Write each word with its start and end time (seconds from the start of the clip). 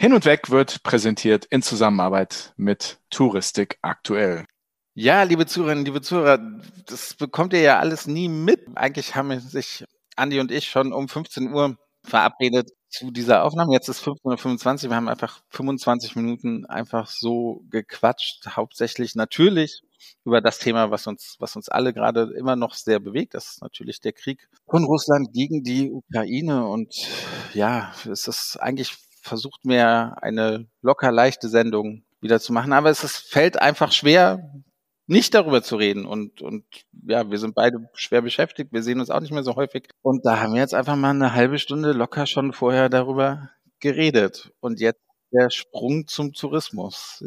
Hin 0.00 0.14
und 0.14 0.24
Weg 0.24 0.48
wird 0.48 0.82
präsentiert 0.82 1.44
in 1.44 1.60
Zusammenarbeit 1.60 2.54
mit 2.56 3.00
Touristik 3.10 3.76
aktuell. 3.82 4.46
Ja, 4.94 5.24
liebe 5.24 5.44
Zuhörerinnen, 5.44 5.84
liebe 5.84 6.00
Zuhörer, 6.00 6.38
das 6.86 7.12
bekommt 7.12 7.52
ihr 7.52 7.60
ja 7.60 7.78
alles 7.80 8.06
nie 8.06 8.30
mit. 8.30 8.66
Eigentlich 8.76 9.14
haben 9.14 9.38
sich 9.40 9.84
Andi 10.16 10.40
und 10.40 10.52
ich 10.52 10.70
schon 10.70 10.94
um 10.94 11.06
15 11.06 11.52
Uhr 11.52 11.76
verabredet 12.02 12.70
zu 12.88 13.10
dieser 13.10 13.44
Aufnahme. 13.44 13.74
Jetzt 13.74 13.90
ist 13.90 14.02
15.25 14.02 14.84
Uhr. 14.84 14.90
Wir 14.90 14.96
haben 14.96 15.08
einfach 15.10 15.42
25 15.50 16.16
Minuten 16.16 16.64
einfach 16.64 17.06
so 17.06 17.62
gequatscht. 17.68 18.46
Hauptsächlich 18.56 19.16
natürlich 19.16 19.82
über 20.24 20.40
das 20.40 20.60
Thema, 20.60 20.90
was 20.90 21.06
uns, 21.08 21.36
was 21.40 21.56
uns 21.56 21.68
alle 21.68 21.92
gerade 21.92 22.32
immer 22.38 22.56
noch 22.56 22.72
sehr 22.72 23.00
bewegt. 23.00 23.34
Das 23.34 23.50
ist 23.50 23.60
natürlich 23.60 24.00
der 24.00 24.14
Krieg 24.14 24.48
von 24.66 24.84
Russland 24.84 25.34
gegen 25.34 25.62
die 25.62 25.90
Ukraine. 25.90 26.66
Und 26.66 26.94
ja, 27.52 27.92
es 28.10 28.26
ist 28.28 28.56
eigentlich 28.56 28.96
versucht 29.20 29.64
mir 29.64 30.16
eine 30.22 30.66
locker 30.82 31.12
leichte 31.12 31.48
Sendung 31.48 32.04
wieder 32.20 32.40
zu 32.40 32.52
machen. 32.52 32.72
Aber 32.72 32.90
es 32.90 33.04
ist, 33.04 33.16
fällt 33.16 33.60
einfach 33.60 33.92
schwer, 33.92 34.52
nicht 35.06 35.34
darüber 35.34 35.62
zu 35.62 35.76
reden. 35.76 36.06
Und, 36.06 36.40
und 36.40 36.64
ja, 37.06 37.30
wir 37.30 37.38
sind 37.38 37.54
beide 37.54 37.88
schwer 37.94 38.22
beschäftigt. 38.22 38.72
Wir 38.72 38.82
sehen 38.82 39.00
uns 39.00 39.10
auch 39.10 39.20
nicht 39.20 39.32
mehr 39.32 39.42
so 39.42 39.56
häufig. 39.56 39.88
Und 40.02 40.24
da 40.24 40.40
haben 40.40 40.54
wir 40.54 40.60
jetzt 40.60 40.74
einfach 40.74 40.96
mal 40.96 41.10
eine 41.10 41.34
halbe 41.34 41.58
Stunde 41.58 41.92
locker 41.92 42.26
schon 42.26 42.52
vorher 42.52 42.88
darüber 42.88 43.50
geredet. 43.80 44.52
Und 44.60 44.80
jetzt 44.80 45.00
der 45.32 45.50
Sprung 45.50 46.06
zum 46.06 46.32
Tourismus. 46.32 47.24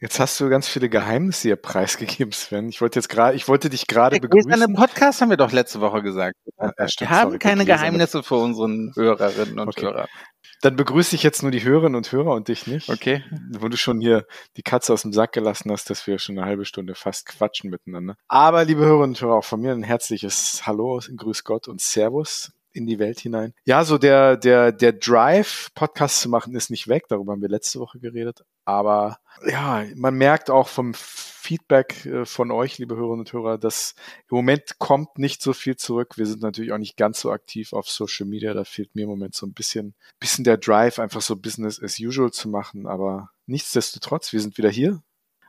Jetzt 0.00 0.20
hast 0.20 0.40
du 0.40 0.48
ganz 0.48 0.68
viele 0.68 0.88
Geheimnisse 0.88 1.48
hier 1.48 1.56
preisgegeben, 1.56 2.32
Sven. 2.32 2.68
Ich 2.68 2.80
wollte 2.80 2.98
jetzt 2.98 3.08
gerade, 3.08 3.36
ich 3.36 3.48
wollte 3.48 3.70
dich 3.70 3.86
gerade 3.86 4.20
begrüßen. 4.20 4.50
In 4.50 4.62
einem 4.62 4.74
Podcast 4.74 5.20
haben 5.20 5.30
wir 5.30 5.36
doch 5.36 5.52
letzte 5.52 5.80
Woche 5.80 6.02
gesagt. 6.02 6.36
Ja, 6.58 6.88
stimmt, 6.88 7.10
wir 7.10 7.16
haben 7.16 7.28
sorry, 7.30 7.38
keine 7.38 7.64
Geheimnisse 7.64 8.22
für 8.22 8.36
unseren 8.36 8.92
Hörerinnen 8.94 9.58
und 9.58 9.68
okay. 9.68 9.82
Hörer. 9.82 10.08
Dann 10.60 10.76
begrüße 10.76 11.14
ich 11.14 11.22
jetzt 11.22 11.42
nur 11.42 11.50
die 11.50 11.62
Hörerinnen 11.62 11.94
und 11.94 12.10
Hörer 12.10 12.32
und 12.32 12.48
dich 12.48 12.66
nicht. 12.66 12.88
Okay. 12.88 13.22
Wo 13.58 13.68
du 13.68 13.76
schon 13.76 14.00
hier 14.00 14.26
die 14.56 14.62
Katze 14.62 14.92
aus 14.92 15.02
dem 15.02 15.12
Sack 15.12 15.32
gelassen 15.32 15.70
hast, 15.70 15.90
dass 15.90 16.06
wir 16.06 16.18
schon 16.18 16.38
eine 16.38 16.46
halbe 16.46 16.64
Stunde 16.64 16.94
fast 16.94 17.26
quatschen 17.26 17.70
miteinander. 17.70 18.16
Aber 18.28 18.64
liebe 18.64 18.82
Hörerinnen 18.82 19.10
und 19.10 19.20
Hörer, 19.20 19.34
auch 19.34 19.44
von 19.44 19.60
mir 19.60 19.72
ein 19.72 19.82
herzliches 19.82 20.62
Hallo, 20.66 21.00
Grüß 21.14 21.44
Gott 21.44 21.68
und 21.68 21.80
Servus 21.80 22.52
in 22.74 22.86
die 22.86 22.98
Welt 22.98 23.20
hinein. 23.20 23.54
Ja, 23.64 23.84
so 23.84 23.98
der, 23.98 24.36
der, 24.36 24.72
der 24.72 24.92
Drive, 24.92 25.70
Podcast 25.74 26.20
zu 26.20 26.28
machen, 26.28 26.54
ist 26.54 26.70
nicht 26.70 26.88
weg. 26.88 27.04
Darüber 27.08 27.32
haben 27.32 27.42
wir 27.42 27.48
letzte 27.48 27.78
Woche 27.78 28.00
geredet. 28.00 28.44
Aber 28.64 29.18
ja, 29.46 29.84
man 29.94 30.14
merkt 30.14 30.50
auch 30.50 30.68
vom 30.68 30.92
Feedback 30.94 32.04
äh, 32.06 32.24
von 32.24 32.50
euch, 32.50 32.78
liebe 32.78 32.96
Hörerinnen 32.96 33.20
und 33.20 33.32
Hörer, 33.32 33.58
dass 33.58 33.94
im 34.30 34.36
Moment 34.36 34.78
kommt 34.78 35.18
nicht 35.18 35.40
so 35.40 35.52
viel 35.52 35.76
zurück. 35.76 36.16
Wir 36.16 36.26
sind 36.26 36.42
natürlich 36.42 36.72
auch 36.72 36.78
nicht 36.78 36.96
ganz 36.96 37.20
so 37.20 37.30
aktiv 37.30 37.72
auf 37.72 37.88
Social 37.88 38.26
Media. 38.26 38.54
Da 38.54 38.64
fehlt 38.64 38.94
mir 38.94 39.02
im 39.02 39.10
Moment 39.10 39.34
so 39.34 39.46
ein 39.46 39.52
bisschen, 39.52 39.94
bisschen 40.18 40.44
der 40.44 40.56
Drive, 40.56 40.98
einfach 40.98 41.22
so 41.22 41.36
Business 41.36 41.80
as 41.82 42.00
usual 42.00 42.32
zu 42.32 42.48
machen. 42.48 42.86
Aber 42.86 43.30
nichtsdestotrotz, 43.46 44.32
wir 44.32 44.40
sind 44.40 44.58
wieder 44.58 44.70
hier. 44.70 45.02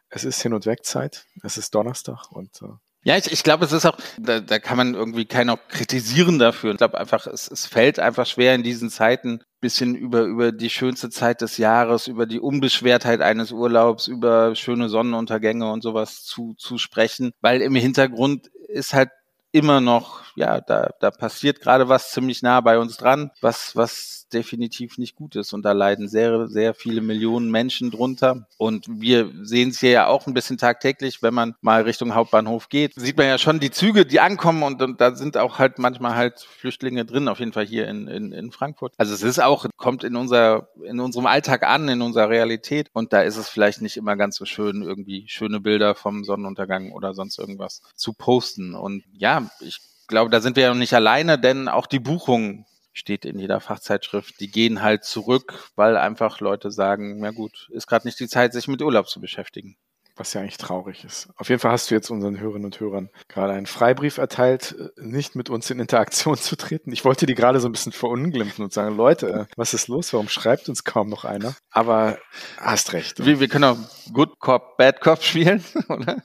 Es 0.09 0.23
ist 0.23 0.41
Hin- 0.41 0.53
und 0.53 0.65
Wegzeit. 0.65 1.25
Es 1.41 1.57
ist 1.57 1.73
Donnerstag 1.73 2.31
und 2.31 2.61
äh, 2.61 2.67
ja, 3.05 3.17
ich, 3.17 3.31
ich 3.31 3.43
glaube, 3.43 3.65
es 3.65 3.71
ist 3.71 3.85
auch, 3.85 3.97
da, 4.17 4.39
da 4.39 4.57
kann 4.57 4.77
man 4.77 4.95
irgendwie 4.95 5.25
keiner 5.25 5.57
kritisieren 5.57 6.39
dafür. 6.39 6.71
Ich 6.71 6.77
glaube 6.77 6.97
einfach, 6.97 7.27
es, 7.27 7.49
es 7.49 7.67
fällt 7.67 7.99
einfach 7.99 8.25
schwer 8.25 8.55
in 8.55 8.63
diesen 8.63 8.89
Zeiten 8.89 9.41
bisschen 9.61 9.93
über, 9.95 10.23
über 10.23 10.51
die 10.51 10.71
schönste 10.71 11.11
Zeit 11.11 11.41
des 11.41 11.57
Jahres, 11.57 12.07
über 12.07 12.25
die 12.25 12.39
Unbeschwertheit 12.39 13.21
eines 13.21 13.51
Urlaubs, 13.51 14.07
über 14.07 14.55
schöne 14.55 14.89
Sonnenuntergänge 14.89 15.71
und 15.71 15.83
sowas 15.83 16.23
zu, 16.23 16.55
zu 16.57 16.79
sprechen, 16.79 17.31
weil 17.41 17.61
im 17.61 17.75
Hintergrund 17.75 18.47
ist 18.69 18.95
halt 18.95 19.09
immer 19.51 19.81
noch, 19.81 20.23
ja, 20.35 20.61
da, 20.61 20.91
da 20.99 21.11
passiert 21.11 21.61
gerade 21.61 21.89
was 21.89 22.11
ziemlich 22.11 22.41
nah 22.41 22.61
bei 22.61 22.77
uns 22.77 22.97
dran, 22.97 23.31
was, 23.41 23.75
was 23.75 24.15
definitiv 24.33 24.97
nicht 24.97 25.15
gut 25.15 25.35
ist. 25.35 25.53
Und 25.53 25.63
da 25.63 25.71
leiden 25.71 26.07
sehr, 26.07 26.47
sehr 26.47 26.73
viele 26.73 27.01
Millionen 27.01 27.51
Menschen 27.51 27.91
drunter. 27.91 28.47
Und 28.57 28.85
wir 28.89 29.31
sehen 29.43 29.69
es 29.69 29.79
hier 29.79 29.91
ja 29.91 30.07
auch 30.07 30.27
ein 30.27 30.33
bisschen 30.33 30.57
tagtäglich, 30.57 31.21
wenn 31.21 31.33
man 31.33 31.55
mal 31.61 31.83
Richtung 31.83 32.15
Hauptbahnhof 32.15 32.69
geht, 32.69 32.93
sieht 32.95 33.17
man 33.17 33.27
ja 33.27 33.37
schon 33.37 33.59
die 33.59 33.71
Züge, 33.71 34.05
die 34.05 34.19
ankommen 34.19 34.63
und, 34.63 34.81
und 34.81 34.99
da 35.01 35.15
sind 35.15 35.37
auch 35.37 35.59
halt 35.59 35.79
manchmal 35.79 36.15
halt 36.15 36.39
Flüchtlinge 36.39 37.05
drin, 37.05 37.27
auf 37.27 37.39
jeden 37.39 37.53
Fall 37.53 37.65
hier 37.65 37.87
in, 37.87 38.07
in, 38.07 38.31
in 38.31 38.51
Frankfurt. 38.51 38.93
Also 38.97 39.13
es 39.13 39.23
ist 39.23 39.39
auch, 39.39 39.65
kommt 39.77 40.03
in 40.03 40.15
unser, 40.15 40.69
in 40.83 40.99
unserem 40.99 41.25
Alltag 41.25 41.63
an, 41.63 41.87
in 41.87 42.01
unserer 42.01 42.29
Realität. 42.29 42.89
Und 42.93 43.13
da 43.13 43.21
ist 43.21 43.37
es 43.37 43.49
vielleicht 43.49 43.81
nicht 43.81 43.97
immer 43.97 44.15
ganz 44.15 44.35
so 44.35 44.45
schön, 44.45 44.81
irgendwie 44.81 45.25
schöne 45.27 45.59
Bilder 45.59 45.95
vom 45.95 46.23
Sonnenuntergang 46.23 46.91
oder 46.91 47.13
sonst 47.13 47.39
irgendwas 47.39 47.81
zu 47.95 48.13
posten. 48.13 48.75
Und 48.75 49.03
ja, 49.13 49.49
ich 49.59 49.79
glaube, 50.07 50.29
da 50.29 50.41
sind 50.41 50.55
wir 50.55 50.63
ja 50.63 50.69
noch 50.69 50.79
nicht 50.79 50.93
alleine, 50.93 51.39
denn 51.39 51.67
auch 51.67 51.87
die 51.87 51.99
Buchungen 51.99 52.65
steht 52.93 53.25
in 53.25 53.37
jeder 53.37 53.59
Fachzeitschrift, 53.59 54.39
die 54.39 54.49
gehen 54.49 54.81
halt 54.81 55.03
zurück, 55.03 55.71
weil 55.75 55.97
einfach 55.97 56.39
Leute 56.39 56.71
sagen, 56.71 57.19
na 57.19 57.31
gut, 57.31 57.67
ist 57.71 57.87
gerade 57.87 58.07
nicht 58.07 58.19
die 58.19 58.27
Zeit, 58.27 58.53
sich 58.53 58.67
mit 58.67 58.81
Urlaub 58.81 59.09
zu 59.09 59.19
beschäftigen. 59.19 59.77
Was 60.17 60.33
ja 60.33 60.39
eigentlich 60.39 60.55
traurig 60.55 61.03
ist. 61.03 61.27
Auf 61.35 61.49
jeden 61.49 61.59
Fall 61.59 61.73
hast 61.73 61.91
du 61.91 61.95
jetzt 61.95 62.09
unseren 62.09 62.39
Hörerinnen 62.39 62.63
und 62.63 62.79
Hörern 62.79 63.09
gerade 63.27 63.51
einen 63.51 63.65
Freibrief 63.65 64.17
erteilt, 64.17 64.73
äh, 64.79 65.01
nicht 65.01 65.35
mit 65.35 65.49
uns 65.49 65.69
in 65.69 65.79
Interaktion 65.79 66.37
zu 66.37 66.55
treten. 66.55 66.93
Ich 66.93 67.03
wollte 67.03 67.25
die 67.25 67.35
gerade 67.35 67.59
so 67.59 67.67
ein 67.67 67.73
bisschen 67.73 67.91
verunglimpfen 67.91 68.63
und 68.63 68.71
sagen, 68.71 68.95
Leute, 68.95 69.29
äh, 69.29 69.45
was 69.57 69.73
ist 69.73 69.89
los? 69.89 70.13
Warum 70.13 70.29
schreibt 70.29 70.69
uns 70.69 70.85
kaum 70.85 71.09
noch 71.09 71.25
einer? 71.25 71.53
Aber 71.69 72.17
hast 72.57 72.93
recht. 72.93 73.25
Wir, 73.25 73.41
wir 73.41 73.49
können 73.49 73.65
auch 73.65 73.77
Good 74.13 74.39
Cop, 74.39 74.77
Bad 74.77 75.01
Cop 75.01 75.21
spielen, 75.23 75.61
oder? 75.89 76.23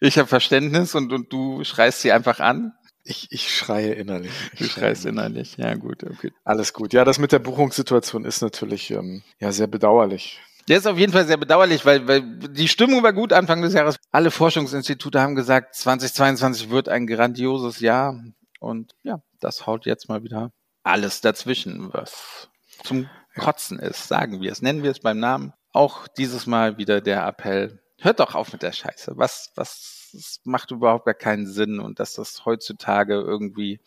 Ich 0.00 0.18
habe 0.18 0.28
Verständnis 0.28 0.94
und, 0.94 1.12
und 1.12 1.32
du 1.32 1.64
schreist 1.64 2.02
sie 2.02 2.12
einfach 2.12 2.40
an. 2.40 2.72
Ich, 3.04 3.28
ich 3.30 3.54
schreie 3.54 3.92
innerlich. 3.92 4.30
Ich 4.52 4.58
du 4.58 4.64
schreist 4.66 5.06
innerlich. 5.06 5.56
Ja, 5.56 5.74
gut, 5.74 6.04
okay. 6.04 6.32
Alles 6.44 6.72
gut. 6.72 6.92
Ja, 6.92 7.04
das 7.04 7.18
mit 7.18 7.32
der 7.32 7.38
Buchungssituation 7.38 8.24
ist 8.24 8.42
natürlich 8.42 8.90
ähm, 8.90 9.22
ja 9.38 9.52
sehr 9.52 9.66
bedauerlich. 9.66 10.40
Der 10.68 10.78
ist 10.78 10.86
auf 10.86 10.98
jeden 10.98 11.12
Fall 11.12 11.26
sehr 11.26 11.38
bedauerlich, 11.38 11.84
weil, 11.84 12.06
weil 12.06 12.22
die 12.22 12.68
Stimmung 12.68 13.02
war 13.02 13.12
gut 13.12 13.32
Anfang 13.32 13.62
des 13.62 13.74
Jahres. 13.74 13.96
Alle 14.12 14.30
Forschungsinstitute 14.30 15.20
haben 15.20 15.34
gesagt, 15.34 15.74
2022 15.74 16.70
wird 16.70 16.88
ein 16.88 17.06
grandioses 17.06 17.80
Jahr. 17.80 18.22
Und 18.60 18.92
ja, 19.02 19.22
das 19.40 19.66
haut 19.66 19.86
jetzt 19.86 20.08
mal 20.08 20.22
wieder 20.22 20.52
alles 20.82 21.20
dazwischen, 21.20 21.92
was 21.92 22.48
zum 22.84 23.08
Kotzen 23.36 23.78
ist, 23.78 24.08
sagen 24.08 24.40
wir 24.40 24.52
es. 24.52 24.62
Nennen 24.62 24.82
wir 24.82 24.90
es 24.90 25.00
beim 25.00 25.18
Namen. 25.18 25.52
Auch 25.72 26.08
dieses 26.08 26.46
Mal 26.46 26.78
wieder 26.78 27.00
der 27.00 27.26
Appell. 27.26 27.79
Hört 28.00 28.20
doch 28.20 28.34
auf 28.34 28.52
mit 28.52 28.62
der 28.62 28.72
Scheiße. 28.72 29.12
Was, 29.16 29.52
was 29.54 30.00
macht 30.44 30.70
überhaupt 30.70 31.04
gar 31.04 31.14
keinen 31.14 31.46
Sinn 31.46 31.80
und 31.80 32.00
dass 32.00 32.14
das 32.14 32.44
heutzutage 32.44 33.14
irgendwie 33.14 33.80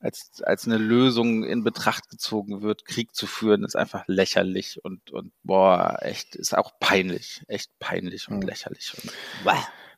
als, 0.00 0.42
als 0.42 0.66
eine 0.66 0.78
Lösung 0.78 1.44
in 1.44 1.62
Betracht 1.62 2.08
gezogen 2.08 2.62
wird, 2.62 2.84
Krieg 2.84 3.14
zu 3.14 3.26
führen, 3.26 3.64
ist 3.64 3.76
einfach 3.76 4.04
lächerlich 4.06 4.82
und, 4.84 5.10
und 5.10 5.32
boah, 5.42 5.98
echt, 6.00 6.36
ist 6.36 6.56
auch 6.56 6.72
peinlich, 6.80 7.42
echt 7.48 7.78
peinlich 7.78 8.28
und 8.28 8.38
mhm. 8.38 8.42
lächerlich. 8.42 8.94
Und, 9.00 9.12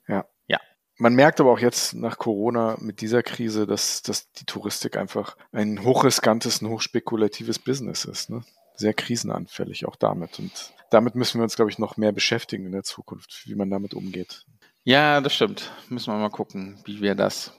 Ja. 0.09 0.27
Ja. 0.49 0.61
Man 0.99 1.15
merkt 1.15 1.41
aber 1.41 1.53
auch 1.53 1.61
jetzt 1.61 1.95
nach 1.95 2.19
Corona 2.19 2.77
mit 2.81 3.01
dieser 3.01 3.23
Krise, 3.23 3.67
dass, 3.67 4.03
dass 4.03 4.31
die 4.33 4.45
Touristik 4.45 4.97
einfach 4.97 5.37
ein 5.53 5.83
hochriskantes, 5.83 6.61
ein 6.61 6.69
hochspekulatives 6.69 7.59
Business 7.59 8.05
ist. 8.05 8.31
Ne? 8.31 8.45
Sehr 8.83 8.95
krisenanfällig 8.95 9.87
auch 9.87 9.95
damit. 9.95 10.41
Und 10.41 10.51
damit 10.91 11.15
müssen 11.15 11.39
wir 11.39 11.45
uns, 11.45 11.55
glaube 11.55 11.71
ich, 11.71 11.79
noch 11.79 11.97
mehr 11.97 12.11
beschäftigen 12.11 12.67
in 12.67 12.73
der 12.73 12.83
Zukunft, 12.83 13.43
wie 13.47 13.55
man 13.55 13.71
damit 13.71 13.95
umgeht. 13.95 14.45
Ja, 14.83 15.21
das 15.21 15.35
stimmt. 15.37 15.71
Müssen 15.89 16.13
wir 16.13 16.19
mal 16.19 16.31
gucken, 16.31 16.83
wie 16.85 17.01
wir 17.01 17.15
das 17.15 17.53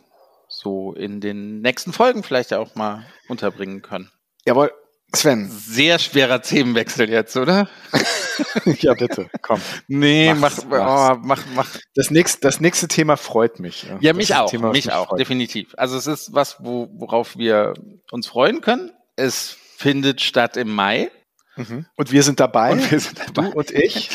so 0.49 0.93
in 0.93 1.21
den 1.21 1.61
nächsten 1.61 1.93
Folgen 1.93 2.23
vielleicht 2.23 2.53
auch 2.53 2.75
mal 2.75 3.05
unterbringen 3.29 3.81
können. 3.81 4.11
Jawohl, 4.45 4.73
Sven. 5.13 5.49
Sehr 5.49 5.97
schwerer 5.97 6.41
Themenwechsel 6.41 7.09
jetzt, 7.09 7.37
oder? 7.37 7.69
ja, 8.65 8.95
bitte, 8.95 9.29
komm. 9.41 9.61
Nee, 9.87 10.33
mach, 10.33 10.57
oh, 10.65 11.17
mach, 11.21 11.45
mach. 11.55 11.69
Das 11.95 12.11
nächste, 12.11 12.41
das 12.41 12.59
nächste 12.59 12.89
Thema 12.89 13.15
freut 13.15 13.61
mich. 13.61 13.83
Ja, 13.83 13.97
ja 14.01 14.13
mich 14.13 14.35
auch, 14.35 14.49
Thema, 14.49 14.71
mich 14.71 14.91
auch, 14.91 15.07
freut. 15.07 15.21
definitiv. 15.21 15.73
Also 15.77 15.95
es 15.95 16.05
ist 16.05 16.33
was, 16.33 16.57
wo, 16.59 16.89
worauf 16.97 17.37
wir 17.37 17.75
uns 18.11 18.27
freuen 18.27 18.59
können. 18.59 18.91
Es 19.15 19.57
findet 19.83 20.21
statt 20.21 20.55
im 20.57 20.73
Mai. 20.73 21.11
Mhm. 21.57 21.85
Und 21.95 22.11
wir 22.11 22.23
sind 22.23 22.39
dabei. 22.39 22.71
Und 22.71 22.89
wir 22.91 22.99
sind 22.99 23.19
dabei. 23.19 23.49
Du 23.49 23.57
und 23.57 23.71
ich. 23.71 24.09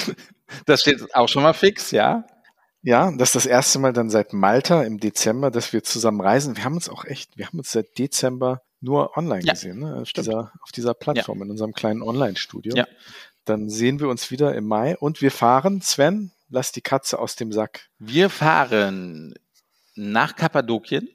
Das 0.65 0.81
steht 0.81 1.15
auch 1.15 1.29
schon 1.29 1.43
mal 1.43 1.53
fix, 1.53 1.91
ja. 1.91 2.25
Ja, 2.81 3.13
das 3.13 3.29
ist 3.29 3.35
das 3.35 3.47
erste 3.47 3.79
Mal 3.79 3.93
dann 3.93 4.09
seit 4.09 4.33
Malta 4.33 4.83
im 4.83 4.99
Dezember, 4.99 5.51
dass 5.51 5.75
wir 5.75 5.83
zusammen 5.85 6.23
reisen. 6.23 6.57
Wir 6.57 6.65
haben 6.65 6.75
uns 6.75 6.89
auch 6.89 7.05
echt, 7.05 7.37
wir 7.37 7.47
haben 7.47 7.59
uns 7.59 7.71
seit 7.71 7.99
Dezember 7.99 8.63
nur 8.81 9.17
online 9.17 9.45
ja, 9.45 9.53
gesehen, 9.53 9.81
ne? 9.81 9.97
auf, 9.97 10.13
dieser, 10.13 10.53
auf 10.63 10.73
dieser 10.73 10.95
Plattform, 10.95 11.39
ja. 11.39 11.45
in 11.45 11.51
unserem 11.51 11.75
kleinen 11.75 12.01
Online-Studio. 12.01 12.75
Ja. 12.75 12.87
Dann 13.45 13.69
sehen 13.69 14.01
wir 14.01 14.09
uns 14.09 14.31
wieder 14.31 14.55
im 14.55 14.67
Mai 14.67 14.97
und 14.97 15.21
wir 15.21 15.33
fahren, 15.33 15.83
Sven, 15.83 16.33
lass 16.49 16.73
die 16.73 16.81
Katze 16.81 17.19
aus 17.19 17.37
dem 17.37 17.53
Sack. 17.53 17.89
Wir 17.99 18.31
fahren 18.31 19.35
nach 19.95 20.35
Kappadokien. 20.35 21.11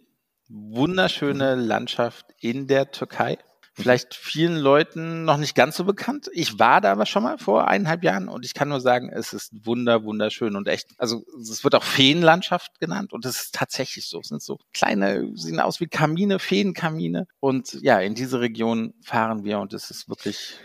Wunderschöne. 0.49 1.55
Landschaft 1.55 2.27
in 2.39 2.67
der 2.67 2.91
Türkei 2.91 3.39
vielleicht 3.73 4.13
vielen 4.13 4.57
Leuten 4.57 5.25
noch 5.25 5.37
nicht 5.37 5.55
ganz 5.55 5.75
so 5.75 5.83
bekannt. 5.83 6.29
Ich 6.33 6.59
war 6.59 6.79
da 6.79 6.91
aber 6.91 7.05
schon 7.05 7.23
mal 7.23 7.37
vor 7.37 7.67
eineinhalb 7.67 8.03
Jahren 8.03 8.29
und 8.29 8.45
ich 8.45 8.53
kann 8.53 8.69
nur 8.69 8.79
sagen, 8.79 9.09
es 9.09 9.33
ist 9.33 9.51
wunder, 9.65 10.03
wunderschön 10.03 10.55
und 10.55 10.67
echt, 10.67 10.89
also 10.97 11.23
es 11.41 11.63
wird 11.63 11.75
auch 11.75 11.83
Feenlandschaft 11.83 12.79
genannt 12.79 13.13
und 13.13 13.25
es 13.25 13.41
ist 13.41 13.55
tatsächlich 13.55 14.07
so. 14.07 14.19
Es 14.19 14.27
sind 14.27 14.41
so 14.41 14.59
kleine, 14.73 15.31
sehen 15.35 15.59
aus 15.59 15.79
wie 15.79 15.87
Kamine, 15.87 16.39
Feenkamine 16.39 17.27
und 17.39 17.73
ja, 17.81 17.99
in 17.99 18.15
diese 18.15 18.39
Region 18.41 18.93
fahren 19.03 19.43
wir 19.43 19.59
und 19.59 19.73
es 19.73 19.89
ist 19.89 20.07
wirklich 20.07 20.55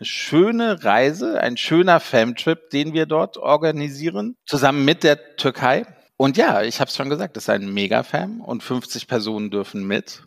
schöne 0.00 0.84
Reise, 0.84 1.40
ein 1.40 1.56
schöner 1.56 2.00
Famtrip, 2.00 2.70
den 2.70 2.92
wir 2.92 3.06
dort 3.06 3.38
organisieren, 3.38 4.36
zusammen 4.44 4.84
mit 4.84 5.04
der 5.04 5.36
Türkei. 5.36 5.86
Und 6.16 6.36
ja, 6.36 6.62
ich 6.62 6.80
habe 6.80 6.88
es 6.88 6.96
schon 6.96 7.10
gesagt, 7.10 7.36
es 7.36 7.44
ist 7.44 7.50
ein 7.50 7.72
Mega-Fam 7.72 8.40
und 8.40 8.62
50 8.62 9.06
Personen 9.06 9.50
dürfen 9.50 9.86
mit. 9.86 10.24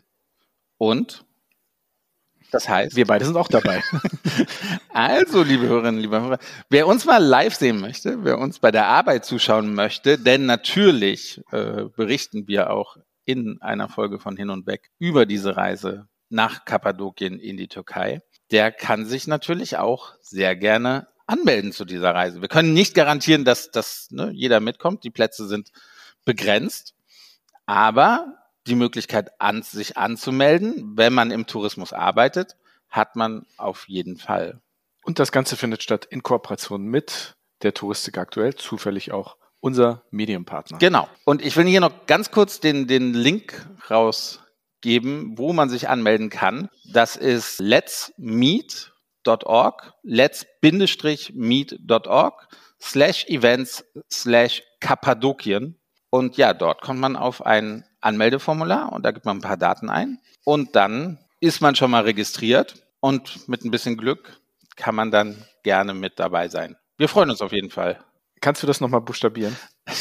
Und 0.78 1.24
das 2.50 2.68
heißt, 2.68 2.96
wir 2.96 3.06
beide 3.06 3.24
sind 3.24 3.36
auch 3.36 3.48
dabei. 3.48 3.82
also, 4.92 5.42
liebe 5.42 5.66
Hörerinnen, 5.66 6.00
liebe 6.00 6.20
Hörer, 6.20 6.38
wer 6.68 6.86
uns 6.86 7.04
mal 7.04 7.22
live 7.22 7.54
sehen 7.54 7.80
möchte, 7.80 8.24
wer 8.24 8.38
uns 8.38 8.58
bei 8.58 8.70
der 8.70 8.86
Arbeit 8.86 9.24
zuschauen 9.24 9.74
möchte, 9.74 10.18
denn 10.18 10.46
natürlich 10.46 11.40
äh, 11.52 11.84
berichten 11.96 12.48
wir 12.48 12.70
auch 12.70 12.96
in 13.24 13.60
einer 13.60 13.88
Folge 13.88 14.18
von 14.18 14.36
Hin 14.36 14.50
und 14.50 14.66
Weg 14.66 14.90
über 14.98 15.26
diese 15.26 15.56
Reise 15.56 16.08
nach 16.28 16.64
Kappadokien 16.64 17.38
in 17.38 17.56
die 17.56 17.68
Türkei, 17.68 18.20
der 18.50 18.72
kann 18.72 19.04
sich 19.04 19.26
natürlich 19.26 19.76
auch 19.76 20.14
sehr 20.20 20.56
gerne 20.56 21.08
anmelden 21.26 21.72
zu 21.72 21.84
dieser 21.84 22.14
Reise. 22.14 22.40
Wir 22.40 22.48
können 22.48 22.72
nicht 22.72 22.94
garantieren, 22.94 23.44
dass, 23.44 23.70
dass 23.70 24.08
ne, 24.10 24.30
jeder 24.32 24.60
mitkommt. 24.60 25.04
Die 25.04 25.10
Plätze 25.10 25.46
sind 25.46 25.70
begrenzt. 26.24 26.94
Aber 27.66 28.39
die 28.66 28.74
Möglichkeit, 28.74 29.40
an, 29.40 29.62
sich 29.62 29.96
anzumelden, 29.96 30.96
wenn 30.96 31.12
man 31.12 31.30
im 31.30 31.46
Tourismus 31.46 31.92
arbeitet, 31.92 32.56
hat 32.88 33.14
man 33.16 33.46
auf 33.56 33.88
jeden 33.88 34.16
Fall. 34.16 34.60
Und 35.02 35.18
das 35.18 35.32
Ganze 35.32 35.56
findet 35.56 35.82
statt 35.82 36.04
in 36.04 36.22
Kooperation 36.22 36.84
mit 36.84 37.36
der 37.62 37.74
Touristik 37.74 38.18
aktuell, 38.18 38.54
zufällig 38.54 39.12
auch 39.12 39.36
unser 39.60 40.04
Medienpartner. 40.10 40.78
Genau. 40.78 41.08
Und 41.24 41.44
ich 41.44 41.56
will 41.56 41.66
hier 41.66 41.80
noch 41.80 42.06
ganz 42.06 42.30
kurz 42.30 42.60
den, 42.60 42.86
den 42.86 43.14
Link 43.14 43.68
rausgeben, 43.90 45.38
wo 45.38 45.52
man 45.52 45.68
sich 45.68 45.88
anmelden 45.88 46.30
kann. 46.30 46.68
Das 46.92 47.16
ist 47.16 47.58
letsmeet.org, 47.60 49.94
let's-meet.org 50.02 52.48
slash 52.80 53.26
events 53.26 53.84
slash 54.10 54.62
Kappadokien. 54.80 55.78
Und 56.08 56.36
ja, 56.36 56.54
dort 56.54 56.82
kommt 56.82 57.00
man 57.00 57.16
auf 57.16 57.44
ein 57.44 57.84
Anmeldeformular 58.00 58.92
und 58.92 59.04
da 59.04 59.10
gibt 59.10 59.26
man 59.26 59.38
ein 59.38 59.42
paar 59.42 59.56
Daten 59.56 59.90
ein. 59.90 60.18
Und 60.44 60.76
dann 60.76 61.18
ist 61.40 61.60
man 61.60 61.74
schon 61.74 61.90
mal 61.90 62.02
registriert 62.02 62.82
und 63.00 63.48
mit 63.48 63.64
ein 63.64 63.70
bisschen 63.70 63.96
Glück 63.96 64.40
kann 64.76 64.94
man 64.94 65.10
dann 65.10 65.44
gerne 65.62 65.94
mit 65.94 66.18
dabei 66.18 66.48
sein. 66.48 66.76
Wir 66.96 67.08
freuen 67.08 67.30
uns 67.30 67.42
auf 67.42 67.52
jeden 67.52 67.70
Fall. 67.70 68.02
Kannst 68.40 68.62
du 68.62 68.66
das 68.66 68.80
nochmal 68.80 69.00
buchstabieren? 69.00 69.56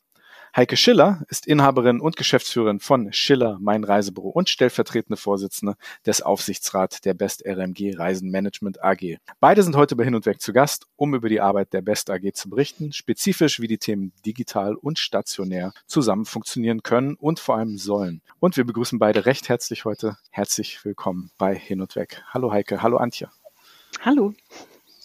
Heike 0.55 0.77
Schiller 0.77 1.25
ist 1.29 1.47
Inhaberin 1.47 1.99
und 1.99 2.17
Geschäftsführerin 2.17 2.79
von 2.79 3.11
Schiller 3.15 3.57
Mein 3.59 3.85
Reisebüro 3.85 4.29
und 4.29 4.51
stellvertretende 4.51 5.17
Vorsitzende 5.17 5.77
des 6.05 6.21
Aufsichtsrats 6.21 7.01
der 7.01 7.15
Best 7.15 7.43
RMG 7.47 7.97
Reisenmanagement 7.97 8.85
AG. 8.85 9.17
Beide 9.41 9.63
sind 9.63 9.77
heute 9.77 9.97
bei 9.97 10.05
Hin 10.05 10.15
und 10.15 10.27
Weg 10.27 10.43
zu 10.43 10.53
Gast, 10.53 10.87
um 10.97 11.15
über 11.15 11.31
die 11.31 11.41
Arbeit 11.41 11.73
der 11.73 11.81
Best 11.81 12.11
AG 12.11 12.35
zu 12.35 12.51
berichten, 12.51 12.93
spezifisch 12.93 13.61
wie 13.61 13.67
die 13.67 13.79
Themen 13.79 14.13
digital 14.27 14.75
und 14.75 14.99
stationär 14.99 15.73
zusammen 15.87 16.27
funktionieren 16.27 16.83
können 16.83 17.15
und 17.15 17.41
vor 17.41 17.57
allem 17.57 17.79
sollen. 17.79 18.21
Und 18.39 18.59
wir 18.59 18.65
begrüßen 18.65 18.99
beide 18.99 19.25
recht 19.25 19.49
herzlich 19.49 19.87
heute. 19.87 20.19
Herzlich 20.29 20.85
willkommen 20.85 21.31
bei 21.39 21.55
Hin 21.55 21.81
und 21.81 21.97
Weg. 21.97 22.23
Hallo 22.29 22.53
Heike, 22.53 22.83
hallo 22.83 22.99
Antje. 22.99 23.31
Hallo. 24.03 24.35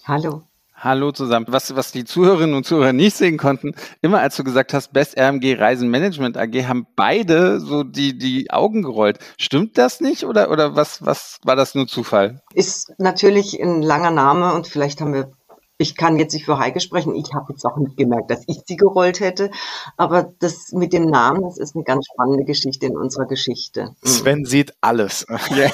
Hallo. 0.03 0.43
Hallo 0.79 1.11
zusammen. 1.11 1.47
Was, 1.49 1.75
was 1.75 1.91
die 1.91 2.05
Zuhörerinnen 2.05 2.55
und 2.55 2.63
Zuhörer 2.63 2.93
nicht 2.93 3.17
sehen 3.17 3.37
konnten, 3.37 3.73
immer 4.01 4.19
als 4.19 4.35
du 4.35 4.43
gesagt 4.43 4.75
hast, 4.75 4.93
Best 4.93 5.19
RMG 5.19 5.55
Reisenmanagement 5.55 6.37
AG, 6.37 6.53
haben 6.67 6.85
beide 6.95 7.59
so 7.59 7.83
die, 7.83 8.15
die 8.15 8.51
Augen 8.51 8.83
gerollt. 8.83 9.17
Stimmt 9.39 9.79
das 9.79 10.01
nicht 10.01 10.23
oder, 10.23 10.51
oder 10.51 10.75
was, 10.75 11.03
was 11.03 11.39
war 11.43 11.55
das 11.55 11.73
nur 11.73 11.87
Zufall? 11.87 12.41
Ist 12.53 12.93
natürlich 12.99 13.59
ein 13.59 13.81
langer 13.81 14.11
Name 14.11 14.53
und 14.53 14.67
vielleicht 14.67 15.01
haben 15.01 15.15
wir 15.15 15.31
ich 15.79 15.95
kann 15.95 16.17
jetzt 16.17 16.33
nicht 16.33 16.45
für 16.45 16.57
Heike 16.57 16.79
sprechen. 16.79 17.13
Ich 17.15 17.33
habe 17.33 17.53
jetzt 17.53 17.63
auch 17.63 17.77
nicht 17.77 17.97
gemerkt, 17.97 18.31
dass 18.31 18.43
ich 18.47 18.61
sie 18.65 18.77
gerollt 18.77 19.19
hätte. 19.19 19.51
Aber 19.95 20.33
das 20.39 20.71
mit 20.71 20.91
dem 20.91 21.05
Namen, 21.05 21.43
das 21.43 21.57
ist 21.57 21.75
eine 21.75 21.83
ganz 21.83 22.05
spannende 22.11 22.45
Geschichte 22.45 22.87
in 22.87 22.97
unserer 22.97 23.25
Geschichte. 23.25 23.95
Mhm. 24.01 24.07
Sven 24.07 24.45
sieht 24.45 24.73
alles. 24.81 25.25
Yeah. 25.49 25.71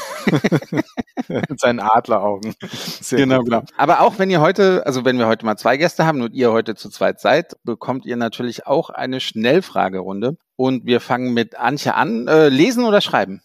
mit 1.27 1.60
seinen 1.60 1.79
Adleraugen. 1.79 2.53
Sehr 3.01 3.19
genau, 3.19 3.39
gut. 3.39 3.45
genau. 3.45 3.63
Aber 3.77 4.01
auch 4.01 4.19
wenn 4.19 4.29
ihr 4.29 4.39
heute, 4.39 4.86
also 4.86 5.03
wenn 5.03 5.17
wir 5.17 5.27
heute 5.27 5.45
mal 5.45 5.57
zwei 5.57 5.77
Gäste 5.77 6.05
haben 6.05 6.22
und 6.22 6.33
ihr 6.33 6.51
heute 6.51 6.75
zu 6.75 6.89
zweit 6.89 7.19
seid, 7.19 7.55
bekommt 7.63 8.05
ihr 8.05 8.15
natürlich 8.17 8.67
auch 8.67 8.89
eine 8.89 9.19
Schnellfragerunde. 9.19 10.38
Und 10.55 10.86
wir 10.86 11.00
fangen 11.00 11.33
mit 11.33 11.55
Antje 11.57 11.95
an. 11.95 12.27
Äh, 12.27 12.50
lesen 12.50 12.86
oder 12.86 13.01
schreiben? 13.01 13.41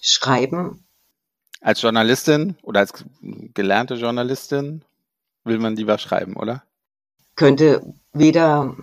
Schreiben. 0.00 0.84
Als 1.60 1.80
Journalistin 1.80 2.56
oder 2.62 2.80
als 2.80 2.92
gelernte 3.54 3.94
Journalistin? 3.94 4.84
Will 5.44 5.58
man 5.58 5.76
lieber 5.76 5.98
schreiben, 5.98 6.36
oder? 6.36 6.62
Könnte 7.36 7.82
weder 8.12 8.74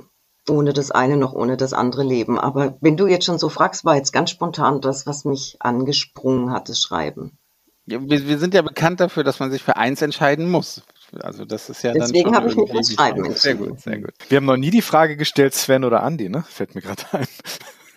ohne 0.49 0.73
das 0.73 0.91
eine 0.91 1.17
noch 1.17 1.33
ohne 1.33 1.57
das 1.57 1.73
andere 1.73 2.03
leben. 2.03 2.39
Aber 2.39 2.77
wenn 2.81 2.97
du 2.97 3.07
jetzt 3.07 3.25
schon 3.25 3.39
so 3.39 3.49
fragst, 3.49 3.85
war 3.85 3.95
jetzt 3.95 4.11
ganz 4.11 4.29
spontan 4.31 4.81
das, 4.81 5.05
was 5.05 5.25
mich 5.25 5.57
angesprungen 5.59 6.51
hat, 6.51 6.69
das 6.69 6.81
Schreiben. 6.81 7.37
Ja, 7.85 7.99
wir, 8.01 8.27
wir, 8.27 8.37
sind 8.37 8.53
ja 8.53 8.61
bekannt 8.61 8.99
dafür, 8.99 9.23
dass 9.23 9.39
man 9.39 9.51
sich 9.51 9.63
für 9.63 9.75
eins 9.75 10.01
entscheiden 10.01 10.49
muss. 10.49 10.81
Also 11.19 11.45
das 11.45 11.69
ist 11.69 11.83
ja 11.83 11.93
Deswegen 11.93 12.35
habe 12.35 12.49
ich 12.49 12.55
mich 12.55 12.71
fürs 12.71 12.91
Schreiben 12.93 13.25
entschieden. 13.25 13.39
Sehr 13.39 13.55
gut, 13.55 13.81
sehr 13.81 13.99
gut. 13.99 14.13
Wir 14.29 14.37
haben 14.37 14.45
noch 14.45 14.57
nie 14.57 14.69
die 14.69 14.81
Frage 14.81 15.17
gestellt, 15.17 15.53
Sven 15.53 15.83
oder 15.83 16.03
Andi, 16.03 16.29
ne? 16.29 16.43
Fällt 16.47 16.75
mir 16.75 16.81
gerade 16.81 17.03
ein. 17.11 17.27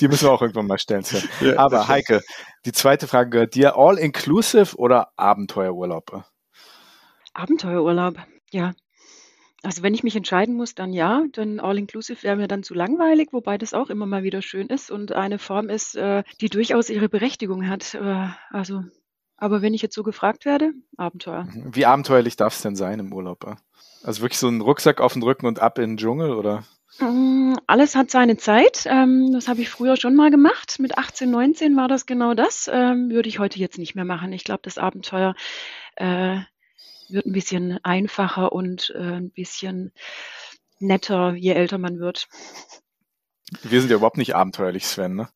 die 0.00 0.08
müssen 0.08 0.26
wir 0.26 0.32
auch 0.32 0.42
irgendwann 0.42 0.66
mal 0.66 0.78
stellen. 0.78 1.04
Ja, 1.40 1.58
Aber 1.58 1.88
Heike, 1.88 2.22
die 2.64 2.72
zweite 2.72 3.06
Frage 3.06 3.30
gehört 3.30 3.54
dir. 3.54 3.76
All-inclusive 3.76 4.76
oder 4.76 5.08
Abenteuerurlaub? 5.16 6.24
Abenteuerurlaub, 7.34 8.16
ja. 8.50 8.72
Also 9.62 9.82
wenn 9.82 9.94
ich 9.94 10.02
mich 10.02 10.16
entscheiden 10.16 10.56
muss, 10.56 10.74
dann 10.74 10.92
ja, 10.92 11.22
denn 11.36 11.60
All-Inclusive 11.60 12.22
wäre 12.24 12.36
mir 12.36 12.48
dann 12.48 12.64
zu 12.64 12.74
langweilig, 12.74 13.28
wobei 13.32 13.58
das 13.58 13.74
auch 13.74 13.90
immer 13.90 14.06
mal 14.06 14.24
wieder 14.24 14.42
schön 14.42 14.66
ist 14.66 14.90
und 14.90 15.12
eine 15.12 15.38
Form 15.38 15.68
ist, 15.68 15.94
äh, 15.94 16.24
die 16.40 16.48
durchaus 16.48 16.90
ihre 16.90 17.08
Berechtigung 17.08 17.68
hat. 17.68 17.94
Äh, 17.94 18.28
also 18.50 18.82
Aber 19.36 19.62
wenn 19.62 19.72
ich 19.72 19.82
jetzt 19.82 19.94
so 19.94 20.02
gefragt 20.02 20.44
werde, 20.44 20.72
Abenteuer. 20.96 21.44
Mhm. 21.44 21.76
Wie 21.76 21.86
abenteuerlich 21.86 22.34
darf 22.36 22.56
es 22.56 22.62
denn 22.62 22.74
sein 22.74 22.98
im 22.98 23.12
Urlaub? 23.12 23.56
Also 24.02 24.22
wirklich 24.22 24.38
so 24.38 24.48
ein 24.48 24.60
Rucksack 24.60 25.00
auf 25.00 25.12
den 25.12 25.22
Rücken 25.22 25.46
und 25.46 25.60
ab 25.60 25.78
in 25.78 25.90
den 25.90 25.96
Dschungel 25.96 26.32
oder? 26.32 26.64
Mm, 26.98 27.54
alles 27.66 27.94
hat 27.94 28.10
seine 28.10 28.36
Zeit. 28.36 28.86
Ähm, 28.86 29.32
das 29.32 29.48
habe 29.48 29.60
ich 29.60 29.70
früher 29.70 29.96
schon 29.96 30.14
mal 30.14 30.30
gemacht. 30.30 30.78
Mit 30.78 30.98
18, 30.98 31.30
19 31.30 31.76
war 31.76 31.88
das 31.88 32.06
genau 32.06 32.34
das. 32.34 32.70
Ähm, 32.72 33.10
würde 33.10 33.28
ich 33.28 33.38
heute 33.38 33.58
jetzt 33.58 33.78
nicht 33.78 33.94
mehr 33.94 34.04
machen. 34.04 34.32
Ich 34.32 34.44
glaube, 34.44 34.60
das 34.62 34.78
Abenteuer 34.78 35.34
äh, 35.96 36.38
wird 37.08 37.26
ein 37.26 37.32
bisschen 37.32 37.78
einfacher 37.82 38.52
und 38.52 38.92
äh, 38.96 39.16
ein 39.16 39.30
bisschen 39.30 39.92
netter, 40.78 41.34
je 41.34 41.52
älter 41.52 41.78
man 41.78 41.98
wird. 41.98 42.28
Wir 43.62 43.80
sind 43.80 43.90
ja 43.90 43.96
überhaupt 43.96 44.16
nicht 44.16 44.34
abenteuerlich, 44.34 44.86
Sven, 44.86 45.14
ne? 45.14 45.28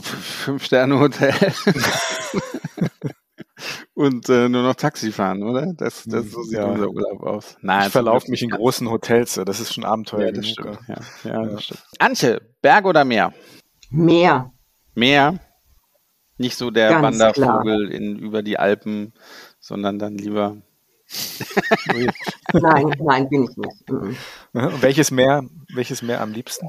Fünf-Sterne-Hotel. 0.00 1.34
und 4.04 4.28
äh, 4.28 4.48
nur 4.48 4.62
noch 4.62 4.74
Taxi 4.74 5.12
fahren, 5.12 5.42
oder? 5.42 5.72
Das, 5.74 6.04
das 6.04 6.30
so 6.30 6.42
sieht 6.42 6.58
ja. 6.58 6.66
unser 6.66 6.88
Urlaub 6.88 7.22
aus. 7.22 7.56
Nein, 7.60 7.86
ich 7.86 7.92
verlaufe 7.92 8.30
mich 8.30 8.42
in 8.42 8.50
großen 8.50 8.88
Hotels, 8.90 9.40
das 9.44 9.60
ist 9.60 9.74
schon 9.74 9.84
Abenteuer. 9.84 10.26
Ja, 10.26 10.32
das 10.32 10.48
stimmt. 10.48 10.78
Ja, 10.88 10.96
ja, 11.24 11.46
das 11.46 11.64
stimmt. 11.64 11.82
Antje, 11.98 12.40
Berg 12.62 12.84
oder 12.84 13.04
Meer? 13.04 13.32
Meer. 13.90 14.52
Meer? 14.94 15.38
Nicht 16.36 16.56
so 16.56 16.70
der 16.70 16.90
Ganz 16.90 17.18
Wandervogel 17.18 17.90
in, 17.90 18.18
über 18.18 18.42
die 18.42 18.58
Alpen, 18.58 19.12
sondern 19.60 19.98
dann 19.98 20.16
lieber. 20.16 20.56
nein, 22.52 22.94
nein, 22.98 23.28
bin 23.28 23.44
ich 23.44 23.56
nicht. 23.56 23.90
Mhm. 23.90 24.16
welches 24.80 25.10
Meer, 25.10 25.44
welches 25.74 26.02
Meer 26.02 26.20
am 26.20 26.32
liebsten? 26.32 26.68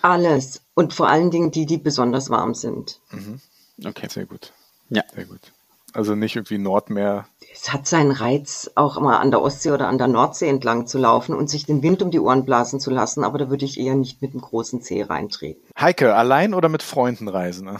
Alles. 0.00 0.62
Und 0.74 0.94
vor 0.94 1.08
allen 1.08 1.30
Dingen 1.30 1.50
die, 1.50 1.66
die 1.66 1.78
besonders 1.78 2.30
warm 2.30 2.54
sind. 2.54 3.00
Mhm. 3.10 3.40
Okay, 3.84 4.08
sehr 4.08 4.26
gut. 4.26 4.52
Ja. 4.88 5.02
Sehr 5.14 5.24
gut. 5.24 5.52
Also 5.94 6.16
nicht 6.16 6.34
irgendwie 6.34 6.58
Nordmeer. 6.58 7.28
Es 7.52 7.72
hat 7.72 7.86
seinen 7.86 8.10
Reiz, 8.10 8.68
auch 8.74 9.00
mal 9.00 9.18
an 9.18 9.30
der 9.30 9.40
Ostsee 9.40 9.70
oder 9.70 9.86
an 9.86 9.96
der 9.96 10.08
Nordsee 10.08 10.48
entlang 10.48 10.88
zu 10.88 10.98
laufen 10.98 11.36
und 11.36 11.48
sich 11.48 11.66
den 11.66 11.84
Wind 11.84 12.02
um 12.02 12.10
die 12.10 12.18
Ohren 12.18 12.44
blasen 12.44 12.80
zu 12.80 12.90
lassen, 12.90 13.22
aber 13.22 13.38
da 13.38 13.48
würde 13.48 13.64
ich 13.64 13.78
eher 13.78 13.94
nicht 13.94 14.20
mit 14.20 14.32
einem 14.32 14.40
großen 14.40 14.82
Zeh 14.82 15.04
reintreten. 15.04 15.62
Heike, 15.80 16.16
allein 16.16 16.52
oder 16.52 16.68
mit 16.68 16.82
Freunden 16.82 17.28
reisen? 17.28 17.66
Ne? 17.66 17.76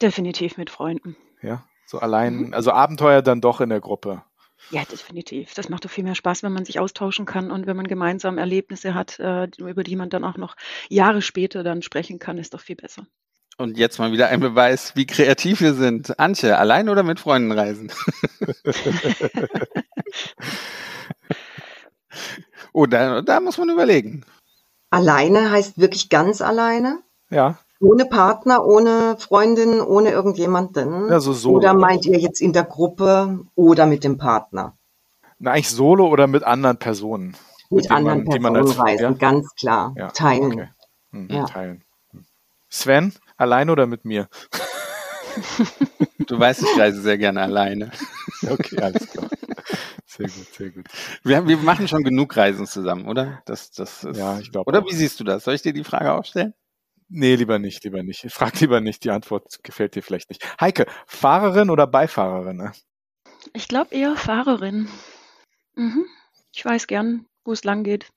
Definitiv 0.00 0.56
mit 0.56 0.70
Freunden. 0.70 1.16
Ja, 1.42 1.64
so 1.84 1.98
allein, 1.98 2.46
mhm. 2.46 2.54
also 2.54 2.70
Abenteuer 2.70 3.22
dann 3.22 3.40
doch 3.40 3.60
in 3.60 3.70
der 3.70 3.80
Gruppe. 3.80 4.22
Ja, 4.70 4.84
definitiv. 4.84 5.52
Das 5.54 5.68
macht 5.68 5.84
doch 5.84 5.90
viel 5.90 6.04
mehr 6.04 6.14
Spaß, 6.14 6.44
wenn 6.44 6.52
man 6.52 6.64
sich 6.64 6.78
austauschen 6.78 7.26
kann 7.26 7.50
und 7.50 7.66
wenn 7.66 7.76
man 7.76 7.88
gemeinsam 7.88 8.38
Erlebnisse 8.38 8.94
hat, 8.94 9.18
äh, 9.18 9.48
über 9.58 9.82
die 9.82 9.96
man 9.96 10.10
dann 10.10 10.22
auch 10.22 10.36
noch 10.36 10.54
Jahre 10.88 11.22
später 11.22 11.64
dann 11.64 11.82
sprechen 11.82 12.20
kann, 12.20 12.38
ist 12.38 12.54
doch 12.54 12.60
viel 12.60 12.76
besser. 12.76 13.08
Und 13.58 13.76
jetzt 13.76 13.98
mal 13.98 14.12
wieder 14.12 14.28
ein 14.28 14.40
Beweis, 14.40 14.96
wie 14.96 15.06
kreativ 15.06 15.60
wir 15.60 15.74
sind. 15.74 16.18
Antje, 16.18 16.58
allein 16.58 16.88
oder 16.88 17.02
mit 17.02 17.20
Freunden 17.20 17.52
reisen? 17.52 17.92
oh, 22.72 22.86
da, 22.86 23.20
da 23.20 23.40
muss 23.40 23.58
man 23.58 23.68
überlegen. 23.68 24.24
Alleine 24.90 25.50
heißt 25.50 25.78
wirklich 25.78 26.08
ganz 26.08 26.40
alleine? 26.40 27.00
Ja. 27.30 27.58
Ohne 27.80 28.06
Partner, 28.06 28.64
ohne 28.64 29.16
Freundin, 29.18 29.80
ohne 29.80 30.10
irgendjemanden? 30.10 31.08
Ja, 31.08 31.20
so 31.20 31.32
solo. 31.32 31.56
Oder 31.56 31.74
meint 31.74 32.06
ihr 32.06 32.18
jetzt 32.18 32.40
in 32.40 32.52
der 32.52 32.64
Gruppe 32.64 33.40
oder 33.54 33.86
mit 33.86 34.04
dem 34.04 34.18
Partner? 34.18 34.76
Na, 35.38 35.52
eigentlich 35.52 35.70
solo 35.70 36.08
oder 36.08 36.26
mit 36.26 36.44
anderen 36.44 36.78
Personen. 36.78 37.36
Mit, 37.70 37.82
mit 37.82 37.90
anderen 37.90 38.24
man, 38.24 38.40
Personen 38.40 38.56
als, 38.56 38.78
reisen, 38.78 39.02
ja? 39.02 39.12
ganz 39.12 39.48
klar. 39.56 39.94
Ja. 39.96 40.08
Teilen. 40.08 40.52
Okay. 40.52 40.68
Hm, 41.10 41.28
ja. 41.28 41.44
Teilen. 41.44 41.84
Sven, 42.68 43.12
allein 43.42 43.70
oder 43.70 43.86
mit 43.86 44.04
mir? 44.04 44.28
Du 46.26 46.38
weißt, 46.38 46.62
ich 46.62 46.78
reise 46.78 47.00
sehr 47.00 47.18
gerne 47.18 47.42
alleine. 47.42 47.90
Okay, 48.48 48.80
alles 48.80 49.10
klar. 49.10 49.28
Sehr 50.06 50.26
gut, 50.26 50.54
sehr 50.54 50.70
gut. 50.70 50.86
Wir, 51.22 51.46
wir 51.46 51.56
machen 51.56 51.88
schon 51.88 52.02
genug 52.02 52.36
Reisen 52.36 52.66
zusammen, 52.66 53.06
oder? 53.06 53.42
Das, 53.46 53.70
das 53.70 54.04
ist, 54.04 54.16
ja, 54.16 54.38
ich 54.38 54.50
glaube. 54.50 54.68
Oder 54.68 54.80
auch. 54.80 54.90
wie 54.90 54.94
siehst 54.94 55.18
du 55.20 55.24
das? 55.24 55.44
Soll 55.44 55.54
ich 55.54 55.62
dir 55.62 55.72
die 55.72 55.84
Frage 55.84 56.12
aufstellen? 56.12 56.54
Nee, 57.08 57.34
lieber 57.34 57.58
nicht, 57.58 57.82
lieber 57.84 58.02
nicht. 58.02 58.26
Frag 58.30 58.60
lieber 58.60 58.80
nicht, 58.80 59.04
die 59.04 59.10
Antwort 59.10 59.62
gefällt 59.62 59.94
dir 59.94 60.02
vielleicht 60.02 60.28
nicht. 60.28 60.44
Heike, 60.60 60.86
Fahrerin 61.06 61.70
oder 61.70 61.86
Beifahrerin? 61.86 62.56
Ne? 62.56 62.72
Ich 63.52 63.68
glaube 63.68 63.94
eher 63.94 64.16
Fahrerin. 64.16 64.88
Mhm. 65.74 66.06
Ich 66.54 66.64
weiß 66.64 66.86
gern, 66.86 67.26
wo 67.44 67.52
es 67.52 67.64
lang 67.64 67.82
geht. 67.82 68.10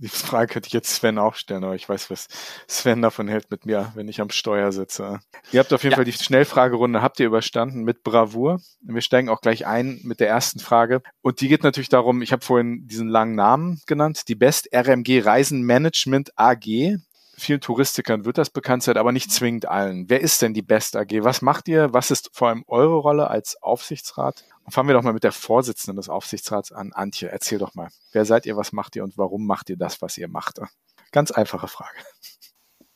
Die 0.00 0.08
Frage 0.08 0.54
könnte 0.54 0.66
ich 0.68 0.72
jetzt 0.72 0.94
Sven 0.94 1.18
auch 1.18 1.34
stellen, 1.34 1.62
aber 1.62 1.74
ich 1.74 1.86
weiß, 1.86 2.10
was 2.10 2.26
Sven 2.66 3.02
davon 3.02 3.28
hält 3.28 3.50
mit 3.50 3.66
mir, 3.66 3.92
wenn 3.94 4.08
ich 4.08 4.22
am 4.22 4.30
Steuer 4.30 4.72
sitze. 4.72 5.20
Ihr 5.52 5.60
habt 5.60 5.72
auf 5.74 5.82
jeden 5.82 5.92
ja. 5.92 5.96
Fall 5.96 6.06
die 6.06 6.12
Schnellfragerunde, 6.12 7.02
habt 7.02 7.20
ihr 7.20 7.26
überstanden 7.26 7.82
mit 7.82 8.02
Bravour. 8.02 8.60
Wir 8.80 9.02
steigen 9.02 9.28
auch 9.28 9.42
gleich 9.42 9.66
ein 9.66 10.00
mit 10.02 10.20
der 10.20 10.28
ersten 10.28 10.58
Frage. 10.58 11.02
Und 11.20 11.42
die 11.42 11.48
geht 11.48 11.64
natürlich 11.64 11.90
darum, 11.90 12.22
ich 12.22 12.32
habe 12.32 12.42
vorhin 12.42 12.86
diesen 12.86 13.08
langen 13.08 13.34
Namen 13.34 13.82
genannt, 13.86 14.28
die 14.28 14.34
Best 14.34 14.70
RMG 14.74 15.20
Reisen 15.20 15.62
Management 15.62 16.32
AG 16.36 16.96
vielen 17.40 17.60
Touristikern 17.60 18.24
wird 18.24 18.38
das 18.38 18.50
bekannt 18.50 18.82
sein, 18.82 18.96
aber 18.96 19.12
nicht 19.12 19.32
zwingend 19.32 19.66
allen. 19.66 20.08
Wer 20.08 20.20
ist 20.20 20.42
denn 20.42 20.54
die 20.54 20.62
Best 20.62 20.94
AG? 20.94 21.08
Was 21.22 21.42
macht 21.42 21.68
ihr? 21.68 21.92
Was 21.92 22.10
ist 22.10 22.30
vor 22.32 22.48
allem 22.48 22.64
eure 22.68 22.96
Rolle 22.96 23.28
als 23.28 23.60
Aufsichtsrat? 23.62 24.44
Fangen 24.70 24.88
wir 24.88 24.94
doch 24.94 25.02
mal 25.02 25.12
mit 25.12 25.24
der 25.24 25.32
Vorsitzenden 25.32 25.96
des 25.96 26.08
Aufsichtsrats 26.08 26.72
an, 26.72 26.92
Antje. 26.92 27.28
Erzähl 27.28 27.58
doch 27.58 27.74
mal, 27.74 27.88
wer 28.12 28.24
seid 28.24 28.46
ihr, 28.46 28.56
was 28.56 28.72
macht 28.72 28.96
ihr 28.96 29.04
und 29.04 29.18
warum 29.18 29.46
macht 29.46 29.70
ihr 29.70 29.76
das, 29.76 30.02
was 30.02 30.16
ihr 30.18 30.28
macht? 30.28 30.60
Ganz 31.12 31.30
einfache 31.30 31.68
Frage. 31.68 31.98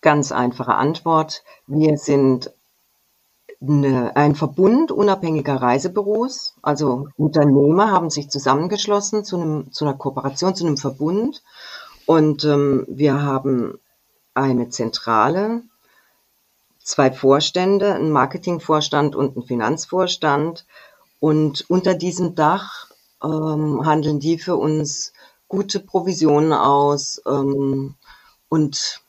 Ganz 0.00 0.32
einfache 0.32 0.74
Antwort. 0.74 1.42
Wir 1.66 1.96
sind 1.96 2.52
eine, 3.60 4.14
ein 4.16 4.34
Verbund 4.34 4.92
unabhängiger 4.92 5.56
Reisebüros. 5.56 6.54
Also 6.62 7.08
Unternehmer 7.16 7.90
haben 7.90 8.10
sich 8.10 8.28
zusammengeschlossen 8.30 9.24
zu, 9.24 9.36
einem, 9.36 9.72
zu 9.72 9.84
einer 9.84 9.94
Kooperation, 9.94 10.54
zu 10.54 10.66
einem 10.66 10.76
Verbund. 10.76 11.42
Und 12.06 12.44
ähm, 12.44 12.84
wir 12.88 13.22
haben 13.22 13.78
eine 14.34 14.68
Zentrale, 14.68 15.62
zwei 16.82 17.10
Vorstände, 17.10 17.94
ein 17.94 18.10
Marketingvorstand 18.10 19.16
und 19.16 19.36
ein 19.36 19.42
Finanzvorstand. 19.42 20.66
Und 21.24 21.64
unter 21.70 21.94
diesem 21.94 22.34
Dach 22.34 22.90
ähm, 23.22 23.86
handeln 23.86 24.20
die 24.20 24.36
für 24.36 24.56
uns 24.56 25.14
gute 25.48 25.80
Provisionen 25.80 26.52
aus 26.52 27.22
ähm, 27.26 27.94
und 28.50 29.00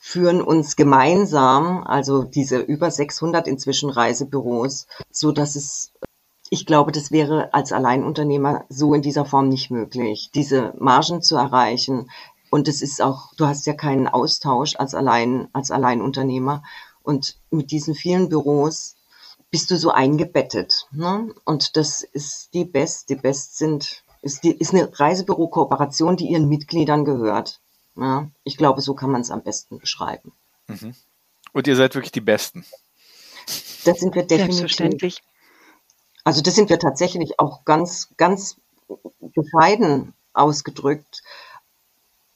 führen 0.00 0.42
uns 0.42 0.74
gemeinsam, 0.74 1.84
also 1.84 2.24
diese 2.24 2.58
über 2.58 2.90
600 2.90 3.46
inzwischen 3.46 3.88
Reisebüros, 3.88 4.88
so 5.12 5.30
dass 5.30 5.54
es 5.54 5.92
ich 6.50 6.66
glaube, 6.66 6.90
das 6.90 7.12
wäre 7.12 7.54
als 7.54 7.70
Alleinunternehmer 7.70 8.64
so 8.68 8.92
in 8.92 9.02
dieser 9.02 9.24
Form 9.24 9.48
nicht 9.48 9.70
möglich, 9.70 10.30
diese 10.34 10.74
Margen 10.78 11.22
zu 11.22 11.36
erreichen, 11.36 12.10
und 12.50 12.66
es 12.66 12.82
ist 12.82 13.00
auch, 13.00 13.32
du 13.36 13.46
hast 13.46 13.64
ja 13.68 13.74
keinen 13.74 14.08
Austausch 14.08 14.74
als 14.74 14.92
allein, 14.92 15.46
als 15.52 15.70
Alleinunternehmer. 15.70 16.64
Und 17.02 17.36
mit 17.50 17.70
diesen 17.70 17.94
vielen 17.94 18.28
Büros 18.28 18.96
bist 19.50 19.70
du 19.70 19.76
so 19.76 19.90
eingebettet. 19.90 20.86
Ne? 20.90 21.34
Und 21.44 21.76
das 21.76 22.02
ist 22.02 22.52
die 22.54 22.64
Best. 22.64 23.08
Die 23.10 23.16
Best 23.16 23.58
sind, 23.58 24.02
ist, 24.22 24.44
die, 24.44 24.52
ist 24.52 24.74
eine 24.74 24.90
Reisebüro-Kooperation, 24.92 26.16
die 26.16 26.28
ihren 26.28 26.48
Mitgliedern 26.48 27.04
gehört. 27.04 27.60
Ja? 27.96 28.28
Ich 28.44 28.56
glaube, 28.56 28.82
so 28.82 28.94
kann 28.94 29.10
man 29.10 29.22
es 29.22 29.30
am 29.30 29.42
besten 29.42 29.78
beschreiben. 29.78 30.32
Mhm. 30.66 30.94
Und 31.52 31.66
ihr 31.66 31.76
seid 31.76 31.94
wirklich 31.94 32.12
die 32.12 32.20
Besten. 32.20 32.64
Das 33.84 34.00
sind 34.00 34.14
wir 34.14 34.24
definitiv. 34.24 35.16
Also 36.24 36.42
das 36.42 36.54
sind 36.54 36.68
wir 36.68 36.78
tatsächlich 36.78 37.40
auch 37.40 37.64
ganz, 37.64 38.10
ganz 38.18 38.56
bescheiden 39.20 40.12
ausgedrückt 40.34 41.22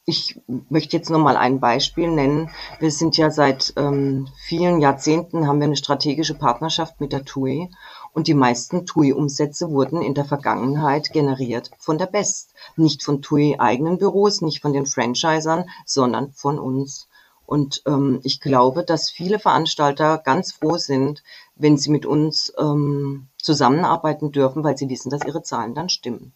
ich 0.04 0.40
möchte 0.46 0.96
jetzt 0.96 1.10
noch 1.10 1.20
mal 1.20 1.36
ein 1.36 1.60
Beispiel 1.60 2.10
nennen. 2.10 2.50
Wir 2.80 2.90
sind 2.90 3.16
ja 3.16 3.30
seit 3.30 3.72
ähm, 3.76 4.26
vielen 4.36 4.80
Jahrzehnten 4.80 5.46
haben 5.46 5.60
wir 5.60 5.66
eine 5.66 5.76
strategische 5.76 6.34
Partnerschaft 6.34 7.00
mit 7.00 7.12
der 7.12 7.24
TUI 7.24 7.70
und 8.12 8.26
die 8.26 8.34
meisten 8.34 8.84
TUI-Umsätze 8.84 9.70
wurden 9.70 10.02
in 10.02 10.14
der 10.14 10.24
Vergangenheit 10.24 11.12
generiert 11.12 11.70
von 11.78 11.98
der 11.98 12.06
Best. 12.06 12.52
Nicht 12.76 13.04
von 13.04 13.22
TUI 13.22 13.56
eigenen 13.60 13.98
Büros, 13.98 14.40
nicht 14.40 14.60
von 14.60 14.72
den 14.72 14.86
Franchisern, 14.86 15.66
sondern 15.86 16.32
von 16.32 16.58
uns. 16.58 17.08
Und 17.46 17.82
ähm, 17.86 18.20
ich 18.24 18.40
glaube, 18.40 18.82
dass 18.82 19.10
viele 19.10 19.38
Veranstalter 19.38 20.18
ganz 20.18 20.52
froh 20.52 20.78
sind, 20.78 21.22
wenn 21.54 21.78
sie 21.78 21.90
mit 21.90 22.06
uns 22.06 22.52
ähm, 22.58 23.28
zusammenarbeiten 23.38 24.32
dürfen, 24.32 24.64
weil 24.64 24.76
sie 24.76 24.88
wissen, 24.88 25.10
dass 25.10 25.24
ihre 25.24 25.42
Zahlen 25.42 25.74
dann 25.74 25.88
stimmen. 25.88 26.32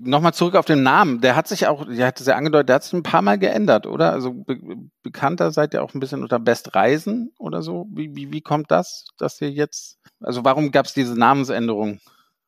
Nochmal 0.00 0.32
zurück 0.32 0.54
auf 0.54 0.64
den 0.64 0.82
Namen. 0.82 1.20
Der 1.20 1.36
hat 1.36 1.48
sich 1.48 1.66
auch, 1.66 1.84
der 1.86 2.06
hat 2.06 2.18
es 2.20 2.26
ja 2.26 2.36
angedeutet, 2.36 2.70
der 2.70 2.76
hat 2.76 2.84
sich 2.84 2.94
ein 2.94 3.02
paar 3.02 3.20
Mal 3.20 3.38
geändert, 3.38 3.86
oder? 3.86 4.12
Also 4.12 4.32
be 4.32 4.56
bekannter 5.02 5.52
seid 5.52 5.74
ihr 5.74 5.82
auch 5.82 5.92
ein 5.94 6.00
bisschen 6.00 6.22
unter 6.22 6.38
Best 6.38 6.74
Reisen 6.74 7.34
oder 7.38 7.60
so. 7.62 7.86
Wie, 7.90 8.16
wie, 8.16 8.32
wie 8.32 8.40
kommt 8.40 8.70
das, 8.70 9.04
dass 9.18 9.38
ihr 9.40 9.50
jetzt, 9.50 9.98
also 10.20 10.44
warum 10.44 10.70
gab 10.70 10.86
es 10.86 10.94
diese 10.94 11.18
Namensänderung? 11.18 12.00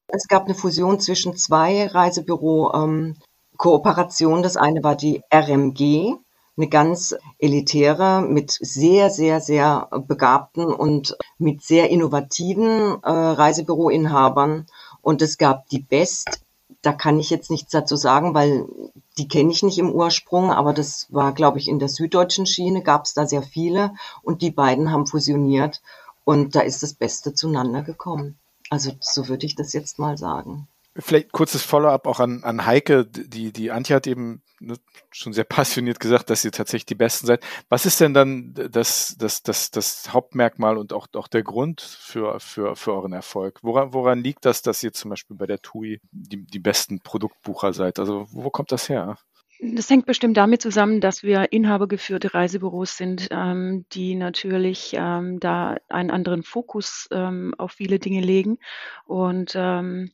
Es 0.09 0.27
gab 0.29 0.45
eine 0.45 0.55
Fusion 0.55 1.01
zwischen 1.01 1.37
zwei 1.37 1.87
Reisebüro-Kooperationen. 1.87 4.39
Ähm, 4.39 4.43
das 4.43 4.57
eine 4.57 4.83
war 4.83 4.97
die 4.97 5.23
RMG, 5.33 6.15
eine 6.57 6.69
ganz 6.69 7.17
elitäre, 7.39 8.23
mit 8.23 8.53
sehr, 8.53 9.11
sehr, 9.11 9.41
sehr 9.41 9.89
begabten 10.07 10.67
und 10.67 11.17
mit 11.39 11.63
sehr 11.63 11.91
innovativen 11.91 13.03
äh, 13.03 13.11
Reisebüroinhabern. 13.11 14.67
Und 15.03 15.21
es 15.21 15.37
gab 15.37 15.69
die 15.69 15.83
Best. 15.83 16.44
Da 16.85 16.93
kann 16.93 17.19
ich 17.19 17.31
jetzt 17.31 17.51
nichts 17.51 17.73
dazu 17.73 17.97
sagen, 17.97 18.35
weil 18.35 18.69
die 19.17 19.27
kenne 19.27 19.51
ich 19.51 19.63
nicht 19.63 19.79
im 19.79 19.91
Ursprung, 19.91 20.51
aber 20.53 20.75
das 20.75 21.07
war, 21.11 21.33
glaube 21.33 21.59
ich, 21.59 21.69
in 21.69 21.79
der 21.79 21.89
süddeutschen 21.89 22.45
Schiene 22.45 22.83
gab 22.83 23.07
es 23.07 23.15
da 23.15 23.27
sehr 23.27 23.43
viele 23.43 23.95
und 24.23 24.43
die 24.43 24.51
beiden 24.51 24.93
haben 24.93 25.07
fusioniert 25.07 25.81
und 26.25 26.55
da 26.55 26.61
ist 26.61 26.83
das 26.83 26.93
Beste 26.93 27.33
zueinander 27.33 27.81
gekommen. 27.81 28.39
Also 28.69 28.93
so 29.01 29.29
würde 29.29 29.47
ich 29.47 29.55
das 29.55 29.73
jetzt 29.73 29.99
mal 29.99 30.19
sagen. 30.19 30.69
Vielleicht 30.97 31.33
kurzes 31.33 31.63
Follow-up 31.63 32.07
auch 32.07 32.21
an, 32.21 32.45
an 32.45 32.67
Heike. 32.67 33.05
Die, 33.05 33.53
die 33.53 33.71
Antje 33.73 33.97
hat 33.97 34.07
eben 34.07 34.43
ne, 34.61 34.77
schon 35.11 35.33
sehr 35.33 35.45
passioniert 35.45 35.99
gesagt, 35.99 36.31
dass 36.31 36.45
ihr 36.45 36.53
tatsächlich 36.53 36.87
die 36.87 36.95
Besten 36.95 37.27
seid. 37.27 37.45
Was 37.69 37.87
ist 37.87 38.01
denn 38.01 38.15
dann 38.15 38.55
das, 38.55 39.17
das, 39.19 39.43
das, 39.43 39.71
das 39.71 40.13
Hauptmerkmal 40.13 40.77
und 40.79 40.93
auch, 40.93 41.09
auch 41.15 41.29
der 41.29 41.43
Grund 41.43 41.81
für, 41.81 42.39
für, 42.39 42.77
für 42.77 42.93
euren 42.93 43.13
Erfolg? 43.13 43.59
Woran, 43.63 43.93
woran 43.93 44.23
liegt 44.23 44.45
das, 44.45 44.63
dass 44.63 44.83
ihr 44.83 44.93
zum 44.93 45.11
Beispiel 45.11 45.37
bei 45.37 45.47
der 45.47 45.61
TUI 45.61 46.01
die, 46.13 46.45
die 46.45 46.61
besten 46.61 47.01
Produktbucher 47.01 47.73
seid? 47.73 47.99
Also 47.99 48.27
wo 48.31 48.51
kommt 48.51 48.71
das 48.71 48.89
her? 48.89 49.19
Das 49.61 49.89
hängt 49.89 50.07
bestimmt 50.07 50.37
damit 50.37 50.63
zusammen, 50.63 51.01
dass 51.01 51.23
wir 51.23 51.53
inhabergeführte 51.53 52.35
Reisebüros 52.35 52.97
sind, 52.97 53.29
ähm, 53.31 53.87
die 53.93 54.15
natürlich 54.15 54.93
ähm, 54.95 55.41
da 55.41 55.77
einen 55.89 56.11
anderen 56.11 56.43
Fokus 56.43 57.09
ähm, 57.13 57.55
auf 57.57 57.73
viele 57.73 57.99
Dinge 57.99 58.21
legen. 58.21 58.59
Und 59.07 59.55
ähm, 59.57 60.11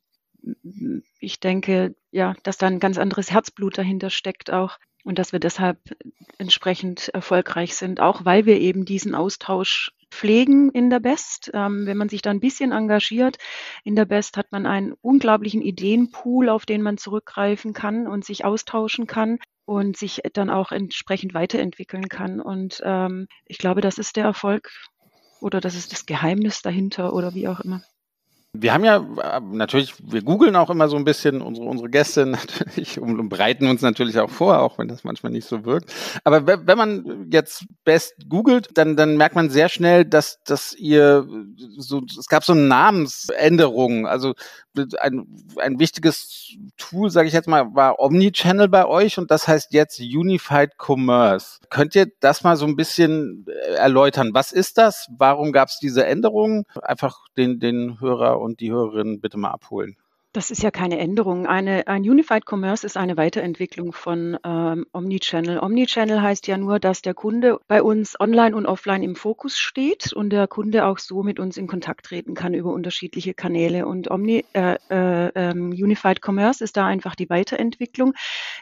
ich 1.18 1.40
denke, 1.40 1.94
ja, 2.10 2.34
dass 2.42 2.58
da 2.58 2.66
ein 2.66 2.80
ganz 2.80 2.98
anderes 2.98 3.30
Herzblut 3.30 3.78
dahinter 3.78 4.10
steckt 4.10 4.50
auch 4.52 4.78
und 5.04 5.18
dass 5.18 5.32
wir 5.32 5.40
deshalb 5.40 5.78
entsprechend 6.38 7.08
erfolgreich 7.08 7.74
sind, 7.74 8.00
auch 8.00 8.24
weil 8.24 8.46
wir 8.46 8.60
eben 8.60 8.84
diesen 8.84 9.14
Austausch 9.14 9.92
pflegen 10.10 10.70
in 10.70 10.90
der 10.90 11.00
Best. 11.00 11.50
Ähm, 11.54 11.86
wenn 11.86 11.96
man 11.96 12.08
sich 12.08 12.22
da 12.22 12.30
ein 12.30 12.40
bisschen 12.40 12.72
engagiert 12.72 13.38
in 13.84 13.96
der 13.96 14.04
Best, 14.04 14.36
hat 14.36 14.52
man 14.52 14.66
einen 14.66 14.92
unglaublichen 15.00 15.62
Ideenpool, 15.62 16.48
auf 16.48 16.66
den 16.66 16.82
man 16.82 16.98
zurückgreifen 16.98 17.72
kann 17.72 18.06
und 18.06 18.24
sich 18.24 18.44
austauschen 18.44 19.06
kann 19.06 19.38
und 19.64 19.96
sich 19.96 20.20
dann 20.32 20.50
auch 20.50 20.72
entsprechend 20.72 21.32
weiterentwickeln 21.32 22.08
kann. 22.08 22.40
Und 22.40 22.82
ähm, 22.84 23.28
ich 23.46 23.58
glaube, 23.58 23.80
das 23.80 23.98
ist 23.98 24.16
der 24.16 24.24
Erfolg 24.24 24.70
oder 25.40 25.60
das 25.60 25.76
ist 25.76 25.92
das 25.92 26.06
Geheimnis 26.06 26.60
dahinter 26.60 27.14
oder 27.14 27.34
wie 27.34 27.48
auch 27.48 27.60
immer. 27.60 27.82
Wir 28.52 28.74
haben 28.74 28.84
ja 28.84 28.96
äh, 28.96 29.40
natürlich, 29.40 29.94
wir 30.02 30.22
googeln 30.22 30.56
auch 30.56 30.70
immer 30.70 30.88
so 30.88 30.96
ein 30.96 31.04
bisschen 31.04 31.40
unsere, 31.40 31.68
unsere 31.68 31.88
Gäste 31.88 32.26
natürlich 32.26 33.00
und, 33.00 33.28
bereiten 33.28 33.68
uns 33.68 33.80
natürlich 33.80 34.18
auch 34.18 34.30
vor, 34.30 34.58
auch 34.60 34.76
wenn 34.78 34.88
das 34.88 35.04
manchmal 35.04 35.30
nicht 35.30 35.46
so 35.46 35.64
wirkt. 35.64 35.92
Aber 36.24 36.46
wenn 36.46 36.78
man 36.78 37.28
jetzt 37.30 37.64
Best 37.84 38.14
googelt, 38.28 38.70
dann, 38.74 38.96
dann 38.96 39.16
merkt 39.16 39.36
man 39.36 39.50
sehr 39.50 39.68
schnell, 39.68 40.04
dass, 40.04 40.42
dass 40.42 40.72
ihr 40.72 41.26
so, 41.78 42.02
es 42.18 42.26
gab 42.26 42.42
so 42.42 42.54
Namensänderungen. 42.54 44.06
Also 44.06 44.34
ein, 44.98 45.26
ein 45.56 45.78
wichtiges 45.78 46.56
Tool, 46.76 47.10
sage 47.10 47.28
ich 47.28 47.34
jetzt 47.34 47.48
mal, 47.48 47.74
war 47.74 48.00
Omnichannel 48.00 48.68
bei 48.68 48.86
euch 48.86 49.18
und 49.18 49.30
das 49.30 49.46
heißt 49.46 49.72
jetzt 49.72 50.00
Unified 50.00 50.70
Commerce. 50.76 51.58
Könnt 51.70 51.94
ihr 51.94 52.06
das 52.20 52.42
mal 52.42 52.56
so 52.56 52.66
ein 52.66 52.76
bisschen 52.76 53.46
äh, 53.48 53.74
erläutern? 53.74 54.30
Was 54.32 54.50
ist 54.50 54.78
das? 54.78 55.06
Warum 55.16 55.52
gab 55.52 55.68
es 55.68 55.78
diese 55.78 56.04
Änderungen? 56.04 56.64
Einfach 56.82 57.18
den, 57.36 57.60
den 57.60 58.00
Hörer 58.00 58.39
und 58.40 58.60
die 58.60 58.70
Hörerin 58.70 59.20
bitte 59.20 59.38
mal 59.38 59.50
abholen. 59.50 59.96
Das 60.32 60.52
ist 60.52 60.62
ja 60.62 60.70
keine 60.70 60.96
Änderung. 60.98 61.48
Eine, 61.48 61.88
ein 61.88 62.02
Unified 62.02 62.44
Commerce 62.48 62.86
ist 62.86 62.96
eine 62.96 63.16
Weiterentwicklung 63.16 63.92
von 63.92 64.38
ähm, 64.44 64.86
Omnichannel. 64.92 65.58
Omnichannel 65.58 66.22
heißt 66.22 66.46
ja 66.46 66.56
nur, 66.56 66.78
dass 66.78 67.02
der 67.02 67.14
Kunde 67.14 67.58
bei 67.66 67.82
uns 67.82 68.18
online 68.20 68.54
und 68.54 68.64
offline 68.64 69.02
im 69.02 69.16
Fokus 69.16 69.58
steht 69.58 70.12
und 70.12 70.30
der 70.30 70.46
Kunde 70.46 70.86
auch 70.86 71.00
so 71.00 71.24
mit 71.24 71.40
uns 71.40 71.56
in 71.56 71.66
Kontakt 71.66 72.06
treten 72.06 72.34
kann 72.34 72.54
über 72.54 72.72
unterschiedliche 72.72 73.34
Kanäle. 73.34 73.86
Und 73.86 74.08
Omni, 74.08 74.44
äh, 74.52 74.76
äh, 74.88 75.32
ähm, 75.34 75.70
Unified 75.70 76.20
Commerce 76.24 76.62
ist 76.62 76.76
da 76.76 76.86
einfach 76.86 77.16
die 77.16 77.28
Weiterentwicklung, 77.28 78.14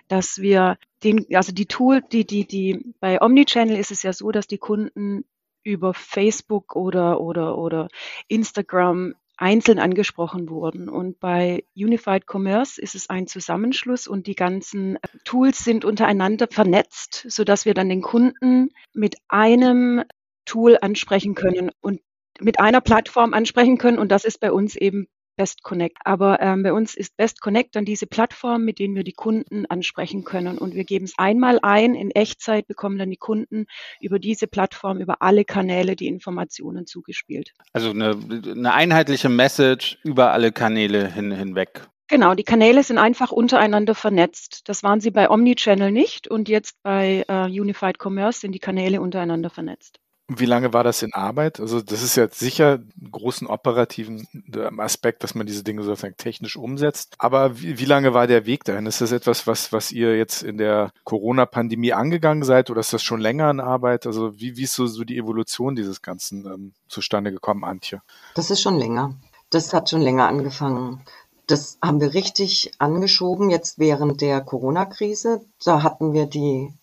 dass 0.09 0.39
wir 0.39 0.79
den, 1.05 1.27
also 1.35 1.53
die 1.53 1.67
Tool, 1.67 2.01
die, 2.01 2.25
die, 2.25 2.47
die, 2.47 2.95
bei 2.99 3.21
Omnichannel 3.21 3.77
ist 3.77 3.91
es 3.91 4.03
ja 4.03 4.15
so, 4.15 4.31
dass 4.31 4.47
die 4.47 4.57
Kunden 4.57 5.27
über 5.65 5.93
Facebook 5.93 6.77
oder, 6.77 7.21
oder, 7.21 7.59
oder 7.59 7.89
Instagram 8.27 9.15
einzeln 9.39 9.79
angesprochen 9.79 10.51
wurden. 10.51 10.89
Und 10.89 11.21
bei 11.21 11.65
Unified 11.75 12.25
Commerce 12.27 12.81
ist 12.81 12.95
es 12.95 13.09
ein 13.09 13.27
Zusammenschluss 13.27 14.07
und 14.07 14.27
die 14.27 14.35
ganzen 14.35 14.97
äh, 14.97 15.01
Tools 15.25 15.65
sind 15.65 15.85
untereinander 15.85 16.49
vernetzt, 16.51 17.25
sodass 17.29 17.65
wir 17.65 17.73
dann 17.73 17.89
den 17.89 18.03
Kunden 18.03 18.71
mit 18.93 19.17
einem 19.29 20.03
Tool 20.45 20.77
ansprechen 20.81 21.35
können 21.35 21.71
und 21.81 22.01
mit 22.41 22.61
einer 22.61 22.81
Plattform 22.81 23.33
ansprechen 23.33 23.79
können. 23.79 23.99
Und 23.99 24.11
das 24.11 24.25
ist 24.25 24.41
bei 24.41 24.53
uns 24.53 24.77
eben 24.77 25.07
Best 25.39 25.63
Connect. 25.63 25.97
Aber 26.05 26.43
ähm, 26.43 26.63
bei 26.63 26.73
uns 26.75 26.95
ist 26.95 27.17
Best 27.17 27.41
Connect 27.41 27.77
dann 27.77 27.87
diese 27.87 28.07
Plattform, 28.07 28.65
mit 28.65 28.79
denen 28.79 28.95
wir 28.95 29.05
die 29.05 29.13
Kunden 29.13 29.65
ansprechen 29.67 30.25
können. 30.25 30.59
Und 30.59 30.75
wir 30.75 30.85
geben 30.85 31.07
es 31.07 31.15
einmal 31.17 31.61
ein, 31.63 31.95
in 31.95 32.11
Echtzeit 32.11 32.67
bekommen 32.67 32.99
dann 32.99 33.11
die 33.11 33.17
Kunden 33.17 33.67
über 34.01 34.19
diese 34.19 34.49
Plattform, 34.49 34.99
über 34.99 35.23
alle 35.23 35.45
Kanäle 35.45 35.97
die 35.97 36.09
Informationen 36.09 36.87
zugespielt. 36.87 37.55
Also 37.73 37.91
eine, 37.91 38.19
eine 38.51 38.75
einheitliche 38.75 39.29
Message 39.29 39.99
über 40.03 40.33
alle 40.33 40.53
Kanäle 40.53 41.11
hin, 41.11 41.31
hinweg. 41.31 41.89
Genau, 42.09 42.35
die 42.35 42.43
Kanäle 42.43 42.83
sind 42.83 42.99
einfach 42.99 43.31
untereinander 43.31 43.95
vernetzt. 43.95 44.69
Das 44.69 44.83
waren 44.83 45.01
sie 45.01 45.11
bei 45.11 45.31
Omnichannel 45.31 45.93
nicht 45.93 46.27
und 46.27 46.49
jetzt 46.49 46.83
bei 46.83 47.25
äh, 47.29 47.45
Unified 47.45 47.99
Commerce 48.03 48.41
sind 48.41 48.53
die 48.53 48.59
Kanäle 48.59 49.01
untereinander 49.01 49.51
vernetzt. 49.51 50.01
Wie 50.31 50.45
lange 50.45 50.75
war 50.75 50.85
das 50.85 51.03
in 51.03 51.15
Arbeit? 51.15 51.59
Also 51.59 51.81
das 51.81 52.03
ist 52.03 52.17
ja 52.17 52.29
sicher 52.29 52.75
einen 52.75 53.11
großen 53.11 53.47
operativen 53.47 54.29
ähm, 54.55 54.79
Aspekt, 54.79 55.25
dass 55.25 55.35
man 55.35 55.47
diese 55.47 55.65
Dinge 55.65 55.83
sozusagen 55.83 56.19
technisch 56.19 56.57
umsetzt. 56.57 57.15
Aber 57.17 57.59
wie, 57.61 57.79
wie 57.79 57.87
lange 57.87 58.13
war 58.13 58.27
der 58.27 58.45
Weg 58.45 58.65
dahin? 58.65 58.85
Ist 58.85 59.01
das 59.01 59.11
etwas, 59.11 59.47
was, 59.47 59.73
was 59.73 59.91
ihr 59.91 60.19
jetzt 60.19 60.43
in 60.43 60.59
der 60.59 60.93
Corona-Pandemie 61.05 61.95
angegangen 61.95 62.43
seid 62.43 62.69
oder 62.69 62.81
ist 62.81 62.93
das 62.93 63.03
schon 63.03 63.21
länger 63.21 63.51
in 63.51 63.61
Arbeit? 63.61 64.07
Also 64.07 64.39
wie, 64.39 64.59
wie 64.59 64.65
ist 64.65 64.75
so, 64.75 64.87
so 64.87 65.03
die 65.03 65.17
Evolution 65.17 65.75
dieses 65.75 66.03
Ganzen 66.03 66.45
ähm, 66.45 66.73
zustande 66.89 67.33
gekommen, 67.33 67.65
Antje? 67.65 68.03
Das 68.35 68.51
ist 68.51 68.61
schon 68.61 68.77
länger. 68.77 69.15
Das 69.49 69.73
hat 69.73 69.89
schon 69.89 70.03
länger 70.03 70.29
angefangen. 70.29 71.01
Das 71.47 71.79
haben 71.83 72.03
wir 72.03 72.13
richtig 72.13 72.73
angeschoben 72.79 73.49
jetzt 73.49 73.79
während 73.79 74.21
der 74.21 74.43
Corona-Krise. 74.43 75.41
Da 75.65 75.83
hatten 75.83 76.13
wir 76.13 76.27
die 76.27 76.75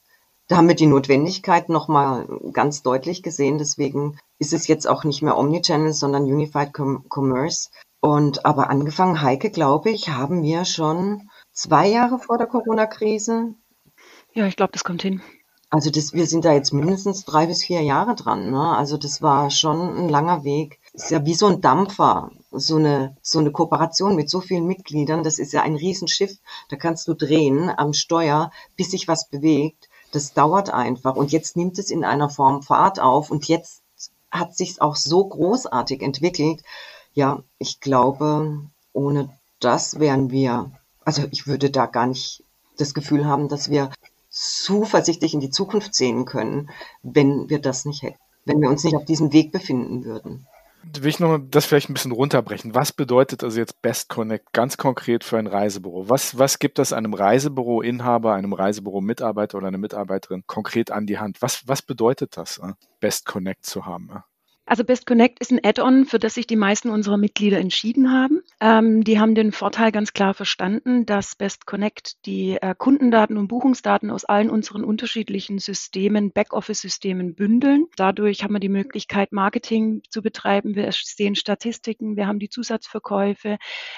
da 0.48 0.58
haben 0.58 0.68
wir 0.68 0.76
die 0.76 0.86
Notwendigkeit 0.86 1.70
nochmal 1.70 2.28
ganz 2.52 2.84
deutlich 2.84 3.24
gesehen. 3.24 3.58
Deswegen 3.58 4.20
ist 4.38 4.54
es 4.54 4.68
jetzt 4.68 4.88
auch 4.88 5.04
nicht 5.04 5.24
mehr 5.24 5.38
Omnichannel, 5.38 5.94
sondern 5.94 6.24
Unified 6.24 6.74
Com 6.74 7.06
Commerce. 7.10 7.70
Und 8.00 8.46
aber 8.46 8.70
angefangen, 8.70 9.22
Heike, 9.22 9.50
glaube 9.50 9.90
ich, 9.90 10.10
haben 10.10 10.44
wir 10.44 10.66
schon 10.66 11.30
zwei 11.52 11.88
Jahre 11.88 12.20
vor 12.20 12.38
der 12.38 12.46
Corona-Krise. 12.46 13.56
Ja, 14.34 14.46
ich 14.46 14.56
glaube, 14.56 14.74
das 14.74 14.84
kommt 14.84 15.02
hin. 15.02 15.22
Also 15.72 15.90
das, 15.90 16.14
wir 16.14 16.28
sind 16.28 16.46
da 16.46 16.54
jetzt 16.54 16.74
mindestens 16.74 17.26
drei 17.26 17.48
bis 17.48 17.64
vier 17.64 17.82
Jahre 17.82 18.14
dran. 18.14 18.52
Ne? 18.52 18.78
Also 18.78 18.98
das 18.98 19.24
war 19.24 19.50
schon 19.50 19.98
ein 19.98 20.10
langer 20.10 20.44
Weg. 20.44 20.80
ist 20.94 21.10
ja 21.10 21.26
wie 21.26 21.34
so 21.34 21.48
ein 21.48 21.62
Dampfer, 21.62 22.30
so 22.52 22.76
eine, 22.76 23.18
so 23.24 23.40
eine 23.40 23.52
Kooperation 23.52 24.16
mit 24.16 24.30
so 24.30 24.42
vielen 24.42 24.68
Mitgliedern. 24.68 25.24
Das 25.24 25.40
ist 25.40 25.54
ja 25.54 25.64
ein 25.64 25.76
Riesenschiff. 25.76 26.38
Da 26.70 26.76
kannst 26.76 27.08
du 27.08 27.16
drehen 27.16 27.72
am 27.76 27.94
Steuer, 27.94 28.52
bis 28.76 28.92
sich 28.92 29.08
was 29.08 29.28
bewegt 29.28 29.90
das 30.16 30.34
dauert 30.34 30.70
einfach. 30.70 31.16
Und 31.16 31.32
jetzt 31.32 31.58
nimmt 31.58 31.78
es 31.78 31.92
in 31.92 32.04
einer 32.04 32.30
Form 32.30 32.64
Fahrt 32.64 33.00
auf 33.00 33.32
und 33.32 33.48
jetzt 33.48 33.82
hat 34.32 34.56
sich 34.56 34.82
auch 34.82 34.96
so 34.96 35.26
großartig 35.26 36.02
entwickelt. 36.02 36.64
Ja, 37.14 37.44
ich 37.58 37.80
glaube, 37.80 38.62
ohne 38.94 39.30
das 39.60 40.00
wären 40.00 40.32
wir, 40.32 40.72
also 41.04 41.24
ich 41.32 41.48
würde 41.48 41.70
da 41.70 41.86
gar 41.86 42.08
nicht 42.08 42.44
das 42.78 42.94
Gefühl 42.94 43.26
haben, 43.26 43.48
dass 43.48 43.70
wir 43.70 43.92
zuversichtlich 44.30 45.34
in 45.34 45.40
die 45.40 45.50
Zukunft 45.50 45.96
sehen 45.96 46.26
können, 46.26 46.70
wenn 47.04 47.50
wir 47.50 47.60
das 47.60 47.86
nicht 47.86 48.04
hätten, 48.04 48.20
wenn 48.44 48.62
wir 48.62 48.70
uns 48.70 48.84
nicht 48.84 48.96
auf 48.96 49.06
diesem 49.06 49.32
Weg 49.32 49.52
befinden 49.52 50.04
würden 50.04 50.48
will 51.02 51.10
ich 51.10 51.20
noch 51.20 51.40
das 51.50 51.66
vielleicht 51.66 51.90
ein 51.90 51.94
bisschen 51.94 52.12
runterbrechen. 52.12 52.76
Was 52.76 52.92
bedeutet 52.92 53.44
also 53.44 53.60
jetzt 53.60 53.82
Best 53.82 54.10
Connect 54.10 54.54
ganz 54.54 54.78
konkret 54.78 55.24
für 55.24 55.38
ein 55.38 55.48
Reisebüro? 55.48 56.10
Was, 56.10 56.38
was 56.38 56.60
gibt 56.60 56.80
das 56.80 56.94
einem 56.94 57.14
Reisebüro-Inhaber, 57.14 58.34
einem 58.34 58.54
Reisebüro-Mitarbeiter 58.54 59.58
oder 59.58 59.68
einer 59.68 59.78
Mitarbeiterin 59.78 60.44
konkret 60.48 60.92
an 60.92 61.06
die 61.06 61.20
Hand? 61.20 61.42
Was, 61.42 61.68
was 61.68 61.82
bedeutet 61.82 62.38
das, 62.38 62.58
äh, 62.58 62.74
Best 63.00 63.26
Connect 63.26 63.66
zu 63.66 63.86
haben? 63.86 64.24
Also 64.68 64.84
Best 64.84 65.06
Connect 65.06 65.40
ist 65.40 65.52
ein 65.52 65.64
Add-on, 65.64 66.06
für 66.06 66.18
das 66.18 66.34
sich 66.34 66.48
die 66.48 66.56
meisten 66.56 66.90
unserer 66.90 67.18
Mitglieder 67.18 67.60
entschieden 67.60 68.12
haben. 68.12 68.42
Ähm, 68.60 69.04
die 69.04 69.20
haben 69.20 69.36
den 69.36 69.52
Vorteil 69.52 69.92
ganz 69.92 70.14
klar 70.14 70.34
verstanden, 70.34 71.06
dass 71.06 71.36
Best 71.36 71.68
Connect 71.68 72.26
die 72.26 72.58
äh, 72.60 72.74
Kundendaten 72.76 73.38
und 73.38 73.48
Buchungsdaten 73.48 74.10
aus 74.10 74.26
allen 74.26 74.50
unseren 74.50 74.84
unterschiedlichen 74.84 75.60
Systemen, 75.60 76.32
Backoffice-Systemen 76.32 77.36
bündeln. 77.36 77.86
Dadurch 77.96 78.44
haben 78.44 78.54
wir 78.54 78.60
die 78.60 78.70
Möglichkeit, 78.70 79.32
Marketing 79.32 80.02
zu 80.10 80.24
betreiben. 80.24 80.76
Wir 80.76 80.90
sehen 80.92 81.36
Statistiken, 81.36 82.16
wir 82.16 82.26
haben 82.26 82.40
die 82.40 82.50
Zusatzverkäufe 82.50 83.58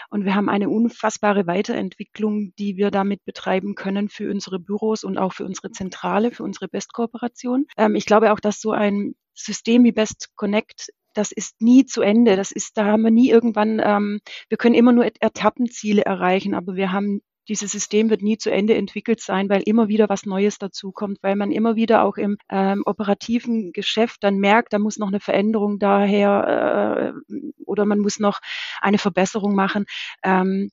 und 0.10 0.26
wir 0.26 0.36
haben 0.36 0.50
eine 0.50 0.70
unfassbare 0.70 1.48
Weiterentwicklung, 1.48 2.54
die 2.60 2.76
wir 2.76 2.92
damit 2.92 3.24
betreiben 3.24 3.76
können 3.76 4.10
für 4.10 4.30
unsere 4.30 4.60
Büros 4.60 5.06
und 5.06 5.18
auch 5.18 5.32
für 5.32 5.46
unsere 5.46 5.72
Zentrale, 5.72 6.32
für 6.32 6.44
unsere 6.44 6.68
Best-Kooperation. 6.68 7.68
Ähm, 7.78 7.96
ich 7.96 8.06
glaube 8.06 8.34
auch, 8.34 8.42
dass 8.42 8.60
so 8.60 8.72
ein 8.72 9.16
System 9.38 9.84
wie 9.84 9.92
Best 9.92 10.30
Connect 10.36 10.90
das 11.14 11.32
ist 11.32 11.62
nie 11.62 11.86
zu 11.86 12.02
Ende. 12.02 12.36
Das 12.36 12.52
ist, 12.52 12.78
da 12.78 12.86
haben 12.86 13.02
wir 13.02 13.10
nie 13.10 13.32
irgendwann, 13.32 13.82
ähm, 13.84 14.20
wir 14.50 14.58
können 14.58 14.76
immer 14.76 14.92
nur 14.92 15.06
Etappenziele 15.06 16.04
erreichen, 16.04 16.54
aber 16.54 16.76
wir 16.76 16.92
haben 16.92 17.22
dieses 17.50 17.72
System 17.72 18.10
wird 18.10 18.22
nie 18.22 18.38
zu 18.38 18.52
Ende 18.52 18.76
entwickelt 18.76 19.22
sein, 19.22 19.50
weil 19.50 19.62
immer 19.66 19.88
wieder 19.88 20.10
was 20.10 20.26
Neues 20.26 20.58
dazukommt, 20.58 21.20
weil 21.22 21.36
man 21.36 21.52
immer 21.52 21.76
wieder 21.76 22.04
auch 22.04 22.18
im 22.18 22.38
ähm, 22.50 22.84
operativen 22.86 23.72
Geschäft 23.72 24.24
dann 24.24 24.38
merkt, 24.38 24.74
da 24.74 24.80
muss 24.80 24.98
noch 24.98 25.08
eine 25.08 25.22
Veränderung 25.22 25.80
daher 25.80 27.14
äh, 27.30 27.34
oder 27.66 27.86
man 27.86 28.00
muss 28.00 28.20
noch 28.20 28.40
eine 28.82 28.98
Verbesserung 28.98 29.56
machen. 29.56 29.86
Ähm, 30.24 30.72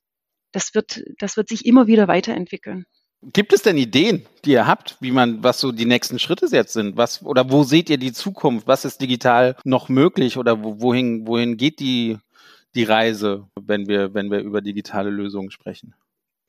das 0.52 0.74
wird, 0.74 1.04
das 1.18 1.36
wird 1.36 1.48
sich 1.48 1.64
immer 1.64 1.86
wieder 1.86 2.08
weiterentwickeln. 2.08 2.86
Gibt 3.32 3.52
es 3.52 3.62
denn 3.62 3.78
Ideen, 3.78 4.26
die 4.44 4.52
ihr 4.52 4.66
habt, 4.66 4.96
wie 5.00 5.10
man, 5.10 5.42
was 5.42 5.60
so 5.60 5.72
die 5.72 5.86
nächsten 5.86 6.18
Schritte 6.18 6.46
jetzt 6.50 6.72
sind? 6.72 6.96
Was, 6.96 7.22
oder 7.22 7.50
wo 7.50 7.64
seht 7.64 7.88
ihr 7.88 7.98
die 7.98 8.12
Zukunft? 8.12 8.66
Was 8.66 8.84
ist 8.84 9.00
digital 9.00 9.56
noch 9.64 9.88
möglich 9.88 10.36
oder 10.36 10.62
wohin, 10.62 11.26
wohin 11.26 11.56
geht 11.56 11.80
die, 11.80 12.18
die 12.74 12.84
Reise, 12.84 13.46
wenn 13.60 13.88
wir, 13.88 14.12
wenn 14.14 14.30
wir 14.30 14.40
über 14.40 14.60
digitale 14.60 15.10
Lösungen 15.10 15.50
sprechen? 15.50 15.94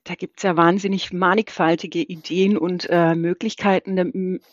Da 0.06 0.14
gibt 0.14 0.38
es 0.38 0.44
ja 0.44 0.56
wahnsinnig 0.56 1.12
mannigfaltige 1.12 1.98
Ideen 1.98 2.56
und 2.56 2.86
äh, 2.88 3.16
Möglichkeiten. 3.16 3.96
Der, 3.96 4.06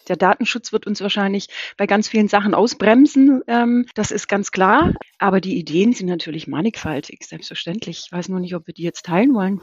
der, 0.07 0.15
Datenschutz 0.15 0.73
wird 0.73 0.87
uns 0.87 0.99
wahrscheinlich 1.01 1.47
bei 1.77 1.85
ganz 1.85 2.07
vielen 2.07 2.27
Sachen 2.27 2.55
ausbremsen. 2.55 3.43
Ähm, 3.47 3.85
das 3.93 4.09
ist 4.09 4.27
ganz 4.27 4.51
klar. 4.51 4.93
Aber 5.19 5.41
die 5.41 5.57
Ideen 5.59 5.93
sind 5.93 6.07
natürlich 6.07 6.47
mannigfaltig, 6.47 7.23
selbstverständlich. 7.23 8.03
Ich 8.05 8.11
weiß 8.11 8.29
nur 8.29 8.39
nicht, 8.39 8.55
ob 8.55 8.65
wir 8.65 8.73
die 8.73 8.81
jetzt 8.81 9.05
teilen 9.05 9.35
wollen. 9.35 9.61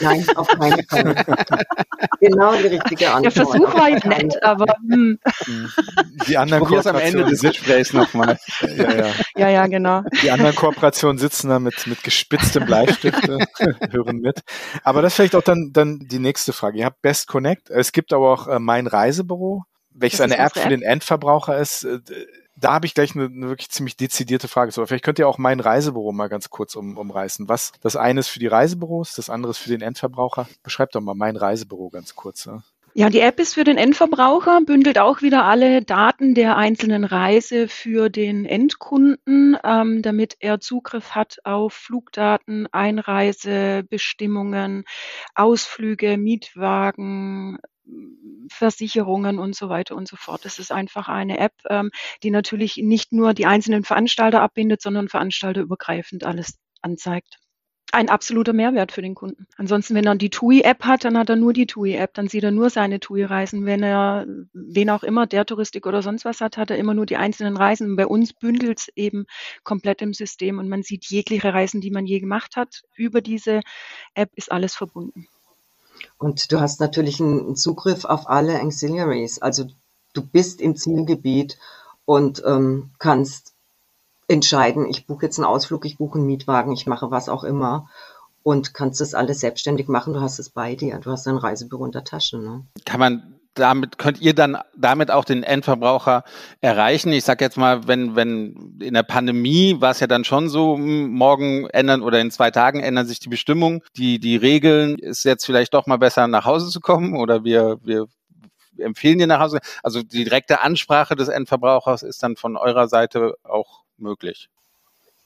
Nein, 0.00 0.26
auf 0.36 0.48
keinen 0.48 0.84
Fall. 0.86 1.14
genau 2.20 2.54
die 2.56 2.68
richtige 2.68 3.12
Antwort. 3.12 3.24
Der 3.24 3.32
Versuch 3.32 3.74
war 3.74 3.90
ja 3.90 4.06
nett, 4.06 4.42
aber 4.42 4.74
hm. 4.88 5.18
die 6.26 6.36
anderen 6.36 6.64
Kooperationen 6.64 7.02
am 7.02 7.06
Ende 7.06 7.24
des 7.30 7.42
Gesprächs 7.42 7.92
nochmal. 7.92 8.38
Ja, 8.76 8.94
ja. 8.94 9.06
ja, 9.36 9.48
ja, 9.48 9.66
genau. 9.66 10.02
Die 10.22 10.30
anderen 10.30 10.54
Kooperationen 10.54 11.18
sitzen 11.18 11.48
da 11.48 11.58
mit, 11.58 11.86
mit 11.86 12.02
gespitztem 12.02 12.66
Bleistift, 12.66 13.26
hören 13.90 14.18
mit. 14.20 14.40
Aber 14.82 15.02
das 15.02 15.16
vielleicht 15.30 15.36
auch 15.36 15.46
dann, 15.46 15.70
dann 15.72 16.00
die 16.00 16.18
nächste 16.18 16.52
Frage. 16.52 16.78
Ihr 16.78 16.84
habt 16.84 17.02
Best 17.02 17.26
Connect. 17.28 17.70
Es 17.70 17.92
gibt 17.92 18.12
aber 18.12 18.32
auch 18.32 18.48
äh, 18.48 18.58
mein 18.58 18.86
Reisebüro, 18.86 19.64
welches 19.90 20.20
eine 20.20 20.38
App 20.38 20.56
für 20.56 20.68
den 20.68 20.82
Endverbraucher 20.82 21.58
ist. 21.58 21.84
Äh, 21.84 22.00
da 22.58 22.72
habe 22.72 22.86
ich 22.86 22.94
gleich 22.94 23.14
eine, 23.14 23.26
eine, 23.26 23.48
wirklich 23.48 23.70
ziemlich 23.70 23.96
dezidierte 23.96 24.48
Frage 24.48 24.72
zu. 24.72 24.84
Vielleicht 24.86 25.04
könnt 25.04 25.18
ihr 25.18 25.28
auch 25.28 25.38
mein 25.38 25.60
Reisebüro 25.60 26.12
mal 26.12 26.28
ganz 26.28 26.48
kurz 26.48 26.74
um, 26.74 26.96
umreißen. 26.96 27.48
Was 27.48 27.72
das 27.80 27.96
eine 27.96 28.20
ist 28.20 28.28
für 28.28 28.38
die 28.38 28.46
Reisebüros, 28.46 29.14
das 29.14 29.28
andere 29.28 29.50
ist 29.50 29.58
für 29.58 29.68
den 29.68 29.82
Endverbraucher. 29.82 30.48
Beschreibt 30.62 30.94
doch 30.94 31.00
mal 31.00 31.14
mein 31.14 31.36
Reisebüro 31.36 31.90
ganz 31.90 32.14
kurz. 32.14 32.46
Ja. 32.46 32.62
Ja, 32.98 33.10
die 33.10 33.20
App 33.20 33.38
ist 33.40 33.52
für 33.52 33.64
den 33.64 33.76
Endverbraucher, 33.76 34.62
bündelt 34.62 34.98
auch 34.98 35.20
wieder 35.20 35.44
alle 35.44 35.82
Daten 35.82 36.34
der 36.34 36.56
einzelnen 36.56 37.04
Reise 37.04 37.68
für 37.68 38.08
den 38.08 38.46
Endkunden, 38.46 39.58
ähm, 39.62 40.00
damit 40.00 40.36
er 40.40 40.60
Zugriff 40.60 41.10
hat 41.10 41.36
auf 41.44 41.74
Flugdaten, 41.74 42.66
Einreisebestimmungen, 42.72 44.84
Ausflüge, 45.34 46.16
Mietwagen, 46.16 47.58
Versicherungen 48.50 49.40
und 49.40 49.54
so 49.54 49.68
weiter 49.68 49.94
und 49.94 50.08
so 50.08 50.16
fort. 50.16 50.46
Das 50.46 50.58
ist 50.58 50.72
einfach 50.72 51.08
eine 51.08 51.38
App, 51.38 51.52
ähm, 51.68 51.90
die 52.22 52.30
natürlich 52.30 52.78
nicht 52.78 53.12
nur 53.12 53.34
die 53.34 53.44
einzelnen 53.44 53.84
Veranstalter 53.84 54.40
abbindet, 54.40 54.80
sondern 54.80 55.08
veranstalterübergreifend 55.08 56.24
alles 56.24 56.58
anzeigt 56.80 57.40
ein 57.96 58.10
absoluter 58.10 58.52
Mehrwert 58.52 58.92
für 58.92 59.00
den 59.00 59.14
Kunden. 59.14 59.46
Ansonsten, 59.56 59.94
wenn 59.94 60.04
er 60.04 60.14
die 60.14 60.28
TUI-App 60.28 60.84
hat, 60.84 61.04
dann 61.04 61.16
hat 61.16 61.30
er 61.30 61.36
nur 61.36 61.54
die 61.54 61.66
TUI-App, 61.66 62.12
dann 62.12 62.28
sieht 62.28 62.44
er 62.44 62.50
nur 62.50 62.68
seine 62.68 63.00
TUI-Reisen. 63.00 63.64
Wenn 63.64 63.82
er, 63.82 64.26
wen 64.52 64.90
auch 64.90 65.02
immer, 65.02 65.26
der 65.26 65.46
Touristik 65.46 65.86
oder 65.86 66.02
sonst 66.02 66.26
was 66.26 66.42
hat, 66.42 66.58
hat 66.58 66.70
er 66.70 66.76
immer 66.76 66.92
nur 66.92 67.06
die 67.06 67.16
einzelnen 67.16 67.56
Reisen. 67.56 67.96
Bei 67.96 68.06
uns 68.06 68.34
bündelt 68.34 68.80
es 68.80 68.88
eben 68.96 69.24
komplett 69.64 70.02
im 70.02 70.12
System 70.12 70.58
und 70.58 70.68
man 70.68 70.82
sieht 70.82 71.06
jegliche 71.06 71.54
Reisen, 71.54 71.80
die 71.80 71.90
man 71.90 72.04
je 72.04 72.20
gemacht 72.20 72.56
hat. 72.56 72.82
Über 72.94 73.22
diese 73.22 73.62
App 74.14 74.30
ist 74.34 74.52
alles 74.52 74.74
verbunden. 74.74 75.26
Und 76.18 76.52
du 76.52 76.60
hast 76.60 76.80
natürlich 76.80 77.18
einen 77.20 77.56
Zugriff 77.56 78.04
auf 78.04 78.28
alle 78.28 78.60
Auxiliaries. 78.60 79.40
Also 79.40 79.64
du 80.12 80.20
bist 80.20 80.60
im 80.60 80.76
Zielgebiet 80.76 81.58
und 82.04 82.42
ähm, 82.46 82.90
kannst 82.98 83.55
entscheiden, 84.28 84.86
ich 84.86 85.06
buche 85.06 85.26
jetzt 85.26 85.38
einen 85.38 85.46
Ausflug, 85.46 85.84
ich 85.84 85.98
buche 85.98 86.18
einen 86.18 86.26
Mietwagen, 86.26 86.72
ich 86.72 86.86
mache 86.86 87.10
was 87.10 87.28
auch 87.28 87.44
immer 87.44 87.88
und 88.42 88.74
kannst 88.74 89.00
das 89.00 89.14
alles 89.14 89.40
selbstständig 89.40 89.88
machen. 89.88 90.14
Du 90.14 90.20
hast 90.20 90.38
es 90.38 90.50
bei 90.50 90.74
dir, 90.74 90.98
du 90.98 91.10
hast 91.10 91.26
ein 91.26 91.36
Reisebüro 91.36 91.84
in 91.84 91.92
der 91.92 92.04
Tasche. 92.04 92.38
Ne? 92.38 92.64
Kann 92.84 93.00
man 93.00 93.36
damit 93.56 93.98
könnt 93.98 94.20
ihr 94.20 94.34
dann 94.34 94.58
damit 94.76 95.10
auch 95.10 95.24
den 95.24 95.42
Endverbraucher 95.42 96.24
erreichen. 96.60 97.12
Ich 97.12 97.24
sage 97.24 97.44
jetzt 97.44 97.56
mal, 97.56 97.88
wenn 97.88 98.14
wenn 98.14 98.76
in 98.80 98.94
der 98.94 99.02
Pandemie 99.02 99.80
war 99.80 99.90
es 99.90 100.00
ja 100.00 100.06
dann 100.06 100.24
schon 100.24 100.48
so, 100.48 100.76
hm, 100.76 101.10
morgen 101.10 101.66
ändern 101.70 102.02
oder 102.02 102.20
in 102.20 102.30
zwei 102.30 102.50
Tagen 102.50 102.80
ändern 102.80 103.06
sich 103.06 103.18
die 103.18 103.28
Bestimmungen, 103.28 103.80
die 103.96 104.18
die 104.18 104.36
Regeln 104.36 104.98
ist 104.98 105.24
jetzt 105.24 105.46
vielleicht 105.46 105.74
doch 105.74 105.86
mal 105.86 105.96
besser 105.96 106.28
nach 106.28 106.44
Hause 106.44 106.70
zu 106.70 106.80
kommen 106.80 107.16
oder 107.16 107.44
wir 107.44 107.78
wir 107.82 108.06
empfehlen 108.78 109.18
dir 109.18 109.26
nach 109.26 109.40
Hause. 109.40 109.58
Also 109.82 110.02
die 110.02 110.24
direkte 110.24 110.60
Ansprache 110.60 111.16
des 111.16 111.28
Endverbrauchers 111.28 112.02
ist 112.02 112.22
dann 112.22 112.36
von 112.36 112.56
eurer 112.56 112.88
Seite 112.88 113.34
auch 113.42 113.85
möglich. 113.98 114.48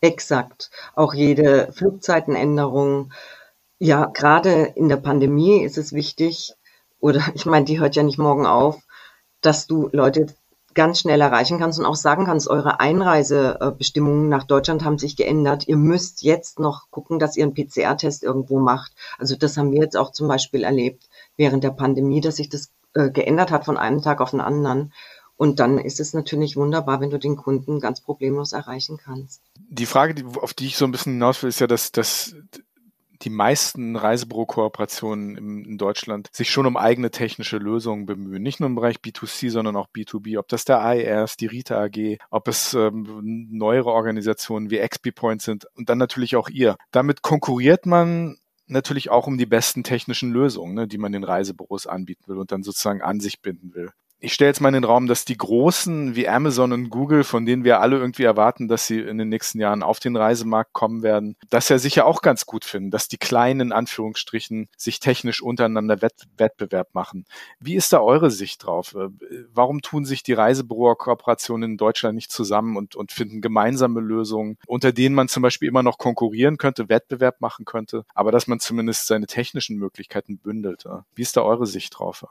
Exakt. 0.00 0.70
Auch 0.94 1.14
jede 1.14 1.72
Flugzeitenänderung. 1.72 3.12
Ja, 3.78 4.06
gerade 4.06 4.72
in 4.74 4.88
der 4.88 4.96
Pandemie 4.96 5.62
ist 5.62 5.78
es 5.78 5.92
wichtig, 5.92 6.54
oder 7.00 7.20
ich 7.34 7.46
meine, 7.46 7.64
die 7.64 7.80
hört 7.80 7.96
ja 7.96 8.02
nicht 8.02 8.18
morgen 8.18 8.46
auf, 8.46 8.82
dass 9.40 9.66
du 9.66 9.88
Leute 9.92 10.26
ganz 10.74 11.00
schnell 11.00 11.20
erreichen 11.20 11.58
kannst 11.58 11.78
und 11.78 11.84
auch 11.84 11.96
sagen 11.96 12.26
kannst, 12.26 12.48
eure 12.48 12.78
Einreisebestimmungen 12.78 14.28
nach 14.28 14.44
Deutschland 14.44 14.84
haben 14.84 14.98
sich 14.98 15.16
geändert. 15.16 15.66
Ihr 15.66 15.76
müsst 15.76 16.22
jetzt 16.22 16.60
noch 16.60 16.90
gucken, 16.90 17.18
dass 17.18 17.36
ihr 17.36 17.44
einen 17.44 17.54
PCR-Test 17.54 18.22
irgendwo 18.22 18.60
macht. 18.60 18.92
Also 19.18 19.34
das 19.36 19.56
haben 19.56 19.72
wir 19.72 19.80
jetzt 19.80 19.96
auch 19.96 20.12
zum 20.12 20.28
Beispiel 20.28 20.62
erlebt 20.62 21.08
während 21.36 21.64
der 21.64 21.70
Pandemie, 21.70 22.20
dass 22.20 22.36
sich 22.36 22.48
das 22.48 22.70
äh, 22.94 23.10
geändert 23.10 23.50
hat 23.50 23.64
von 23.64 23.76
einem 23.76 24.02
Tag 24.02 24.20
auf 24.20 24.30
den 24.30 24.40
anderen. 24.40 24.92
Und 25.40 25.58
dann 25.58 25.78
ist 25.78 26.00
es 26.00 26.12
natürlich 26.12 26.56
wunderbar, 26.56 27.00
wenn 27.00 27.08
du 27.08 27.18
den 27.18 27.34
Kunden 27.34 27.80
ganz 27.80 28.02
problemlos 28.02 28.52
erreichen 28.52 28.98
kannst. 29.02 29.40
Die 29.56 29.86
Frage, 29.86 30.22
auf 30.38 30.52
die 30.52 30.66
ich 30.66 30.76
so 30.76 30.84
ein 30.84 30.90
bisschen 30.90 31.14
hinaus 31.14 31.42
will, 31.42 31.48
ist 31.48 31.60
ja, 31.60 31.66
dass, 31.66 31.92
dass 31.92 32.36
die 33.22 33.30
meisten 33.30 33.96
Reisebüro-Kooperationen 33.96 35.64
in 35.64 35.78
Deutschland 35.78 36.28
sich 36.30 36.50
schon 36.50 36.66
um 36.66 36.76
eigene 36.76 37.10
technische 37.10 37.56
Lösungen 37.56 38.04
bemühen. 38.04 38.42
Nicht 38.42 38.60
nur 38.60 38.66
im 38.66 38.74
Bereich 38.74 38.96
B2C, 38.96 39.48
sondern 39.48 39.76
auch 39.76 39.88
B2B. 39.96 40.38
Ob 40.38 40.46
das 40.48 40.66
der 40.66 40.82
AER 40.82 41.24
ist, 41.24 41.40
die 41.40 41.46
Rita 41.46 41.82
AG, 41.82 42.18
ob 42.28 42.46
es 42.46 42.74
ähm, 42.74 43.48
neuere 43.50 43.92
Organisationen 43.92 44.70
wie 44.70 44.86
XP 44.86 45.14
Point 45.14 45.40
sind 45.40 45.64
und 45.74 45.88
dann 45.88 45.96
natürlich 45.96 46.36
auch 46.36 46.50
ihr. 46.50 46.76
Damit 46.90 47.22
konkurriert 47.22 47.86
man 47.86 48.36
natürlich 48.66 49.08
auch 49.08 49.26
um 49.26 49.38
die 49.38 49.46
besten 49.46 49.84
technischen 49.84 50.32
Lösungen, 50.32 50.74
ne, 50.74 50.86
die 50.86 50.98
man 50.98 51.12
den 51.12 51.24
Reisebüros 51.24 51.86
anbieten 51.86 52.24
will 52.26 52.36
und 52.36 52.52
dann 52.52 52.62
sozusagen 52.62 53.00
an 53.00 53.20
sich 53.20 53.40
binden 53.40 53.72
will 53.72 53.90
ich 54.20 54.34
stelle 54.34 54.50
jetzt 54.50 54.60
mal 54.60 54.68
in 54.68 54.74
den 54.74 54.84
Raum, 54.84 55.06
dass 55.06 55.24
die 55.24 55.36
Großen 55.36 56.14
wie 56.14 56.28
Amazon 56.28 56.72
und 56.72 56.90
Google, 56.90 57.24
von 57.24 57.46
denen 57.46 57.64
wir 57.64 57.80
alle 57.80 57.98
irgendwie 57.98 58.24
erwarten, 58.24 58.68
dass 58.68 58.86
sie 58.86 59.00
in 59.00 59.18
den 59.18 59.30
nächsten 59.30 59.58
Jahren 59.58 59.82
auf 59.82 59.98
den 59.98 60.16
Reisemarkt 60.16 60.72
kommen 60.74 61.02
werden, 61.02 61.36
das 61.48 61.70
ja 61.70 61.78
sicher 61.78 62.06
auch 62.06 62.20
ganz 62.20 62.44
gut 62.44 62.64
finden, 62.64 62.90
dass 62.90 63.08
die 63.08 63.16
Kleinen 63.16 63.60
in 63.60 63.72
Anführungsstrichen 63.72 64.68
sich 64.76 65.00
technisch 65.00 65.42
untereinander 65.42 66.02
Wett 66.02 66.26
Wettbewerb 66.36 66.94
machen. 66.94 67.24
Wie 67.60 67.74
ist 67.74 67.92
da 67.92 68.00
eure 68.00 68.30
Sicht 68.30 68.64
drauf? 68.64 68.94
Äh, 68.94 69.08
warum 69.52 69.80
tun 69.80 70.04
sich 70.04 70.22
die 70.22 70.34
Reisebüro-Kooperationen 70.34 71.72
in 71.72 71.76
Deutschland 71.78 72.14
nicht 72.14 72.30
zusammen 72.30 72.76
und, 72.76 72.96
und 72.96 73.12
finden 73.12 73.40
gemeinsame 73.40 74.00
Lösungen, 74.00 74.58
unter 74.66 74.92
denen 74.92 75.14
man 75.14 75.28
zum 75.28 75.42
Beispiel 75.42 75.68
immer 75.68 75.82
noch 75.82 75.98
konkurrieren 75.98 76.58
könnte, 76.58 76.88
Wettbewerb 76.88 77.40
machen 77.40 77.64
könnte, 77.64 78.04
aber 78.14 78.32
dass 78.32 78.46
man 78.46 78.60
zumindest 78.60 79.06
seine 79.06 79.26
technischen 79.26 79.78
Möglichkeiten 79.78 80.38
bündelt? 80.38 80.84
Wie 81.14 81.22
ist 81.22 81.36
da 81.36 81.42
eure 81.42 81.66
Sicht 81.66 81.98
drauf? 81.98 82.24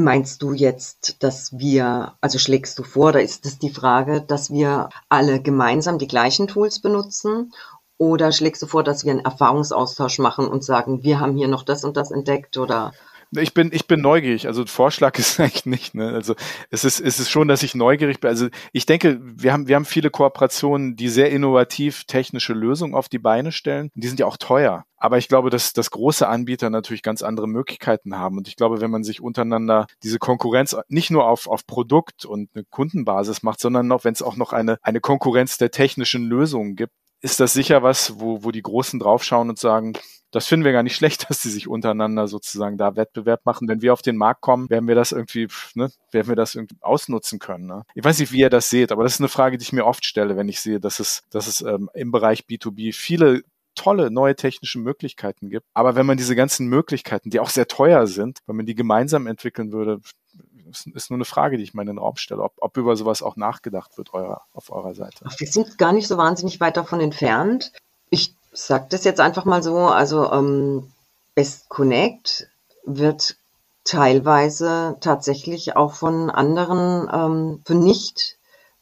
Meinst 0.00 0.42
du 0.42 0.52
jetzt, 0.52 1.24
dass 1.24 1.58
wir, 1.58 2.14
also 2.20 2.38
schlägst 2.38 2.78
du 2.78 2.84
vor, 2.84 3.10
da 3.10 3.18
ist 3.18 3.44
es 3.46 3.58
die 3.58 3.68
Frage, 3.68 4.20
dass 4.20 4.48
wir 4.48 4.90
alle 5.08 5.42
gemeinsam 5.42 5.98
die 5.98 6.06
gleichen 6.06 6.46
Tools 6.46 6.80
benutzen? 6.80 7.52
Oder 7.96 8.30
schlägst 8.30 8.62
du 8.62 8.68
vor, 8.68 8.84
dass 8.84 9.04
wir 9.04 9.10
einen 9.10 9.24
Erfahrungsaustausch 9.24 10.20
machen 10.20 10.46
und 10.46 10.62
sagen, 10.62 11.02
wir 11.02 11.18
haben 11.18 11.36
hier 11.36 11.48
noch 11.48 11.64
das 11.64 11.82
und 11.82 11.96
das 11.96 12.12
entdeckt 12.12 12.58
oder 12.58 12.92
Ich 13.36 13.52
bin, 13.52 13.70
ich 13.72 13.86
bin 13.86 14.00
neugierig. 14.00 14.46
Also 14.46 14.64
Vorschlag 14.66 15.18
ist 15.18 15.38
eigentlich 15.40 15.66
nicht. 15.66 15.94
Ne? 15.94 16.08
Also 16.08 16.34
es 16.70 16.84
ist, 16.84 17.00
es 17.00 17.20
ist 17.20 17.30
schon, 17.30 17.48
dass 17.48 17.62
ich 17.62 17.74
neugierig 17.74 18.20
bin. 18.20 18.28
Also 18.28 18.48
ich 18.72 18.86
denke, 18.86 19.20
wir 19.22 19.52
haben, 19.52 19.68
wir 19.68 19.76
haben 19.76 19.84
viele 19.84 20.10
Kooperationen, 20.10 20.96
die 20.96 21.08
sehr 21.08 21.30
innovativ 21.30 22.04
technische 22.04 22.54
Lösungen 22.54 22.94
auf 22.94 23.08
die 23.08 23.18
Beine 23.18 23.52
stellen. 23.52 23.90
Die 23.94 24.08
sind 24.08 24.20
ja 24.20 24.26
auch 24.26 24.36
teuer. 24.36 24.84
Aber 24.96 25.18
ich 25.18 25.28
glaube, 25.28 25.50
dass, 25.50 25.72
dass 25.72 25.90
große 25.90 26.26
Anbieter 26.26 26.70
natürlich 26.70 27.02
ganz 27.02 27.22
andere 27.22 27.46
Möglichkeiten 27.46 28.16
haben. 28.16 28.36
Und 28.36 28.48
ich 28.48 28.56
glaube, 28.56 28.80
wenn 28.80 28.90
man 28.90 29.04
sich 29.04 29.20
untereinander 29.20 29.86
diese 30.02 30.18
Konkurrenz 30.18 30.76
nicht 30.88 31.10
nur 31.10 31.28
auf, 31.28 31.46
auf 31.46 31.66
Produkt 31.66 32.24
und 32.24 32.50
eine 32.54 32.64
Kundenbasis 32.64 33.42
macht, 33.42 33.60
sondern 33.60 33.86
noch, 33.86 34.04
wenn 34.04 34.14
es 34.14 34.22
auch 34.22 34.36
noch 34.36 34.52
eine, 34.52 34.78
eine 34.82 35.00
Konkurrenz 35.00 35.56
der 35.56 35.70
technischen 35.70 36.24
Lösungen 36.24 36.74
gibt, 36.74 36.92
ist 37.20 37.40
das 37.40 37.52
sicher 37.52 37.82
was, 37.82 38.20
wo, 38.20 38.44
wo 38.44 38.50
die 38.50 38.62
Großen 38.62 38.98
draufschauen 38.98 39.48
und 39.48 39.58
sagen, 39.58 39.94
das 40.30 40.46
finden 40.46 40.64
wir 40.64 40.72
gar 40.72 40.82
nicht 40.82 40.96
schlecht, 40.96 41.24
dass 41.30 41.42
die 41.42 41.48
sich 41.48 41.68
untereinander 41.68 42.28
sozusagen 42.28 42.76
da 42.76 42.96
Wettbewerb 42.96 43.44
machen. 43.44 43.68
Wenn 43.68 43.82
wir 43.82 43.92
auf 43.92 44.02
den 44.02 44.16
Markt 44.16 44.40
kommen, 44.40 44.68
werden 44.70 44.88
wir 44.88 44.94
das 44.94 45.12
irgendwie, 45.12 45.48
ne, 45.74 45.90
werden 46.12 46.28
wir 46.28 46.36
das 46.36 46.54
irgendwie 46.54 46.76
ausnutzen 46.80 47.38
können. 47.38 47.66
Ne? 47.66 47.84
Ich 47.94 48.04
weiß 48.04 48.18
nicht, 48.18 48.32
wie 48.32 48.40
ihr 48.40 48.50
das 48.50 48.70
seht, 48.70 48.92
aber 48.92 49.02
das 49.02 49.14
ist 49.14 49.20
eine 49.20 49.28
Frage, 49.28 49.58
die 49.58 49.62
ich 49.62 49.72
mir 49.72 49.86
oft 49.86 50.04
stelle, 50.04 50.36
wenn 50.36 50.48
ich 50.48 50.60
sehe, 50.60 50.80
dass 50.80 51.00
es, 51.00 51.22
dass 51.30 51.46
es 51.46 51.60
ähm, 51.62 51.90
im 51.94 52.10
Bereich 52.10 52.44
B2B 52.48 52.94
viele 52.94 53.42
tolle 53.74 54.10
neue 54.10 54.34
technische 54.34 54.80
Möglichkeiten 54.80 55.50
gibt. 55.50 55.64
Aber 55.72 55.94
wenn 55.94 56.04
man 56.04 56.16
diese 56.16 56.34
ganzen 56.34 56.66
Möglichkeiten, 56.66 57.30
die 57.30 57.38
auch 57.38 57.50
sehr 57.50 57.68
teuer 57.68 58.08
sind, 58.08 58.40
wenn 58.46 58.56
man 58.56 58.66
die 58.66 58.74
gemeinsam 58.74 59.28
entwickeln 59.28 59.72
würde, 59.72 60.00
ist 60.70 61.10
nur 61.10 61.16
eine 61.16 61.24
Frage, 61.24 61.56
die 61.56 61.62
ich 61.62 61.74
mal 61.74 61.82
in 61.82 61.88
den 61.88 61.98
Raum 61.98 62.16
stelle, 62.16 62.42
ob, 62.42 62.52
ob 62.58 62.76
über 62.76 62.96
sowas 62.96 63.22
auch 63.22 63.36
nachgedacht 63.36 63.98
wird 63.98 64.14
eurer, 64.14 64.42
auf 64.52 64.70
eurer 64.70 64.94
Seite. 64.94 65.24
Wir 65.38 65.46
sind 65.46 65.78
gar 65.78 65.92
nicht 65.92 66.08
so 66.08 66.16
wahnsinnig 66.16 66.60
weit 66.60 66.76
davon 66.76 67.00
entfernt. 67.00 67.72
Ich 68.10 68.34
sage 68.52 68.86
das 68.90 69.04
jetzt 69.04 69.20
einfach 69.20 69.44
mal 69.44 69.62
so, 69.62 69.76
also 69.76 70.30
ähm, 70.32 70.92
Best 71.34 71.68
Connect 71.68 72.48
wird 72.84 73.36
teilweise 73.84 74.96
tatsächlich 75.00 75.76
auch 75.76 75.94
von 75.94 76.30
anderen, 76.30 77.08
ähm, 77.12 77.62
für 77.64 77.74
nicht 77.74 78.38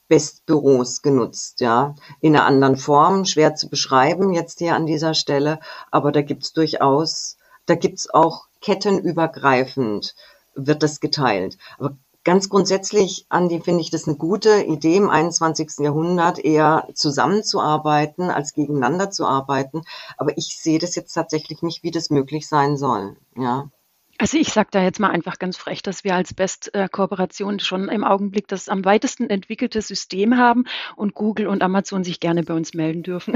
Bestbüros 0.08 1.02
genutzt, 1.02 1.60
ja, 1.60 1.94
in 2.20 2.36
einer 2.36 2.46
anderen 2.46 2.76
Form, 2.76 3.24
schwer 3.24 3.54
zu 3.56 3.68
beschreiben 3.68 4.32
jetzt 4.32 4.58
hier 4.60 4.74
an 4.74 4.86
dieser 4.86 5.14
Stelle, 5.14 5.58
aber 5.90 6.12
da 6.12 6.22
gibt's 6.22 6.52
durchaus, 6.52 7.36
da 7.66 7.74
gibt's 7.74 8.08
auch 8.08 8.46
kettenübergreifend 8.60 10.14
wird 10.56 10.82
das 10.82 11.00
geteilt. 11.00 11.58
Aber 11.78 11.96
ganz 12.24 12.48
grundsätzlich, 12.48 13.26
Andi, 13.28 13.60
finde 13.60 13.82
ich 13.82 13.90
das 13.90 14.08
eine 14.08 14.16
gute 14.16 14.62
Idee 14.62 14.96
im 14.96 15.10
21. 15.10 15.78
Jahrhundert, 15.78 16.38
eher 16.38 16.88
zusammenzuarbeiten 16.92 18.30
als 18.30 18.52
gegeneinander 18.52 19.10
zu 19.10 19.26
arbeiten. 19.26 19.82
Aber 20.16 20.36
ich 20.36 20.58
sehe 20.60 20.80
das 20.80 20.96
jetzt 20.96 21.12
tatsächlich 21.12 21.62
nicht, 21.62 21.84
wie 21.84 21.92
das 21.92 22.10
möglich 22.10 22.48
sein 22.48 22.76
soll, 22.76 23.16
ja. 23.36 23.70
Also 24.18 24.38
ich 24.38 24.48
sage 24.48 24.68
da 24.70 24.82
jetzt 24.82 25.00
mal 25.00 25.10
einfach 25.10 25.38
ganz 25.38 25.56
frech, 25.56 25.82
dass 25.82 26.04
wir 26.04 26.14
als 26.14 26.32
Best-Kooperation 26.32 27.60
schon 27.60 27.88
im 27.88 28.04
Augenblick 28.04 28.48
das 28.48 28.68
am 28.68 28.84
weitesten 28.84 29.28
entwickelte 29.28 29.82
System 29.82 30.36
haben 30.38 30.64
und 30.96 31.14
Google 31.14 31.46
und 31.48 31.62
Amazon 31.62 32.04
sich 32.04 32.20
gerne 32.20 32.42
bei 32.42 32.54
uns 32.54 32.74
melden 32.74 33.02
dürfen. 33.02 33.34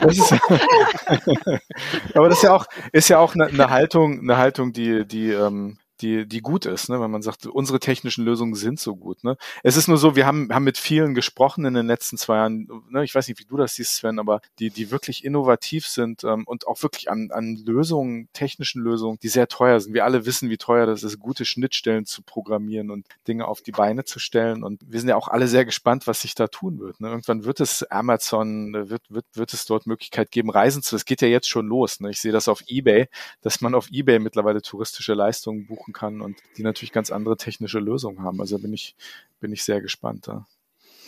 das 0.00 0.18
ist, 0.18 0.32
aber 2.14 2.28
das 2.28 2.38
ist 2.38 2.44
ja 2.44 2.52
auch, 2.52 2.66
ist 2.92 3.08
ja 3.08 3.18
auch 3.18 3.34
eine, 3.34 3.46
eine 3.46 3.70
Haltung, 3.70 4.20
eine 4.20 4.36
Haltung, 4.36 4.72
die, 4.72 5.06
die 5.06 5.30
ähm, 5.30 5.76
die, 6.00 6.26
die 6.26 6.40
gut 6.40 6.66
ist, 6.66 6.88
ne? 6.88 7.00
wenn 7.00 7.10
man 7.10 7.22
sagt, 7.22 7.46
unsere 7.46 7.80
technischen 7.80 8.24
Lösungen 8.24 8.54
sind 8.54 8.80
so 8.80 8.96
gut. 8.96 9.24
Ne? 9.24 9.36
Es 9.62 9.76
ist 9.76 9.88
nur 9.88 9.98
so, 9.98 10.16
wir 10.16 10.26
haben, 10.26 10.52
haben 10.52 10.64
mit 10.64 10.78
vielen 10.78 11.14
gesprochen 11.14 11.64
in 11.64 11.74
den 11.74 11.86
letzten 11.86 12.16
zwei 12.16 12.36
Jahren, 12.36 12.68
ne? 12.90 13.04
ich 13.04 13.14
weiß 13.14 13.28
nicht, 13.28 13.38
wie 13.40 13.44
du 13.44 13.56
das 13.56 13.74
siehst, 13.74 13.96
Sven, 13.96 14.18
aber 14.18 14.40
die, 14.58 14.70
die 14.70 14.90
wirklich 14.90 15.24
innovativ 15.24 15.86
sind 15.86 16.24
ähm, 16.24 16.44
und 16.46 16.66
auch 16.66 16.82
wirklich 16.82 17.10
an, 17.10 17.30
an 17.30 17.56
Lösungen, 17.56 18.28
technischen 18.32 18.82
Lösungen, 18.82 19.18
die 19.22 19.28
sehr 19.28 19.48
teuer 19.48 19.80
sind. 19.80 19.94
Wir 19.94 20.04
alle 20.04 20.26
wissen, 20.26 20.50
wie 20.50 20.56
teuer 20.56 20.86
das 20.86 21.02
ist, 21.02 21.18
gute 21.18 21.44
Schnittstellen 21.44 22.06
zu 22.06 22.22
programmieren 22.22 22.90
und 22.90 23.06
Dinge 23.28 23.46
auf 23.46 23.60
die 23.60 23.72
Beine 23.72 24.04
zu 24.04 24.18
stellen. 24.18 24.64
Und 24.64 24.80
wir 24.86 25.00
sind 25.00 25.08
ja 25.08 25.16
auch 25.16 25.28
alle 25.28 25.48
sehr 25.48 25.64
gespannt, 25.64 26.06
was 26.06 26.22
sich 26.22 26.34
da 26.34 26.48
tun 26.48 26.80
wird. 26.80 27.00
Ne? 27.00 27.08
Irgendwann 27.08 27.44
wird 27.44 27.60
es 27.60 27.82
Amazon, 27.90 28.72
wird, 28.72 29.02
wird, 29.10 29.26
wird 29.34 29.52
es 29.52 29.66
dort 29.66 29.86
Möglichkeit 29.86 30.30
geben, 30.30 30.50
Reisen 30.50 30.82
zu. 30.82 30.96
Es 30.96 31.04
geht 31.04 31.22
ja 31.22 31.28
jetzt 31.28 31.48
schon 31.48 31.66
los. 31.66 32.00
Ne? 32.00 32.10
Ich 32.10 32.20
sehe 32.20 32.32
das 32.32 32.48
auf 32.48 32.62
Ebay, 32.66 33.08
dass 33.42 33.60
man 33.60 33.74
auf 33.74 33.90
Ebay 33.90 34.18
mittlerweile 34.18 34.62
touristische 34.62 35.14
Leistungen 35.14 35.66
buchen 35.66 35.89
machen 35.90 35.92
kann 35.92 36.20
und 36.20 36.38
die 36.56 36.62
natürlich 36.62 36.92
ganz 36.92 37.10
andere 37.10 37.36
technische 37.36 37.78
Lösungen 37.78 38.22
haben. 38.22 38.40
Also 38.40 38.58
bin 38.58 38.72
ich, 38.72 38.94
bin 39.40 39.52
ich 39.52 39.64
sehr 39.64 39.80
gespannt 39.80 40.28
da. 40.28 40.46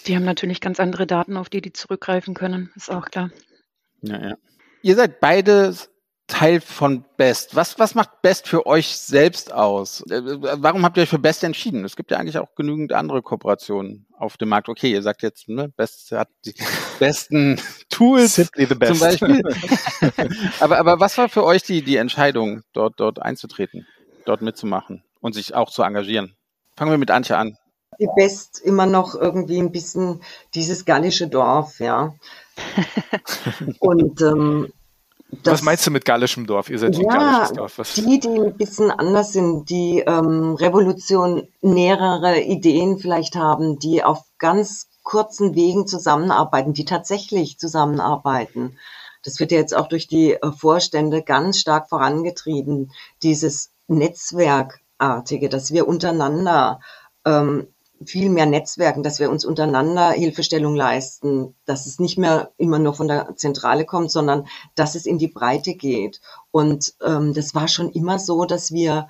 Die 0.07 0.17
haben 0.17 0.25
natürlich 0.25 0.61
ganz 0.61 0.81
andere 0.81 1.07
Daten, 1.07 1.37
auf 1.37 1.49
die 1.49 1.61
die 1.61 1.73
zurückgreifen 1.73 2.35
können, 2.35 2.71
ist 2.75 2.91
auch 2.91 3.07
klar. 3.07 3.31
Ja, 4.03 4.21
ja. 4.21 4.37
Ihr 4.83 4.97
seid 4.97 5.21
beide 5.21 5.75
Teil 6.27 6.61
von 6.61 7.05
Best. 7.17 7.55
Was, 7.55 7.79
was 7.79 7.95
macht 7.95 8.23
Best 8.23 8.49
für 8.49 8.67
euch 8.67 8.97
selbst 8.97 9.53
aus? 9.53 10.01
Äh, 10.11 10.23
warum 10.41 10.85
habt 10.85 10.97
ihr 10.97 11.05
euch 11.05 11.09
für 11.09 11.21
Best 11.21 11.45
entschieden? 11.45 11.85
Es 11.85 11.95
gibt 11.95 12.11
ja 12.11 12.19
eigentlich 12.19 12.39
auch 12.39 12.55
genügend 12.57 12.93
andere 12.93 13.23
Kooperationen 13.23 14.07
auf 14.19 14.37
dem 14.39 14.49
Markt. 14.49 14.69
Okay, 14.69 14.91
ihr 14.91 15.03
sagt 15.03 15.23
jetzt, 15.23 15.49
ne, 15.49 15.69
Best 15.69 16.11
hat 16.11 16.29
die 16.45 16.55
besten 16.99 17.61
Tools 17.91 18.37
Simply 18.37 18.67
the 18.67 18.75
best. 18.75 18.93
zum 18.93 19.01
Beispiel. 19.01 19.43
aber, 20.61 20.79
aber 20.79 20.99
was 20.99 21.17
war 21.19 21.29
für 21.29 21.45
euch 21.45 21.63
die, 21.63 21.83
die 21.83 21.97
Entscheidung, 21.97 22.63
dort, 22.73 22.99
dort 22.99 23.23
einzutreten? 23.23 23.87
Dort 24.25 24.43
mitzumachen 24.43 25.03
und 25.21 25.35
sich 25.35 25.55
auch 25.55 25.71
zu 25.71 25.83
engagieren. 25.83 26.37
Fangen 26.77 26.91
wir 26.91 26.99
mit 26.99 27.11
Antje 27.11 27.37
an. 27.37 27.57
Die 28.01 28.09
Best 28.17 28.61
immer 28.61 28.87
noch 28.87 29.15
irgendwie 29.15 29.59
ein 29.59 29.71
bisschen 29.71 30.23
dieses 30.55 30.85
gallische 30.85 31.29
Dorf, 31.29 31.79
ja. 31.79 32.15
und 33.81 34.21
ähm, 34.23 34.73
das, 35.43 35.55
Was 35.55 35.63
meinst 35.63 35.87
du 35.87 35.91
mit 35.91 36.05
gallischem 36.05 36.47
Dorf? 36.47 36.69
Ihr 36.69 36.79
seid 36.79 36.95
ja, 36.95 37.01
ein 37.01 37.09
gallisches 37.09 37.53
Dorf. 37.57 37.79
Was? 37.79 37.95
Die, 37.95 38.21
die 38.21 38.29
ein 38.29 38.57
bisschen 38.57 38.91
anders 38.91 39.33
sind, 39.33 39.71
die 39.71 40.01
ähm, 40.07 40.55
revolutionärere 40.55 42.41
Ideen 42.41 42.99
vielleicht 42.99 43.35
haben, 43.35 43.79
die 43.79 44.05
auf 44.05 44.25
ganz 44.39 44.89
kurzen 45.03 45.55
Wegen 45.55 45.87
zusammenarbeiten, 45.87 46.75
die 46.75 46.85
tatsächlich 46.85 47.59
zusammenarbeiten. 47.59 48.77
Das 49.25 49.41
wird 49.41 49.53
ja 49.53 49.59
jetzt 49.59 49.75
auch 49.75 49.89
durch 49.89 50.07
die 50.07 50.35
äh, 50.35 50.53
Vorstände 50.53 51.23
ganz 51.23 51.59
stark 51.59 51.89
vorangetrieben, 51.89 52.93
dieses 53.23 53.72
Netzwerkartige, 53.89 55.49
dass 55.49 55.73
wir 55.73 55.89
untereinander 55.89 56.81
ähm, 57.25 57.69
viel 58.07 58.31
mehr 58.31 58.47
Netzwerken, 58.47 59.03
dass 59.03 59.21
wir 59.21 59.31
uns 59.31 59.45
untereinander 59.45 60.11
Hilfestellung 60.11 60.75
leisten, 60.75 61.55
dass 61.65 61.87
es 61.87 61.99
nicht 61.99 62.19
mehr 62.19 62.51
immer 62.57 62.79
nur 62.79 62.95
von 62.95 63.09
der 63.09 63.37
Zentrale 63.37 63.85
kommt, 63.85 64.11
sondern 64.11 64.47
dass 64.75 64.95
es 64.95 65.07
in 65.07 65.19
die 65.19 65.29
Breite 65.29 65.75
geht. 65.75 66.21
Und 66.51 66.95
ähm, 67.05 67.35
das 67.35 67.55
war 67.55 67.69
schon 67.69 67.91
immer 67.91 68.19
so, 68.19 68.45
dass 68.45 68.73
wir 68.73 69.09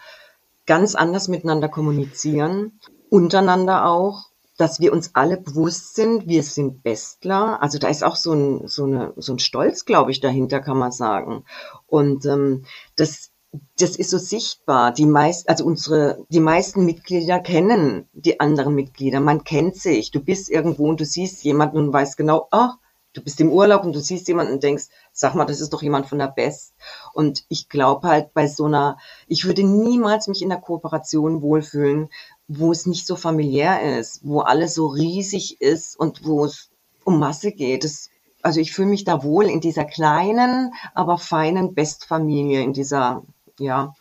ganz 0.66 0.94
anders 0.94 1.28
miteinander 1.28 1.68
kommunizieren, 1.68 2.78
untereinander 3.10 3.86
auch, 3.86 4.26
dass 4.58 4.80
wir 4.80 4.92
uns 4.92 5.10
alle 5.14 5.38
bewusst 5.38 5.96
sind, 5.96 6.28
wir 6.28 6.42
sind 6.42 6.82
Bestler. 6.82 7.60
Also 7.62 7.78
da 7.78 7.88
ist 7.88 8.04
auch 8.04 8.16
so 8.16 8.32
ein, 8.32 8.68
so 8.68 8.84
eine, 8.84 9.12
so 9.16 9.32
ein 9.32 9.38
Stolz, 9.38 9.84
glaube 9.84 10.12
ich, 10.12 10.20
dahinter, 10.20 10.60
kann 10.60 10.78
man 10.78 10.92
sagen. 10.92 11.44
Und 11.86 12.26
ähm, 12.26 12.64
das 12.94 13.31
das 13.78 13.96
ist 13.96 14.10
so 14.10 14.18
sichtbar. 14.18 14.92
Die 14.92 15.06
meisten, 15.06 15.48
also 15.48 15.64
unsere, 15.64 16.24
die 16.30 16.40
meisten 16.40 16.84
Mitglieder 16.84 17.40
kennen 17.40 18.08
die 18.12 18.40
anderen 18.40 18.74
Mitglieder. 18.74 19.20
Man 19.20 19.44
kennt 19.44 19.76
sich. 19.76 20.10
Du 20.10 20.20
bist 20.20 20.48
irgendwo 20.48 20.88
und 20.88 21.00
du 21.00 21.04
siehst 21.04 21.44
jemanden 21.44 21.76
und 21.76 21.92
weißt 21.92 22.16
genau, 22.16 22.48
oh, 22.50 22.68
du 23.12 23.22
bist 23.22 23.40
im 23.40 23.50
Urlaub 23.50 23.84
und 23.84 23.94
du 23.94 24.00
siehst 24.00 24.28
jemanden 24.28 24.54
und 24.54 24.62
denkst, 24.62 24.84
sag 25.12 25.34
mal, 25.34 25.44
das 25.44 25.60
ist 25.60 25.72
doch 25.72 25.82
jemand 25.82 26.06
von 26.06 26.18
der 26.18 26.28
Best. 26.28 26.74
Und 27.12 27.44
ich 27.48 27.68
glaube 27.68 28.08
halt 28.08 28.32
bei 28.32 28.46
so 28.46 28.64
einer, 28.64 28.96
ich 29.26 29.44
würde 29.44 29.64
niemals 29.64 30.28
mich 30.28 30.40
in 30.40 30.48
der 30.48 30.60
Kooperation 30.60 31.42
wohlfühlen, 31.42 32.08
wo 32.48 32.72
es 32.72 32.86
nicht 32.86 33.06
so 33.06 33.16
familiär 33.16 33.98
ist, 33.98 34.20
wo 34.24 34.40
alles 34.40 34.74
so 34.74 34.86
riesig 34.86 35.60
ist 35.60 35.98
und 35.98 36.24
wo 36.24 36.46
es 36.46 36.70
um 37.04 37.18
Masse 37.18 37.52
geht. 37.52 37.84
Das, 37.84 38.08
also 38.40 38.60
ich 38.60 38.72
fühle 38.72 38.88
mich 38.88 39.04
da 39.04 39.22
wohl 39.22 39.44
in 39.44 39.60
dieser 39.60 39.84
kleinen, 39.84 40.72
aber 40.94 41.18
feinen 41.18 41.74
Bestfamilie, 41.74 42.62
in 42.62 42.72
dieser 42.72 43.22
ja, 43.58 43.94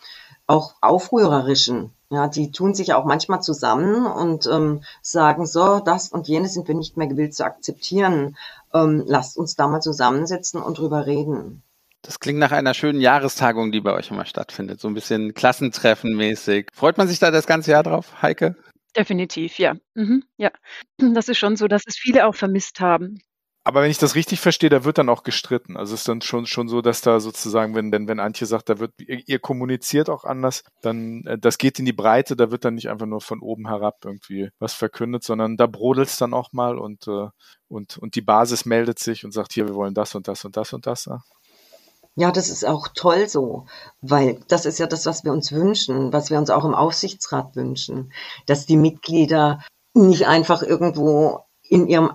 auch 0.48 0.76
aufrührerischen. 0.82 1.92
Ja, 2.10 2.28
die 2.28 2.52
tun 2.52 2.74
sich 2.76 2.94
auch 2.94 3.06
manchmal 3.06 3.42
zusammen 3.42 4.06
und 4.06 4.46
ähm, 4.46 4.84
sagen 5.02 5.46
so, 5.46 5.80
das 5.80 6.10
und 6.10 6.28
jenes 6.28 6.54
sind 6.54 6.68
wir 6.68 6.76
nicht 6.76 6.98
mehr 6.98 7.08
gewillt 7.08 7.34
zu 7.34 7.46
akzeptieren. 7.46 8.36
Ähm, 8.74 9.04
lasst 9.06 9.38
uns 9.38 9.56
da 9.56 9.68
mal 9.70 9.80
zusammensetzen 9.80 10.62
und 10.62 10.78
drüber 10.78 11.06
reden. 11.06 11.64
Das 12.02 12.20
klingt 12.20 12.40
nach 12.40 12.52
einer 12.52 12.74
schönen 12.74 13.00
Jahrestagung, 13.00 13.72
die 13.72 13.80
bei 13.80 13.94
euch 13.94 14.12
immer 14.12 14.26
stattfindet. 14.26 14.82
So 14.82 14.90
ein 14.90 14.94
bisschen 14.94 15.34
Klassentreffenmäßig. 15.34 16.68
Freut 16.74 16.98
man 16.98 17.08
sich 17.08 17.20
da 17.20 17.32
das 17.32 17.48
ganze 17.48 17.72
Jahr 17.72 17.84
drauf, 17.84 18.22
Heike? 18.22 18.56
Definitiv, 18.98 19.58
ja. 19.58 19.76
Mhm, 19.94 20.24
ja. 20.36 20.52
Das 20.98 21.30
ist 21.30 21.38
schon 21.38 21.56
so, 21.56 21.68
dass 21.68 21.84
es 21.86 21.96
viele 21.98 22.28
auch 22.28 22.36
vermisst 22.36 22.82
haben. 22.82 23.22
Aber 23.64 23.84
wenn 23.84 23.92
ich 23.92 24.00
das 24.00 24.16
richtig 24.16 24.40
verstehe, 24.40 24.72
da 24.72 24.84
wird 24.86 24.98
dann 24.98 25.10
auch 25.10 25.22
gestritten. 25.22 25.78
Also 25.78 25.94
es 25.94 26.02
ist 26.02 26.08
dann 26.08 26.22
schon, 26.22 26.48
schon 26.48 26.68
so, 26.68 26.82
dass 26.82 27.02
da 27.02 27.20
sozusagen, 27.20 27.76
wenn, 27.76 27.92
wenn, 27.92 28.08
wenn 28.08 28.20
Antje 28.20 28.48
sagt, 28.48 28.70
da 28.70 28.80
wird, 28.80 28.94
ihr, 28.98 29.22
ihr 29.28 29.40
kommuniziert 29.40 30.10
auch 30.10 30.24
anders, 30.24 30.64
dann, 30.82 31.24
äh, 31.28 31.38
das 31.38 31.60
geht 31.60 31.78
in 31.78 31.86
die 31.86 31.94
Breite, 31.94 32.36
da 32.36 32.50
wird 32.50 32.66
dann 32.66 32.74
nicht 32.74 32.90
einfach 32.90 33.06
nur 33.06 33.22
von 33.22 33.40
oben 33.40 33.68
herab 33.68 33.98
irgendwie 34.04 34.50
was 34.58 34.74
verkündet, 34.74 35.24
sondern 35.24 35.58
da 35.58 35.68
brodelt 35.68 36.08
es 36.08 36.18
dann 36.18 36.34
auch 36.34 36.54
mal 36.54 36.80
und, 36.80 37.08
äh, 37.08 37.28
und, 37.68 38.00
und 38.00 38.16
die 38.16 38.22
Basis 38.22 38.66
meldet 38.66 38.98
sich 38.98 39.26
und 39.26 39.32
sagt, 39.32 39.54
hier, 39.54 39.68
wir 39.68 39.76
wollen 39.76 39.94
das 39.94 40.16
und 40.16 40.28
das 40.28 40.44
und 40.44 40.58
das 40.58 40.74
und 40.74 40.88
das. 40.88 41.06
Ja? 41.06 42.32
Das 42.32 42.50
ist 42.50 42.66
auch 42.66 42.88
toll 42.88 43.30
so, 43.30 43.68
weil 44.02 44.40
das 44.48 44.66
ist 44.66 44.80
ja 44.80 44.88
das, 44.88 45.06
was 45.06 45.24
wir 45.24 45.32
uns 45.32 45.52
wünschen, 45.52 46.12
was 46.12 46.32
wir 46.32 46.40
uns 46.40 46.50
auch 46.50 46.66
im 46.66 46.74
Aufsichtsrat 46.74 47.56
wünschen, 47.56 48.12
dass 48.48 48.66
die 48.66 48.78
Mitglieder 48.78 49.64
nicht 49.94 50.28
einfach 50.28 50.64
irgendwo 50.64 51.46
in 51.62 51.88
ihrem 51.88 52.12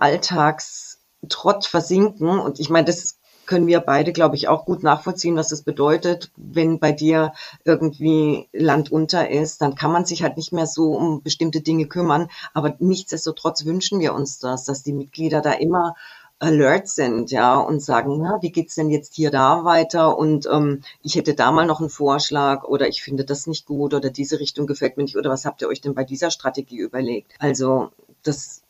Alltagstrott 1.23 1.65
versinken. 1.65 2.39
Und 2.39 2.59
ich 2.59 2.69
meine, 2.69 2.85
das 2.85 3.19
können 3.45 3.67
wir 3.67 3.79
beide, 3.79 4.11
glaube 4.11 4.35
ich, 4.35 4.49
auch 4.49 4.65
gut 4.65 4.83
nachvollziehen, 4.83 5.37
was 5.37 5.49
das 5.49 5.61
bedeutet, 5.61 6.31
wenn 6.35 6.79
bei 6.79 6.91
dir 6.91 7.31
irgendwie 7.63 8.49
Land 8.51 8.91
unter 8.91 9.29
ist, 9.29 9.61
dann 9.61 9.75
kann 9.75 9.91
man 9.91 10.05
sich 10.05 10.21
halt 10.21 10.35
nicht 10.35 10.51
mehr 10.51 10.67
so 10.67 10.91
um 10.93 11.23
bestimmte 11.23 11.61
Dinge 11.61 11.87
kümmern. 11.87 12.29
Aber 12.53 12.75
nichtsdestotrotz 12.79 13.63
wünschen 13.63 13.99
wir 14.01 14.13
uns 14.13 14.39
das, 14.39 14.65
dass 14.65 14.83
die 14.83 14.91
Mitglieder 14.91 15.41
da 15.41 15.53
immer 15.53 15.95
alert 16.39 16.87
sind, 16.87 17.31
ja, 17.31 17.57
und 17.57 17.81
sagen, 17.81 18.19
na, 18.21 18.37
wie 18.41 18.51
geht's 18.51 18.75
denn 18.75 18.89
jetzt 18.89 19.15
hier 19.15 19.31
da 19.31 19.63
weiter? 19.63 20.17
Und 20.17 20.45
ähm, 20.45 20.83
ich 21.01 21.15
hätte 21.15 21.33
da 21.33 21.51
mal 21.51 21.65
noch 21.65 21.79
einen 21.79 21.89
Vorschlag 21.89 22.63
oder 22.63 22.87
ich 22.87 23.01
finde 23.01 23.25
das 23.25 23.47
nicht 23.47 23.65
gut 23.65 23.93
oder 23.93 24.11
diese 24.11 24.39
Richtung 24.39 24.67
gefällt 24.67 24.97
mir 24.97 25.03
nicht 25.03 25.17
oder 25.17 25.31
was 25.31 25.45
habt 25.45 25.61
ihr 25.61 25.67
euch 25.67 25.81
denn 25.81 25.95
bei 25.95 26.03
dieser 26.03 26.29
Strategie 26.29 26.77
überlegt? 26.77 27.33
Also 27.39 27.89
das 28.21 28.61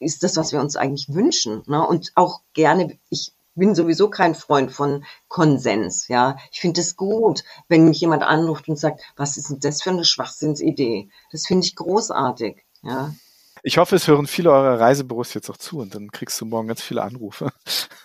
ist 0.00 0.22
das, 0.22 0.36
was 0.36 0.52
wir 0.52 0.60
uns 0.60 0.76
eigentlich 0.76 1.08
wünschen. 1.10 1.62
Ne? 1.66 1.86
Und 1.86 2.12
auch 2.16 2.40
gerne, 2.54 2.98
ich 3.10 3.32
bin 3.54 3.74
sowieso 3.74 4.10
kein 4.10 4.34
Freund 4.34 4.72
von 4.72 5.04
Konsens, 5.28 6.08
ja. 6.08 6.36
Ich 6.50 6.60
finde 6.60 6.80
es 6.80 6.96
gut, 6.96 7.44
wenn 7.68 7.88
mich 7.88 8.00
jemand 8.00 8.22
anruft 8.22 8.68
und 8.68 8.78
sagt, 8.78 9.02
was 9.16 9.36
ist 9.36 9.50
denn 9.50 9.60
das 9.60 9.82
für 9.82 9.90
eine 9.90 10.04
Schwachsinnsidee? 10.04 11.10
Das 11.30 11.46
finde 11.46 11.66
ich 11.66 11.76
großartig, 11.76 12.64
ja. 12.82 13.14
Ich 13.62 13.76
hoffe, 13.76 13.96
es 13.96 14.08
hören 14.08 14.26
viele 14.26 14.50
eurer 14.50 14.80
Reisebüros 14.80 15.34
jetzt 15.34 15.50
auch 15.50 15.58
zu 15.58 15.80
und 15.80 15.94
dann 15.94 16.10
kriegst 16.10 16.40
du 16.40 16.46
morgen 16.46 16.68
ganz 16.68 16.80
viele 16.80 17.02
Anrufe. 17.02 17.52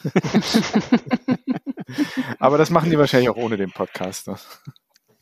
Aber 2.40 2.58
das 2.58 2.70
machen 2.70 2.90
die 2.90 2.98
wahrscheinlich 2.98 3.30
auch 3.30 3.38
ohne 3.38 3.58
den 3.58 3.72
Podcast. 3.72 4.28
Ne? 4.28 4.36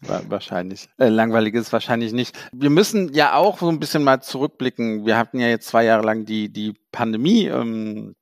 Wahrscheinlich. 0.08 0.90
Äh, 0.98 1.10
langweilig 1.10 1.56
ist 1.56 1.74
wahrscheinlich 1.74 2.14
nicht. 2.14 2.38
Wir 2.52 2.70
müssen 2.70 3.14
ja 3.14 3.36
auch 3.36 3.60
so 3.60 3.70
ein 3.70 3.80
bisschen 3.80 4.04
mal 4.04 4.22
zurückblicken. 4.22 5.06
Wir 5.06 5.18
hatten 5.18 5.40
ja 5.40 5.48
jetzt 5.48 5.68
zwei 5.68 5.86
Jahre 5.86 6.04
lang 6.04 6.26
die, 6.26 6.50
die 6.52 6.74
Pandemie. 6.92 7.48
Ähm, 7.48 8.16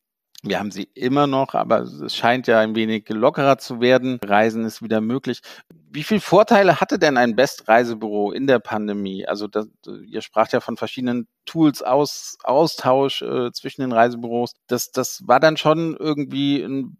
wir 0.44 0.58
haben 0.58 0.72
sie 0.72 0.90
immer 0.96 1.28
noch, 1.28 1.54
aber 1.54 1.82
es 1.82 2.16
scheint 2.16 2.48
ja 2.48 2.60
ein 2.60 2.74
wenig 2.76 3.08
lockerer 3.10 3.60
zu 3.60 3.80
werden. 3.80 4.20
Reisen 4.24 4.66
ist 4.66 4.82
wieder 4.82 5.00
möglich. 5.00 5.42
Wie 5.70 6.04
viele 6.04 6.22
Vorteile 6.22 6.82
hatte 6.82 6.98
denn 6.98 7.18
ein 7.18 7.36
Best-Reisebüro 7.36 8.32
in 8.32 8.48
der 8.48 8.58
Pandemie? 8.58 9.28
Also 9.28 9.48
das, 9.48 9.68
ihr 10.04 10.22
spracht 10.22 10.52
ja 10.54 10.60
von 10.60 10.78
verschiedenen 10.78 11.28
Tools 11.46 11.84
aus, 11.84 12.38
Austausch 12.44 13.22
äh, 13.22 13.52
zwischen 13.52 13.82
den 13.82 13.92
Reisebüros. 13.92 14.54
Das, 14.66 14.92
das 14.92 15.22
war 15.28 15.40
dann 15.40 15.58
schon 15.58 15.96
irgendwie 15.96 16.64
ein 16.64 16.98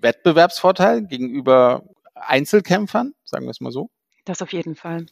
Wettbewerbsvorteil 0.00 1.06
gegenüber 1.06 1.84
Einzelkämpfern, 2.14 3.14
sagen 3.24 3.46
wir 3.46 3.50
es 3.50 3.60
mal 3.60 3.72
so. 3.72 3.88
Das 4.24 4.42
auf 4.42 4.52
jeden 4.52 4.74
Fall. 4.74 5.06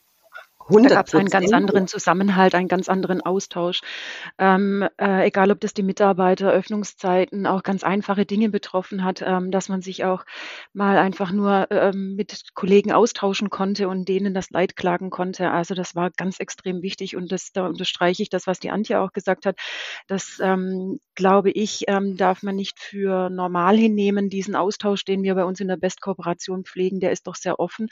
100 0.68 0.90
da 0.90 0.94
gab 0.96 1.08
es 1.08 1.14
einen 1.14 1.28
ganz 1.28 1.52
anderen 1.52 1.86
Zusammenhalt, 1.86 2.54
einen 2.54 2.68
ganz 2.68 2.88
anderen 2.88 3.20
Austausch. 3.20 3.80
Ähm, 4.38 4.86
äh, 5.00 5.26
egal, 5.26 5.50
ob 5.50 5.60
das 5.60 5.74
die 5.74 5.82
Mitarbeiter, 5.82 6.52
Öffnungszeiten, 6.52 7.46
auch 7.46 7.62
ganz 7.62 7.82
einfache 7.82 8.26
Dinge 8.26 8.48
betroffen 8.48 9.04
hat, 9.04 9.22
ähm, 9.22 9.50
dass 9.50 9.68
man 9.68 9.82
sich 9.82 10.04
auch 10.04 10.24
mal 10.72 10.98
einfach 10.98 11.32
nur 11.32 11.66
ähm, 11.70 12.14
mit 12.16 12.54
Kollegen 12.54 12.92
austauschen 12.92 13.50
konnte 13.50 13.88
und 13.88 14.08
denen 14.08 14.34
das 14.34 14.50
Leid 14.50 14.76
klagen 14.76 15.10
konnte. 15.10 15.50
Also 15.50 15.74
das 15.74 15.94
war 15.94 16.10
ganz 16.10 16.38
extrem 16.38 16.82
wichtig 16.82 17.16
und 17.16 17.32
das, 17.32 17.52
da 17.52 17.66
unterstreiche 17.66 18.22
ich 18.22 18.30
das, 18.30 18.46
was 18.46 18.60
die 18.60 18.70
Antje 18.70 19.00
auch 19.00 19.12
gesagt 19.12 19.46
hat. 19.46 19.58
Das 20.06 20.38
ähm, 20.40 21.00
glaube 21.14 21.50
ich, 21.50 21.84
ähm, 21.88 22.16
darf 22.16 22.42
man 22.42 22.56
nicht 22.56 22.78
für 22.78 23.30
normal 23.30 23.76
hinnehmen. 23.76 24.30
Diesen 24.30 24.54
Austausch, 24.54 25.04
den 25.04 25.22
wir 25.22 25.34
bei 25.34 25.44
uns 25.44 25.60
in 25.60 25.68
der 25.68 25.76
Best-Kooperation 25.76 26.64
pflegen, 26.64 27.00
der 27.00 27.10
ist 27.12 27.26
doch 27.26 27.34
sehr 27.34 27.58
offen 27.58 27.88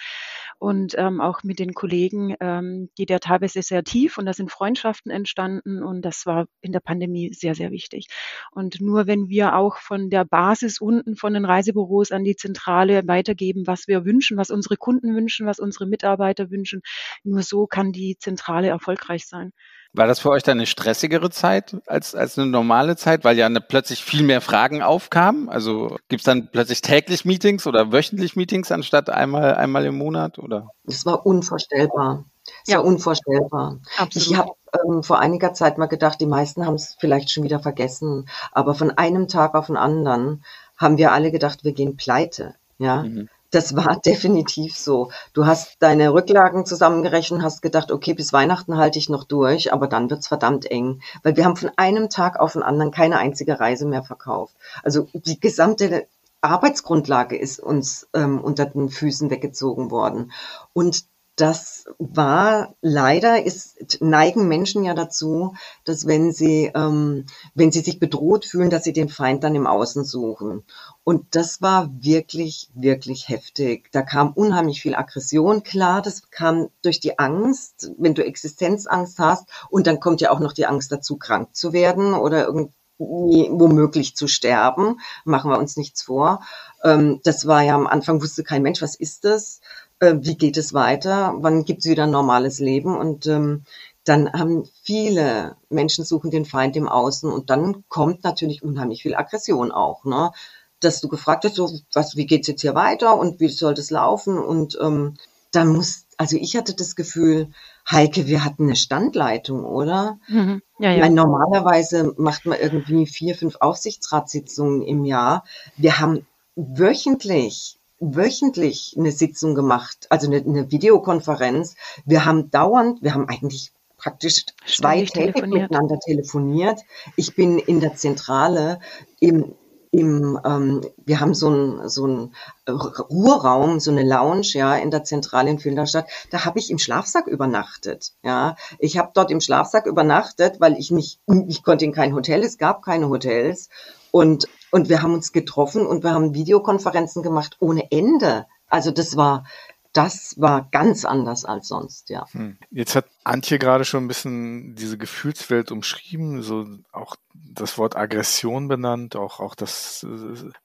und 0.60 0.94
ähm, 0.98 1.22
auch 1.22 1.42
mit 1.42 1.58
den 1.58 1.72
Kollegen 1.72 2.36
ähm, 2.38 2.90
geht 2.94 3.10
er 3.10 3.18
teilweise 3.18 3.62
sehr 3.62 3.82
tief 3.82 4.18
und 4.18 4.26
da 4.26 4.34
sind 4.34 4.52
Freundschaften 4.52 5.10
entstanden 5.10 5.82
und 5.82 6.02
das 6.02 6.26
war 6.26 6.48
in 6.60 6.72
der 6.72 6.80
Pandemie 6.80 7.32
sehr, 7.32 7.54
sehr 7.54 7.70
wichtig. 7.70 8.08
Und 8.52 8.78
nur 8.78 9.06
wenn 9.06 9.30
wir 9.30 9.56
auch 9.56 9.78
von 9.78 10.10
der 10.10 10.26
Basis 10.26 10.78
unten 10.78 11.16
von 11.16 11.32
den 11.32 11.46
Reisebüros 11.46 12.12
an 12.12 12.24
die 12.24 12.36
Zentrale 12.36 13.08
weitergeben, 13.08 13.66
was 13.66 13.88
wir 13.88 14.04
wünschen, 14.04 14.36
was 14.36 14.50
unsere 14.50 14.76
Kunden 14.76 15.16
wünschen, 15.16 15.46
was 15.46 15.60
unsere 15.60 15.86
Mitarbeiter 15.86 16.50
wünschen, 16.50 16.82
nur 17.24 17.42
so 17.42 17.66
kann 17.66 17.90
die 17.92 18.18
Zentrale 18.18 18.68
erfolgreich 18.68 19.26
sein. 19.26 19.52
War 19.92 20.06
das 20.06 20.20
für 20.20 20.30
euch 20.30 20.44
dann 20.44 20.58
eine 20.58 20.66
stressigere 20.66 21.30
Zeit 21.30 21.76
als, 21.86 22.14
als 22.14 22.38
eine 22.38 22.46
normale 22.46 22.96
Zeit, 22.96 23.24
weil 23.24 23.36
ja 23.36 23.46
eine, 23.46 23.60
plötzlich 23.60 24.04
viel 24.04 24.22
mehr 24.22 24.40
Fragen 24.40 24.82
aufkamen? 24.82 25.48
Also 25.48 25.96
gibt 26.08 26.20
es 26.20 26.24
dann 26.24 26.48
plötzlich 26.52 26.80
täglich 26.80 27.24
Meetings 27.24 27.66
oder 27.66 27.90
wöchentlich 27.90 28.36
Meetings 28.36 28.70
anstatt 28.70 29.10
einmal, 29.10 29.54
einmal 29.54 29.84
im 29.86 29.98
Monat? 29.98 30.38
Oder? 30.38 30.68
Das 30.84 31.04
war 31.06 31.26
unvorstellbar. 31.26 32.24
Das 32.64 32.74
ja. 32.74 32.78
war 32.78 32.84
unvorstellbar. 32.84 33.78
Absolut. 33.96 34.28
Ich 34.28 34.36
habe 34.36 34.52
ähm, 34.86 35.02
vor 35.02 35.18
einiger 35.18 35.54
Zeit 35.54 35.76
mal 35.76 35.86
gedacht, 35.86 36.20
die 36.20 36.26
meisten 36.26 36.66
haben 36.66 36.74
es 36.74 36.96
vielleicht 37.00 37.30
schon 37.30 37.42
wieder 37.42 37.58
vergessen, 37.58 38.28
aber 38.52 38.74
von 38.74 38.92
einem 38.92 39.26
Tag 39.26 39.54
auf 39.54 39.66
den 39.66 39.76
anderen 39.76 40.44
haben 40.76 40.98
wir 40.98 41.12
alle 41.12 41.32
gedacht, 41.32 41.64
wir 41.64 41.72
gehen 41.72 41.96
pleite. 41.96 42.54
Ja. 42.78 43.02
Mhm. 43.02 43.28
Das 43.50 43.76
war 43.76 44.00
definitiv 44.04 44.76
so. 44.76 45.10
Du 45.32 45.46
hast 45.46 45.76
deine 45.80 46.12
Rücklagen 46.12 46.66
zusammengerechnet, 46.66 47.42
hast 47.42 47.62
gedacht, 47.62 47.90
okay, 47.90 48.14
bis 48.14 48.32
Weihnachten 48.32 48.76
halte 48.76 48.98
ich 48.98 49.08
noch 49.08 49.24
durch, 49.24 49.72
aber 49.72 49.86
dann 49.86 50.10
wird's 50.10 50.28
verdammt 50.28 50.70
eng, 50.70 51.00
weil 51.22 51.36
wir 51.36 51.44
haben 51.44 51.56
von 51.56 51.70
einem 51.76 52.10
Tag 52.10 52.38
auf 52.38 52.52
den 52.52 52.62
anderen 52.62 52.90
keine 52.90 53.18
einzige 53.18 53.60
Reise 53.60 53.86
mehr 53.86 54.02
verkauft. 54.02 54.54
Also 54.82 55.08
die 55.12 55.40
gesamte 55.40 56.06
Arbeitsgrundlage 56.42 57.36
ist 57.36 57.60
uns 57.60 58.08
ähm, 58.14 58.40
unter 58.40 58.64
den 58.64 58.88
Füßen 58.88 59.30
weggezogen 59.30 59.90
worden. 59.90 60.32
Und 60.72 61.04
das 61.40 61.86
war 61.98 62.74
leider 62.82 63.42
ist 63.42 63.98
neigen 64.00 64.46
Menschen 64.46 64.84
ja 64.84 64.92
dazu, 64.92 65.54
dass 65.84 66.06
wenn 66.06 66.32
sie 66.32 66.70
ähm, 66.74 67.24
wenn 67.54 67.72
sie 67.72 67.80
sich 67.80 67.98
bedroht 67.98 68.44
fühlen, 68.44 68.68
dass 68.68 68.84
sie 68.84 68.92
den 68.92 69.08
Feind 69.08 69.42
dann 69.42 69.54
im 69.54 69.66
Außen 69.66 70.04
suchen. 70.04 70.64
Und 71.02 71.34
das 71.34 71.62
war 71.62 71.90
wirklich 71.98 72.68
wirklich 72.74 73.28
heftig. 73.30 73.88
Da 73.92 74.02
kam 74.02 74.32
unheimlich 74.32 74.82
viel 74.82 74.94
Aggression. 74.94 75.62
Klar, 75.62 76.02
das 76.02 76.30
kam 76.30 76.68
durch 76.82 77.00
die 77.00 77.18
Angst, 77.18 77.90
wenn 77.96 78.14
du 78.14 78.24
Existenzangst 78.24 79.18
hast 79.18 79.48
und 79.70 79.86
dann 79.86 79.98
kommt 79.98 80.20
ja 80.20 80.30
auch 80.32 80.40
noch 80.40 80.52
die 80.52 80.66
Angst 80.66 80.92
dazu, 80.92 81.16
krank 81.16 81.56
zu 81.56 81.72
werden 81.72 82.12
oder 82.12 82.46
irgendwie 82.46 82.74
womöglich 82.98 84.14
zu 84.14 84.28
sterben. 84.28 85.00
Machen 85.24 85.50
wir 85.50 85.58
uns 85.58 85.78
nichts 85.78 86.02
vor. 86.02 86.42
Ähm, 86.84 87.20
das 87.24 87.46
war 87.46 87.62
ja 87.62 87.74
am 87.74 87.86
Anfang 87.86 88.20
wusste 88.20 88.44
kein 88.44 88.62
Mensch, 88.62 88.82
was 88.82 88.94
ist 88.94 89.24
das? 89.24 89.60
Äh, 90.00 90.16
wie 90.20 90.36
geht 90.36 90.56
es 90.56 90.74
weiter, 90.74 91.34
wann 91.38 91.64
gibt 91.64 91.80
es 91.80 91.90
wieder 91.90 92.04
ein 92.04 92.10
normales 92.10 92.58
Leben 92.58 92.96
und 92.96 93.26
ähm, 93.26 93.64
dann 94.04 94.32
haben 94.32 94.64
viele 94.82 95.56
Menschen 95.68 96.04
suchen 96.04 96.30
den 96.30 96.46
Feind 96.46 96.76
im 96.76 96.88
Außen 96.88 97.30
und 97.30 97.50
dann 97.50 97.84
kommt 97.88 98.24
natürlich 98.24 98.62
unheimlich 98.62 99.02
viel 99.02 99.14
Aggression 99.14 99.70
auch, 99.70 100.04
ne? 100.04 100.32
Dass 100.80 101.02
du 101.02 101.08
gefragt 101.08 101.44
hast, 101.44 101.56
so, 101.56 101.70
was, 101.92 102.16
wie 102.16 102.26
geht's 102.26 102.48
jetzt 102.48 102.62
hier 102.62 102.74
weiter 102.74 103.18
und 103.18 103.38
wie 103.38 103.48
soll 103.48 103.74
das 103.74 103.90
laufen? 103.90 104.38
Und 104.38 104.78
ähm, 104.80 105.18
dann 105.52 105.68
muss, 105.68 106.06
also 106.16 106.38
ich 106.38 106.56
hatte 106.56 106.74
das 106.74 106.96
Gefühl, 106.96 107.50
Heike, 107.90 108.26
wir 108.26 108.44
hatten 108.44 108.64
eine 108.64 108.76
Standleitung, 108.76 109.64
oder? 109.64 110.18
Mhm. 110.28 110.62
Ja, 110.78 110.92
ja. 110.92 111.00
Meine, 111.00 111.14
normalerweise 111.16 112.14
macht 112.16 112.46
man 112.46 112.58
irgendwie 112.58 113.06
vier, 113.06 113.34
fünf 113.34 113.56
Aufsichtsratssitzungen 113.60 114.80
im 114.80 115.04
Jahr. 115.04 115.44
Wir 115.76 115.98
haben 115.98 116.26
wöchentlich 116.56 117.79
wöchentlich 118.00 118.96
eine 118.98 119.12
Sitzung 119.12 119.54
gemacht, 119.54 120.06
also 120.08 120.26
eine, 120.26 120.38
eine 120.38 120.70
Videokonferenz. 120.70 121.76
Wir 122.04 122.24
haben 122.24 122.50
dauernd, 122.50 123.02
wir 123.02 123.14
haben 123.14 123.28
eigentlich 123.28 123.72
praktisch 123.98 124.46
zwei 124.66 125.04
Tage 125.04 125.46
miteinander 125.46 125.98
telefoniert. 126.00 126.80
Ich 127.16 127.34
bin 127.34 127.58
in 127.58 127.80
der 127.80 127.94
Zentrale 127.94 128.80
im 129.20 129.54
im, 129.92 130.38
ähm, 130.44 130.82
wir 131.04 131.18
haben 131.18 131.34
so 131.34 131.48
einen 131.48 131.88
so 131.88 132.04
einen 132.04 132.34
Ruheraum, 132.68 133.80
so 133.80 133.90
eine 133.90 134.04
Lounge, 134.04 134.52
ja, 134.52 134.76
in 134.76 134.90
der 134.90 135.02
Zentrale 135.02 135.50
in 135.50 135.58
Filderstadt. 135.58 136.08
Da 136.30 136.44
habe 136.44 136.60
ich 136.60 136.70
im 136.70 136.78
Schlafsack 136.78 137.26
übernachtet, 137.26 138.12
ja. 138.22 138.54
Ich 138.78 138.98
habe 138.98 139.10
dort 139.14 139.32
im 139.32 139.40
Schlafsack 139.40 139.86
übernachtet, 139.86 140.60
weil 140.60 140.74
ich 140.74 140.92
nicht, 140.92 141.18
ich 141.48 141.64
konnte 141.64 141.84
in 141.84 141.92
kein 141.92 142.14
Hotel, 142.14 142.44
es 142.44 142.56
gab 142.56 142.82
keine 142.84 143.08
Hotels 143.08 143.68
und 144.12 144.46
und 144.70 144.88
wir 144.88 145.02
haben 145.02 145.14
uns 145.14 145.32
getroffen 145.32 145.86
und 145.86 146.04
wir 146.04 146.12
haben 146.12 146.34
Videokonferenzen 146.34 147.22
gemacht 147.22 147.56
ohne 147.60 147.90
Ende. 147.90 148.46
Also 148.68 148.90
das 148.90 149.16
war, 149.16 149.44
das 149.92 150.36
war 150.38 150.68
ganz 150.70 151.04
anders 151.04 151.44
als 151.44 151.66
sonst, 151.66 152.10
ja. 152.10 152.24
Hm. 152.30 152.58
Jetzt 152.70 152.94
hat 152.94 153.06
Antje 153.24 153.58
gerade 153.58 153.84
schon 153.84 154.04
ein 154.04 154.08
bisschen 154.08 154.76
diese 154.76 154.96
Gefühlswelt 154.96 155.72
umschrieben, 155.72 156.42
so 156.42 156.64
auch 156.92 157.16
das 157.34 157.76
Wort 157.76 157.96
Aggression 157.96 158.68
benannt, 158.68 159.16
auch, 159.16 159.40
auch 159.40 159.56
das, 159.56 160.06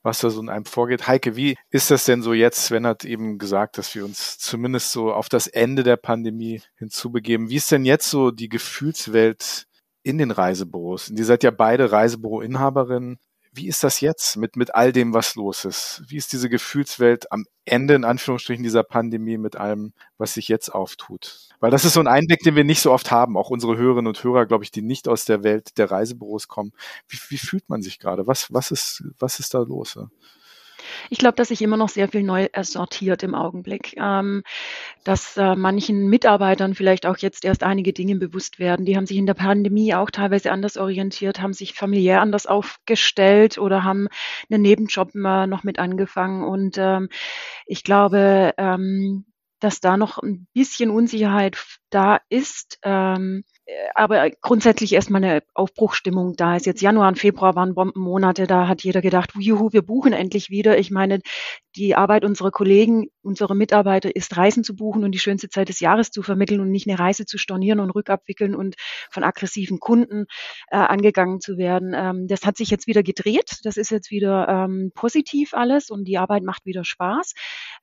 was 0.03 0.19
da 0.19 0.29
so 0.29 0.41
in 0.41 0.49
einem 0.49 0.65
vorgeht. 0.65 1.07
Heike, 1.07 1.35
wie 1.35 1.57
ist 1.71 1.89
das 1.89 2.05
denn 2.05 2.21
so 2.21 2.33
jetzt? 2.33 2.65
Sven 2.65 2.85
hat 2.85 3.03
eben 3.03 3.39
gesagt, 3.39 3.79
dass 3.79 3.95
wir 3.95 4.05
uns 4.05 4.37
zumindest 4.37 4.91
so 4.91 5.11
auf 5.11 5.27
das 5.27 5.47
Ende 5.47 5.81
der 5.81 5.97
Pandemie 5.97 6.61
hinzubegeben. 6.75 7.49
Wie 7.49 7.55
ist 7.55 7.71
denn 7.71 7.85
jetzt 7.85 8.09
so 8.09 8.29
die 8.29 8.49
Gefühlswelt 8.49 9.65
in 10.03 10.19
den 10.19 10.29
Reisebüros? 10.29 11.09
Ihr 11.09 11.25
seid 11.25 11.43
ja 11.43 11.51
beide 11.51 11.91
Reisebüro-Inhaberinnen. 11.91 13.17
Wie 13.55 13.67
ist 13.67 13.85
das 13.85 14.01
jetzt 14.01 14.35
mit, 14.35 14.57
mit 14.57 14.75
all 14.75 14.91
dem, 14.91 15.13
was 15.13 15.35
los 15.35 15.63
ist? 15.63 16.03
Wie 16.07 16.17
ist 16.17 16.33
diese 16.33 16.49
Gefühlswelt 16.49 17.31
am 17.31 17.45
Ende, 17.63 17.95
in 17.95 18.03
Anführungsstrichen, 18.03 18.63
dieser 18.63 18.83
Pandemie 18.83 19.37
mit 19.37 19.55
allem, 19.55 19.93
was 20.17 20.33
sich 20.33 20.49
jetzt 20.49 20.69
auftut? 20.69 21.49
Weil 21.61 21.71
das 21.71 21.85
ist 21.85 21.93
so 21.93 22.01
ein 22.01 22.07
Einblick, 22.07 22.41
den 22.41 22.57
wir 22.57 22.65
nicht 22.65 22.81
so 22.81 22.91
oft 22.91 23.11
haben. 23.11 23.37
Auch 23.37 23.49
unsere 23.49 23.77
Hörerinnen 23.77 24.07
und 24.07 24.21
Hörer, 24.21 24.45
glaube 24.45 24.65
ich, 24.65 24.71
die 24.71 24.81
nicht 24.81 25.07
aus 25.07 25.23
der 25.23 25.43
Welt 25.43 25.77
der 25.77 25.89
Reisebüros 25.89 26.49
kommen. 26.49 26.73
Wie, 27.07 27.17
wie 27.29 27.37
fühlt 27.37 27.69
man 27.69 27.81
sich 27.81 27.97
gerade? 27.97 28.27
Was, 28.27 28.51
was, 28.51 28.71
ist, 28.71 29.03
was 29.19 29.39
ist 29.39 29.53
da 29.53 29.59
los? 29.59 29.97
Ich 31.09 31.17
glaube, 31.17 31.35
dass 31.35 31.49
sich 31.49 31.61
immer 31.61 31.77
noch 31.77 31.89
sehr 31.89 32.07
viel 32.07 32.23
neu 32.23 32.47
sortiert 32.61 33.23
im 33.23 33.35
Augenblick. 33.35 33.95
Ähm, 33.97 34.43
dass 35.03 35.37
äh, 35.37 35.55
manchen 35.55 36.07
Mitarbeitern 36.07 36.73
vielleicht 36.73 37.05
auch 37.05 37.17
jetzt 37.17 37.45
erst 37.45 37.63
einige 37.63 37.93
Dinge 37.93 38.15
bewusst 38.15 38.59
werden. 38.59 38.85
Die 38.85 38.97
haben 38.97 39.05
sich 39.05 39.17
in 39.17 39.27
der 39.27 39.35
Pandemie 39.35 39.93
auch 39.93 40.09
teilweise 40.09 40.51
anders 40.51 40.77
orientiert, 40.77 41.41
haben 41.41 41.53
sich 41.53 41.73
familiär 41.73 42.21
anders 42.21 42.47
aufgestellt 42.47 43.57
oder 43.57 43.83
haben 43.83 44.07
einen 44.49 44.63
Nebenjob 44.63 45.13
äh, 45.15 45.47
noch 45.47 45.63
mit 45.63 45.79
angefangen. 45.79 46.43
Und 46.43 46.77
ähm, 46.77 47.09
ich 47.65 47.83
glaube, 47.83 48.53
ähm, 48.57 49.25
dass 49.59 49.79
da 49.79 49.97
noch 49.97 50.17
ein 50.17 50.47
bisschen 50.53 50.89
Unsicherheit 50.89 51.57
da 51.89 52.19
ist. 52.29 52.79
Ähm, 52.83 53.43
äh, 53.47 53.54
aber 53.95 54.29
grundsätzlich 54.41 54.93
erstmal 54.93 55.23
eine 55.23 55.43
Aufbruchstimmung 55.53 56.35
da 56.35 56.55
ist. 56.55 56.65
Jetzt 56.65 56.81
Januar 56.81 57.07
und 57.07 57.19
Februar 57.19 57.55
waren 57.55 57.73
Bombenmonate, 57.73 58.45
da 58.45 58.67
hat 58.67 58.83
jeder 58.83 59.01
gedacht, 59.01 59.31
juhu, 59.37 59.73
wir 59.73 59.81
buchen 59.81 60.13
endlich 60.13 60.49
wieder. 60.49 60.77
Ich 60.77 60.91
meine, 60.91 61.19
die 61.75 61.95
Arbeit 61.95 62.23
unserer 62.25 62.51
Kollegen, 62.51 63.07
unserer 63.21 63.55
Mitarbeiter 63.55 64.15
ist, 64.15 64.37
Reisen 64.37 64.63
zu 64.63 64.75
buchen 64.75 65.03
und 65.03 65.11
die 65.11 65.19
schönste 65.19 65.49
Zeit 65.49 65.69
des 65.69 65.79
Jahres 65.79 66.11
zu 66.11 66.21
vermitteln 66.21 66.61
und 66.61 66.69
nicht 66.69 66.87
eine 66.87 66.99
Reise 66.99 67.25
zu 67.25 67.37
stornieren 67.37 67.79
und 67.79 67.89
rückabwickeln 67.89 68.55
und 68.55 68.75
von 69.09 69.23
aggressiven 69.23 69.79
Kunden 69.79 70.25
äh, 70.69 70.77
angegangen 70.77 71.41
zu 71.41 71.57
werden. 71.57 71.93
Ähm, 71.95 72.27
das 72.27 72.45
hat 72.45 72.57
sich 72.57 72.69
jetzt 72.69 72.87
wieder 72.87 73.03
gedreht. 73.03 73.59
Das 73.63 73.77
ist 73.77 73.89
jetzt 73.89 74.11
wieder 74.11 74.47
ähm, 74.47 74.91
positiv 74.93 75.53
alles 75.53 75.89
und 75.89 76.05
die 76.05 76.17
Arbeit 76.17 76.43
macht 76.43 76.65
wieder 76.65 76.85
Spaß. 76.85 77.33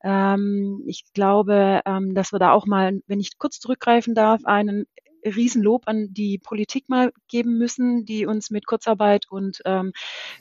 Ähm, 0.04 0.82
ich 0.86 1.04
glaube, 1.12 1.80
ähm, 1.84 2.14
dass 2.14 2.32
wir 2.32 2.38
da 2.38 2.52
auch 2.52 2.66
mal, 2.66 3.00
wenn 3.06 3.20
ich 3.20 3.36
kurz 3.38 3.58
zurückgreifen 3.58 4.14
darf, 4.14 4.44
einen 4.44 4.86
Riesenlob 5.24 5.82
an 5.86 6.12
die 6.12 6.38
Politik 6.38 6.88
mal 6.88 7.12
geben 7.28 7.58
müssen, 7.58 8.04
die 8.04 8.26
uns 8.26 8.50
mit 8.50 8.66
Kurzarbeit 8.66 9.26
und 9.30 9.62
ähm, 9.64 9.92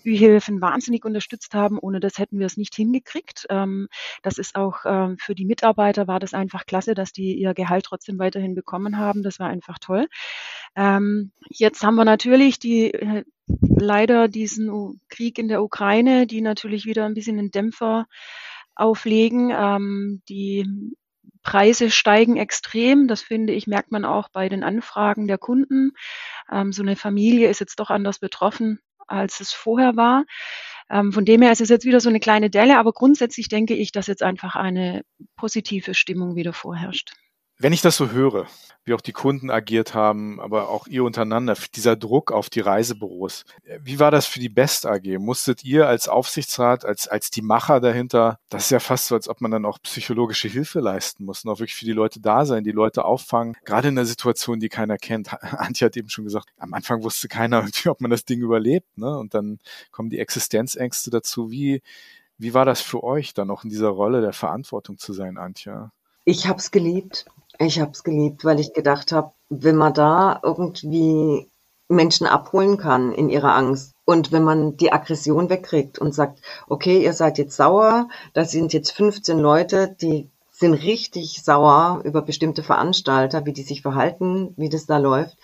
Ü-Hilfen 0.06 0.62
wahnsinnig 0.62 1.06
unterstützt 1.06 1.54
haben. 1.54 1.80
Ohne 1.80 2.00
das 2.00 2.18
hätten 2.18 2.40
wir 2.40 2.46
es 2.46 2.58
nicht 2.58 2.76
hingekriegt. 2.76 3.46
Ähm, 3.50 3.88
das 4.22 4.38
ist 4.38 4.56
auch 4.56 4.80
ähm, 4.86 5.18
für 5.20 5.36
die 5.36 5.46
Mitarbeiter 5.46 6.08
war 6.08 6.20
das 6.20 6.34
einfach 6.34 6.66
klasse, 6.66 6.94
dass 6.94 7.12
die 7.12 7.36
ihr 7.36 7.54
Gehalt 7.54 7.86
trotzdem 7.86 8.20
weiterhin 8.20 8.56
bekommen 8.56 8.98
haben. 8.98 9.24
Das 9.24 9.40
war 9.40 9.48
einfach 9.48 9.80
toll. 9.80 10.08
Ähm, 10.76 11.32
jetzt 11.50 11.84
haben 11.84 11.96
wir 11.96 12.06
natürlich 12.06 12.60
die 12.60 12.94
äh, 12.94 13.24
leider 13.62 14.28
diesen 14.28 15.02
Krieg 15.10 15.38
in 15.38 15.48
der 15.48 15.64
Ukraine, 15.64 16.28
die 16.28 16.42
natürlich 16.42 16.86
wieder 16.86 17.06
ein 17.06 17.14
bisschen 17.14 17.40
einen 17.40 17.52
Dämpfer 17.52 18.08
auflegen. 18.76 19.52
Ähm, 19.54 20.22
die 20.30 20.94
Preise 21.44 21.90
steigen 21.90 22.38
extrem. 22.38 23.08
Das 23.08 23.22
finde 23.22 23.54
ich, 23.54 23.68
merkt 23.68 23.92
man 23.92 24.06
auch 24.06 24.30
bei 24.30 24.50
den 24.50 24.64
Anfragen 24.64 25.28
der 25.28 25.38
Kunden. 25.38 25.92
Ähm, 26.52 26.72
so 26.72 26.82
eine 26.82 26.96
Familie 26.96 27.50
ist 27.50 27.60
jetzt 27.60 27.80
doch 27.80 27.90
anders 27.90 28.20
betroffen, 28.20 28.80
als 29.08 29.40
es 29.40 29.52
vorher 29.54 29.96
war. 29.96 30.26
Ähm, 30.90 31.12
von 31.14 31.26
dem 31.26 31.42
her 31.42 31.52
ist 31.52 31.62
es 31.62 31.70
jetzt 31.70 31.86
wieder 31.86 32.00
so 32.00 32.10
eine 32.10 32.20
kleine 32.20 32.50
Delle, 32.50 32.78
aber 32.78 32.92
grundsätzlich 32.92 33.48
denke 33.48 33.76
ich, 33.76 33.92
dass 33.92 34.08
jetzt 34.08 34.24
einfach 34.24 34.56
eine 34.56 35.04
positive 35.38 35.94
Stimmung 35.94 36.36
wieder 36.36 36.54
vorherrscht. 36.54 37.14
Wenn 37.62 37.74
ich 37.74 37.82
das 37.84 37.96
so 37.96 38.10
höre, 38.10 38.48
wie 38.86 38.96
auch 38.96 39.02
die 39.02 39.12
Kunden 39.12 39.52
agiert 39.52 39.94
haben, 39.94 40.42
aber 40.42 40.70
auch 40.70 40.88
ihr 40.88 41.04
untereinander, 41.04 41.56
dieser 41.76 41.96
Druck 41.96 42.32
auf 42.32 42.50
die 42.50 42.60
Reisebüros, 42.60 43.46
wie 43.80 44.00
war 44.00 44.10
das 44.10 44.26
für 44.26 44.40
die 44.40 44.50
Best 44.50 44.88
AG? 44.88 45.20
Musstet 45.20 45.64
ihr 45.64 45.88
als 45.88 46.08
Aufsichtsrat, 46.08 46.86
als, 46.86 47.08
als 47.08 47.30
die 47.30 47.44
Macher 47.44 47.80
dahinter, 47.80 48.40
das 48.50 48.64
ist 48.64 48.70
ja 48.72 48.80
fast 48.80 49.06
so, 49.06 49.14
als 49.14 49.30
ob 49.30 49.42
man 49.42 49.52
dann 49.52 49.66
auch 49.66 49.78
psychologische 49.84 50.48
Hilfe 50.48 50.80
leisten 50.80 51.24
muss 51.24 51.46
und 51.46 51.52
auch 51.52 51.60
wirklich 51.60 51.76
für 51.76 51.86
die 51.86 51.92
Leute 51.92 52.20
da 52.20 52.48
sein, 52.48 52.64
die 52.64 52.72
Leute 52.72 53.06
auffangen, 53.06 53.56
gerade 53.64 53.90
in 53.90 53.98
einer 54.00 54.08
Situation, 54.08 54.60
die 54.60 54.70
keiner 54.70 54.98
kennt. 54.98 55.32
Antje 55.44 55.86
hat 55.86 55.96
eben 55.96 56.10
schon 56.10 56.24
gesagt, 56.24 56.50
am 56.58 56.74
Anfang 56.74 57.04
wusste 57.04 57.28
keiner 57.28 57.68
ob 57.86 58.02
man 58.02 58.10
das 58.10 58.26
Ding 58.26 58.42
überlebt, 58.42 58.98
ne? 58.98 59.20
Und 59.20 59.36
dann 59.36 59.60
kommen 59.92 60.10
die 60.10 60.18
Existenzängste 60.18 61.12
dazu. 61.12 61.52
Wie, 61.52 61.84
wie 62.40 62.56
war 62.56 62.66
das 62.66 62.82
für 62.82 63.04
euch, 63.04 63.36
dann 63.36 63.52
auch 63.52 63.64
in 63.64 63.70
dieser 63.70 63.90
Rolle 63.90 64.22
der 64.22 64.34
Verantwortung 64.34 64.98
zu 64.98 65.14
sein, 65.14 65.38
Antje? 65.38 65.92
Ich 66.26 66.48
habe 66.48 66.60
es 66.60 66.72
geliebt. 66.72 67.26
Ich 67.64 67.80
habe 67.80 67.92
es 67.92 68.04
geliebt, 68.04 68.44
weil 68.44 68.60
ich 68.60 68.74
gedacht 68.74 69.12
habe, 69.12 69.34
wenn 69.50 69.76
man 69.76 69.94
da 69.94 70.40
irgendwie 70.42 71.48
Menschen 71.90 72.26
abholen 72.26 72.78
kann 72.78 73.12
in 73.12 73.30
ihrer 73.30 73.54
Angst 73.54 73.92
und 74.04 74.32
wenn 74.32 74.44
man 74.44 74.78
die 74.78 74.92
Aggression 74.92 75.48
wegkriegt 75.52 76.00
und 76.00 76.16
sagt, 76.16 76.42
okay, 76.68 77.04
ihr 77.04 77.14
seid 77.14 77.38
jetzt 77.38 77.56
sauer, 77.56 78.10
da 78.34 78.46
sind 78.46 78.74
jetzt 78.74 78.92
15 78.94 79.38
Leute, 79.38 79.96
die 80.02 80.32
sind 80.50 80.74
richtig 80.74 81.44
sauer 81.44 82.02
über 82.04 82.24
bestimmte 82.24 82.64
Veranstalter, 82.64 83.46
wie 83.46 83.54
die 83.54 83.62
sich 83.62 83.84
verhalten, 83.84 84.56
wie 84.58 84.70
das 84.70 84.88
da 84.88 84.98
läuft, 84.98 85.38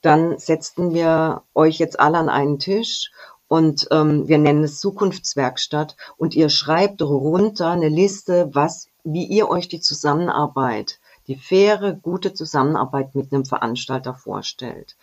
dann 0.00 0.38
setzten 0.38 0.94
wir 0.94 1.42
euch 1.54 1.78
jetzt 1.78 1.98
alle 1.98 2.18
an 2.18 2.28
einen 2.28 2.60
Tisch 2.60 3.10
und 3.48 3.88
ähm, 3.90 4.28
wir 4.28 4.38
nennen 4.38 4.62
es 4.62 4.78
Zukunftswerkstatt 4.78 5.96
und 6.18 6.36
ihr 6.36 6.50
schreibt 6.50 7.02
runter 7.02 7.70
eine 7.70 7.88
Liste, 7.88 8.50
was, 8.52 8.86
wie 9.02 9.24
ihr 9.24 9.48
euch 9.48 9.66
die 9.66 9.80
Zusammenarbeit 9.80 11.00
die 11.26 11.36
faire, 11.36 11.94
gute 11.94 12.34
Zusammenarbeit 12.34 13.14
mit 13.14 13.32
einem 13.32 13.44
Veranstalter 13.44 14.14
vorstellt. 14.14 14.96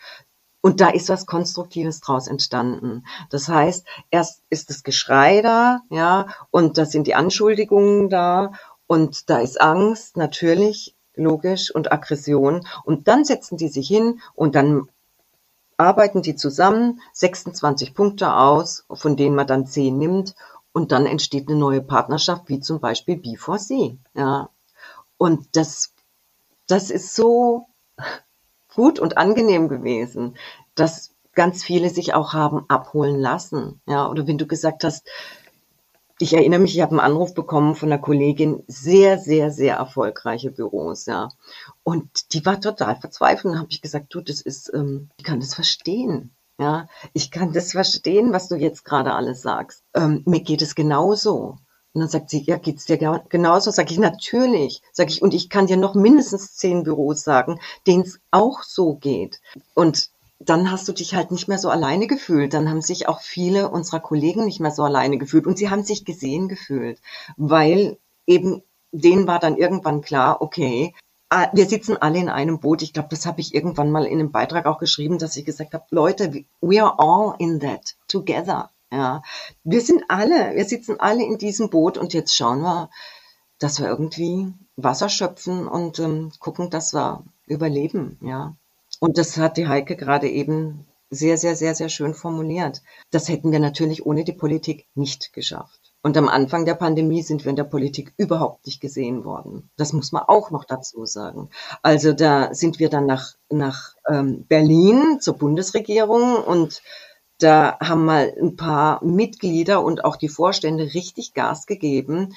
Und 0.61 0.79
da 0.79 0.89
ist 0.89 1.09
was 1.09 1.25
Konstruktives 1.25 2.01
draus 2.01 2.27
entstanden. 2.27 3.03
Das 3.31 3.49
heißt, 3.49 3.85
erst 4.11 4.43
ist 4.49 4.69
das 4.69 4.83
Geschrei 4.83 5.41
da, 5.41 5.81
ja, 5.89 6.27
und 6.51 6.77
da 6.77 6.85
sind 6.85 7.07
die 7.07 7.15
Anschuldigungen 7.15 8.09
da 8.09 8.51
und 8.85 9.29
da 9.29 9.39
ist 9.39 9.59
Angst, 9.59 10.17
natürlich, 10.17 10.95
logisch, 11.15 11.73
und 11.73 11.91
Aggression. 11.91 12.67
Und 12.83 13.07
dann 13.07 13.25
setzen 13.25 13.57
die 13.57 13.69
sich 13.69 13.87
hin 13.87 14.21
und 14.35 14.53
dann 14.53 14.87
arbeiten 15.77 16.21
die 16.21 16.35
zusammen 16.35 17.01
26 17.13 17.95
Punkte 17.95 18.35
aus, 18.35 18.85
von 18.93 19.17
denen 19.17 19.35
man 19.35 19.47
dann 19.47 19.65
10 19.65 19.97
nimmt 19.97 20.35
und 20.73 20.91
dann 20.91 21.07
entsteht 21.07 21.49
eine 21.49 21.57
neue 21.57 21.81
Partnerschaft, 21.81 22.49
wie 22.49 22.59
zum 22.59 22.79
Beispiel 22.79 23.15
B4C, 23.15 23.97
ja. 24.13 24.49
Und 25.17 25.55
das 25.55 25.93
das 26.71 26.89
ist 26.89 27.15
so 27.15 27.67
gut 28.73 28.99
und 28.99 29.17
angenehm 29.17 29.67
gewesen, 29.67 30.37
dass 30.75 31.13
ganz 31.33 31.63
viele 31.63 31.89
sich 31.89 32.13
auch 32.13 32.33
haben 32.33 32.65
abholen 32.69 33.19
lassen. 33.19 33.81
Ja, 33.87 34.09
oder 34.09 34.27
wenn 34.27 34.37
du 34.37 34.47
gesagt 34.47 34.83
hast, 34.83 35.07
ich 36.19 36.33
erinnere 36.33 36.59
mich, 36.59 36.75
ich 36.75 36.81
habe 36.81 36.91
einen 36.91 36.99
Anruf 36.99 37.33
bekommen 37.33 37.73
von 37.75 37.91
einer 37.91 38.01
Kollegin, 38.01 38.63
sehr, 38.67 39.17
sehr, 39.17 39.49
sehr 39.49 39.77
erfolgreiche 39.77 40.51
Büros, 40.51 41.07
ja. 41.07 41.29
Und 41.83 42.33
die 42.33 42.45
war 42.45 42.61
total 42.61 42.95
verzweifelt. 42.95 43.53
Und 43.53 43.59
habe 43.59 43.71
ich 43.71 43.81
gesagt, 43.81 44.13
du, 44.13 44.21
das 44.21 44.39
ist, 44.39 44.71
ähm, 44.73 45.09
ich 45.17 45.23
kann 45.23 45.39
das 45.39 45.55
verstehen. 45.55 46.31
Ja, 46.59 46.87
ich 47.13 47.31
kann 47.31 47.53
das 47.53 47.71
verstehen, 47.71 48.33
was 48.33 48.47
du 48.47 48.55
jetzt 48.55 48.85
gerade 48.85 49.13
alles 49.13 49.41
sagst. 49.41 49.83
Ähm, 49.95 50.21
mir 50.27 50.41
geht 50.41 50.61
es 50.61 50.75
genauso. 50.75 51.57
Und 51.93 52.01
dann 52.01 52.09
sagt 52.09 52.29
sie, 52.29 52.41
ja, 52.43 52.57
geht's 52.57 52.85
dir 52.85 52.97
genauso? 53.29 53.71
Sag 53.71 53.91
ich, 53.91 53.97
natürlich. 53.97 54.81
Sag 54.93 55.09
ich, 55.09 55.21
und 55.21 55.33
ich 55.33 55.49
kann 55.49 55.67
dir 55.67 55.77
noch 55.77 55.93
mindestens 55.93 56.55
zehn 56.55 56.83
Büros 56.83 57.23
sagen, 57.23 57.59
denen 57.85 58.03
es 58.03 58.19
auch 58.31 58.63
so 58.63 58.95
geht. 58.95 59.41
Und 59.73 60.09
dann 60.39 60.71
hast 60.71 60.87
du 60.87 60.93
dich 60.93 61.13
halt 61.15 61.31
nicht 61.31 61.47
mehr 61.47 61.59
so 61.59 61.69
alleine 61.69 62.07
gefühlt. 62.07 62.53
Dann 62.53 62.69
haben 62.69 62.81
sich 62.81 63.07
auch 63.07 63.21
viele 63.21 63.69
unserer 63.69 63.99
Kollegen 63.99 64.45
nicht 64.45 64.59
mehr 64.59 64.71
so 64.71 64.83
alleine 64.83 65.17
gefühlt. 65.17 65.45
Und 65.45 65.57
sie 65.57 65.69
haben 65.69 65.83
sich 65.83 66.05
gesehen 66.05 66.47
gefühlt, 66.47 66.99
weil 67.37 67.97
eben 68.25 68.63
denen 68.91 69.27
war 69.27 69.39
dann 69.39 69.57
irgendwann 69.57 70.01
klar, 70.01 70.41
okay, 70.41 70.95
wir 71.53 71.65
sitzen 71.65 71.95
alle 71.95 72.19
in 72.19 72.27
einem 72.27 72.59
Boot. 72.59 72.81
Ich 72.81 72.91
glaube, 72.91 73.09
das 73.09 73.25
habe 73.25 73.39
ich 73.39 73.53
irgendwann 73.53 73.91
mal 73.91 74.05
in 74.05 74.19
einem 74.19 74.31
Beitrag 74.31 74.65
auch 74.65 74.79
geschrieben, 74.79 75.17
dass 75.17 75.37
ich 75.37 75.45
gesagt 75.45 75.73
habe, 75.73 75.85
Leute, 75.89 76.43
we 76.59 76.83
are 76.83 76.95
all 76.97 77.35
in 77.37 77.59
that 77.61 77.95
together. 78.07 78.69
Ja, 78.91 79.23
wir 79.63 79.81
sind 79.81 80.03
alle, 80.09 80.55
wir 80.55 80.65
sitzen 80.65 80.99
alle 80.99 81.23
in 81.23 81.37
diesem 81.37 81.69
Boot 81.69 81.97
und 81.97 82.13
jetzt 82.13 82.35
schauen 82.35 82.61
wir, 82.61 82.89
dass 83.57 83.79
wir 83.79 83.87
irgendwie 83.87 84.53
Wasser 84.75 85.07
schöpfen 85.07 85.67
und 85.67 85.99
ähm, 85.99 86.31
gucken, 86.39 86.69
dass 86.69 86.93
wir 86.93 87.23
überleben. 87.45 88.17
Ja, 88.21 88.55
und 88.99 89.17
das 89.17 89.37
hat 89.37 89.57
die 89.57 89.67
Heike 89.67 89.95
gerade 89.95 90.29
eben 90.29 90.85
sehr, 91.09 91.37
sehr, 91.37 91.55
sehr, 91.55 91.75
sehr 91.75 91.89
schön 91.89 92.13
formuliert. 92.13 92.81
Das 93.11 93.29
hätten 93.29 93.51
wir 93.51 93.59
natürlich 93.59 94.05
ohne 94.05 94.23
die 94.23 94.33
Politik 94.33 94.87
nicht 94.95 95.33
geschafft. 95.33 95.79
Und 96.03 96.17
am 96.17 96.29
Anfang 96.29 96.65
der 96.65 96.73
Pandemie 96.73 97.21
sind 97.21 97.43
wir 97.43 97.49
in 97.49 97.55
der 97.55 97.65
Politik 97.65 98.13
überhaupt 98.17 98.65
nicht 98.65 98.81
gesehen 98.81 99.23
worden. 99.23 99.69
Das 99.77 99.93
muss 99.93 100.11
man 100.11 100.23
auch 100.23 100.49
noch 100.49 100.63
dazu 100.65 101.05
sagen. 101.05 101.49
Also 101.83 102.13
da 102.13 102.53
sind 102.53 102.79
wir 102.79 102.89
dann 102.89 103.05
nach, 103.05 103.35
nach 103.49 103.95
ähm, 104.09 104.45
Berlin 104.47 105.19
zur 105.19 105.37
Bundesregierung 105.37 106.37
und 106.43 106.81
da 107.41 107.77
haben 107.79 108.05
mal 108.05 108.33
ein 108.39 108.55
paar 108.55 109.03
Mitglieder 109.03 109.83
und 109.83 110.05
auch 110.05 110.15
die 110.15 110.29
Vorstände 110.29 110.93
richtig 110.93 111.33
Gas 111.33 111.65
gegeben, 111.65 112.35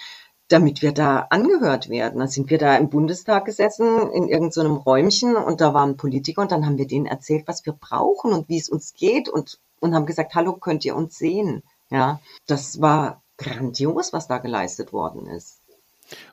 damit 0.49 0.83
wir 0.83 0.93
da 0.93 1.27
angehört 1.31 1.89
werden. 1.89 2.19
Dann 2.19 2.29
sind 2.29 2.51
wir 2.51 2.59
da 2.59 2.77
im 2.77 2.91
Bundestag 2.91 3.45
gesessen, 3.45 4.11
in 4.13 4.29
irgendeinem 4.29 4.75
so 4.77 4.83
Räumchen 4.83 5.37
und 5.37 5.61
da 5.61 5.75
waren 5.75 5.97
Politiker 5.97 6.43
und 6.43 6.53
dann 6.53 6.67
haben 6.67 6.79
wir 6.79 6.87
denen 6.87 7.07
erzählt, 7.07 7.47
was 7.47 7.65
wir 7.67 7.73
brauchen 7.73 8.33
und 8.33 8.49
wie 8.49 8.59
es 8.59 8.69
uns 8.69 8.95
geht 8.95 9.29
und, 9.29 9.59
und 9.81 9.95
haben 9.95 10.07
gesagt, 10.07 10.35
hallo, 10.35 10.55
könnt 10.55 10.85
ihr 10.85 10.97
uns 10.97 11.19
sehen? 11.19 11.63
Ja, 11.91 12.21
das 12.47 12.81
war 12.81 13.23
grandios, 13.37 14.13
was 14.13 14.27
da 14.27 14.39
geleistet 14.39 14.93
worden 14.93 15.27
ist. 15.27 15.64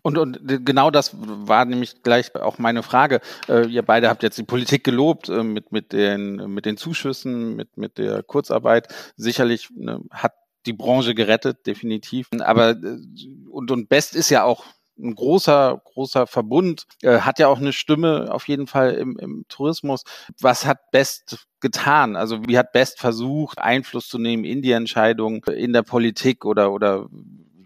Und, 0.02 0.18
und 0.18 0.40
genau 0.66 0.92
das 0.92 1.16
war 1.16 1.66
nämlich 1.66 2.04
gleich 2.04 2.36
auch 2.36 2.58
meine 2.58 2.84
Frage. 2.84 3.22
Äh, 3.48 3.68
ihr 3.68 3.84
beide 3.84 4.10
habt 4.10 4.24
jetzt 4.24 4.38
die 4.38 4.44
Politik 4.44 4.84
gelobt 4.84 5.30
äh, 5.30 5.44
mit, 5.44 5.72
mit, 5.72 5.94
den, 5.94 6.54
mit 6.54 6.66
den 6.66 6.78
Zuschüssen, 6.78 7.56
mit, 7.56 7.78
mit 7.78 7.98
der 7.98 8.24
Kurzarbeit. 8.24 8.88
Sicherlich 9.16 9.70
ne, 9.76 10.02
hat 10.12 10.34
die 10.66 10.74
Branche 10.74 11.16
gerettet, 11.16 11.66
definitiv. 11.66 12.28
Aber 12.40 12.72
äh, 12.72 12.98
und, 13.50 13.72
und 13.72 13.90
Best 13.90 14.16
ist 14.16 14.30
ja 14.30 14.44
auch 14.44 14.66
ein 15.00 15.16
großer, 15.16 15.82
großer 15.86 16.28
Verbund, 16.28 16.86
äh, 17.02 17.20
hat 17.20 17.40
ja 17.40 17.48
auch 17.48 17.60
eine 17.60 17.74
Stimme 17.74 18.32
auf 18.32 18.48
jeden 18.48 18.68
Fall 18.68 18.94
im, 18.94 19.18
im 19.18 19.46
Tourismus. 19.48 20.04
Was 20.40 20.66
hat 20.66 20.92
Best 20.92 21.48
getan? 21.60 22.16
Also 22.16 22.48
wie 22.48 22.58
hat 22.58 22.72
Best 22.72 23.00
versucht, 23.00 23.58
Einfluss 23.60 24.08
zu 24.08 24.20
nehmen 24.20 24.44
in 24.44 24.62
die 24.62 24.72
Entscheidung 24.72 25.46
in 25.46 25.74
der 25.74 25.84
Politik 25.84 26.46
oder, 26.46 26.72
oder 26.72 27.08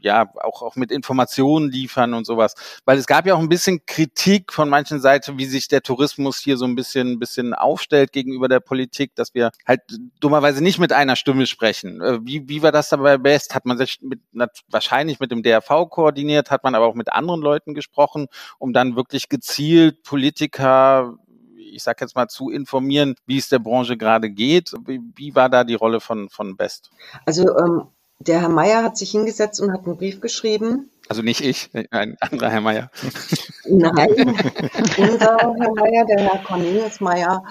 ja, 0.06 0.32
auch, 0.36 0.62
auch 0.62 0.76
mit 0.76 0.92
Informationen 0.92 1.72
liefern 1.72 2.14
und 2.14 2.26
sowas. 2.26 2.54
Weil 2.86 3.00
es 3.00 3.08
gab 3.08 3.26
ja 3.26 3.34
auch 3.34 3.40
ein 3.40 3.50
bisschen 3.50 3.88
Kritik 3.88 4.54
von 4.54 4.70
manchen 4.70 5.02
Seiten, 5.02 5.40
wie 5.40 5.46
sich 5.46 5.68
der 5.68 5.82
Tourismus 5.82 6.38
hier 6.38 6.58
so 6.58 6.66
ein 6.66 6.76
bisschen, 6.76 7.14
ein 7.14 7.20
bisschen 7.20 7.56
aufstellt 7.56 8.12
gegenüber 8.12 8.48
der 8.48 8.60
Politik, 8.60 9.16
dass 9.16 9.34
wir 9.34 9.50
halt 9.66 9.82
dummerweise 10.20 10.64
nicht 10.64 10.78
mit 10.78 10.94
einer 10.94 11.16
Stimme 11.16 11.48
sprechen. 11.48 12.02
Äh, 12.02 12.20
wie, 12.22 12.48
wie 12.48 12.62
war 12.62 12.72
das 12.72 12.90
dabei 12.90 13.18
best? 13.18 13.56
Hat 13.56 13.66
man 13.66 13.80
sich 13.80 14.00
mit, 14.02 14.20
wahrscheinlich 14.70 15.20
mit 15.20 15.32
dem 15.32 15.42
DRV 15.42 15.90
koordiniert, 15.90 16.52
hat 16.52 16.64
man 16.64 16.76
aber 16.76 16.86
auch 16.86 16.94
mit 16.96 17.12
anderen 17.12 17.42
Leuten 17.42 17.74
gesprochen, 17.74 18.28
um 18.60 18.74
dann 18.74 18.96
wirklich 18.96 19.28
gezielt 19.28 20.04
Politiker 20.04 21.16
ich 21.58 21.84
sag 21.84 22.00
jetzt 22.00 22.16
mal, 22.16 22.30
zu 22.30 22.50
informieren, 22.52 23.16
wie 23.26 23.38
es 23.38 23.50
der 23.50 23.60
Branche 23.60 23.98
gerade 23.98 24.30
geht. 24.30 24.72
Wie, 24.86 25.36
war 25.36 25.50
da 25.50 25.66
die 25.66 25.74
Rolle 25.74 26.00
von, 26.00 26.30
von 26.30 26.56
Best? 26.56 26.90
Also 27.26 27.44
ähm, 27.58 27.88
der 28.20 28.42
Herr 28.42 28.50
Meier 28.50 28.84
hat 28.84 28.98
sich 28.98 29.12
hingesetzt 29.12 29.60
und 29.60 29.72
hat 29.72 29.86
einen 29.86 29.98
Brief 29.98 30.22
geschrieben. 30.22 30.90
Also 31.08 31.22
nicht 31.22 31.42
ich, 31.42 31.70
ein 31.92 32.18
anderer 32.20 32.50
Herr 32.50 32.62
Meier. 32.62 32.92
Nein, 33.66 34.10
unser 34.98 35.38
Herr 35.38 35.74
Meier, 35.76 36.06
der 36.06 36.20
Herr 36.20 36.44
Cornelius 36.44 37.00
Meier. 37.00 37.44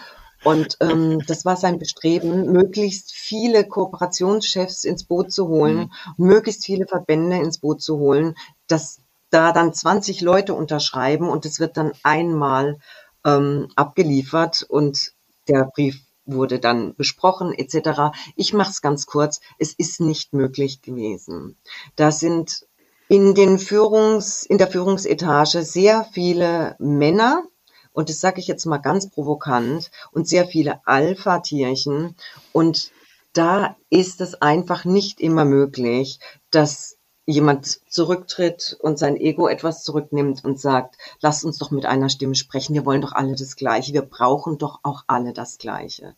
Und 0.43 0.77
ähm, 0.81 1.23
das 1.27 1.45
war 1.45 1.57
sein 1.57 1.79
Bestreben, 1.79 2.53
möglichst 2.53 3.13
viele 3.13 3.67
Kooperationschefs 3.67 4.85
ins 4.85 5.05
Boot 5.05 5.33
zu 5.33 5.49
holen, 5.49 5.91
mhm. 6.17 6.27
möglichst 6.27 6.67
viele 6.67 6.87
Verbände 6.87 7.37
ins 7.37 7.59
Boot 7.59 7.81
zu 7.81 7.99
holen, 7.99 8.35
dass 8.67 9.01
da 9.31 9.53
dann 9.53 9.73
20 9.73 10.21
Leute 10.21 10.55
unterschreiben 10.55 11.29
und 11.29 11.47
es 11.47 11.61
wird 11.61 11.77
dann 11.77 11.93
einmal 12.03 12.79
ähm, 13.25 13.69
abgeliefert 13.75 14.65
und 14.69 15.13
der 15.49 15.65
Brief 15.75 16.01
wurde 16.27 16.59
dann 16.59 16.95
besprochen 16.95 17.53
etc. 17.53 18.17
Ich 18.37 18.53
mache 18.53 18.71
es 18.71 18.83
ganz 18.83 19.07
kurz. 19.07 19.41
Es 19.59 19.73
ist 19.73 20.01
nicht 20.01 20.33
möglich 20.33 20.83
gewesen. 20.83 21.57
Da 21.97 22.11
sind 22.11 22.67
in 23.09 23.35
den 23.35 23.59
Führungs, 23.59 24.45
in 24.45 24.59
der 24.59 24.69
Führungsetage 24.69 25.63
sehr 25.63 26.07
viele 26.13 26.77
Männer, 26.79 27.45
und 27.93 28.09
das 28.09 28.21
sage 28.21 28.41
ich 28.41 28.49
jetzt 28.49 28.65
mal 28.65 28.79
ganz 28.79 29.11
provokant, 29.11 29.91
und 30.13 30.27
sehr 30.27 30.47
viele 30.47 30.87
Alpha-Tierchen. 30.87 32.17
Und 32.53 32.91
da 33.35 33.77
ist 33.91 34.21
es 34.21 34.35
einfach 34.41 34.85
nicht 34.85 35.21
immer 35.21 35.45
möglich, 35.45 36.19
dass 36.51 36.97
jemand 37.27 37.81
zurücktritt 37.91 38.77
und 38.81 38.99
sein 38.99 39.17
Ego 39.17 39.49
etwas 39.49 39.83
zurücknimmt 39.83 40.45
und 40.45 40.61
sagt, 40.61 40.97
lass 41.21 41.45
uns 41.45 41.59
doch 41.59 41.71
mit 41.71 41.87
einer 41.87 42.09
Stimme 42.09 42.35
sprechen, 42.35 42.75
wir 42.75 42.85
wollen 42.85 43.01
doch 43.01 43.13
alle 43.13 43.35
das 43.35 43.57
Gleiche, 43.57 43.93
wir 43.93 44.03
brauchen 44.03 44.59
doch 44.59 44.81
auch 44.83 45.05
alle 45.07 45.33
das 45.33 45.59
Gleiche. 45.59 46.15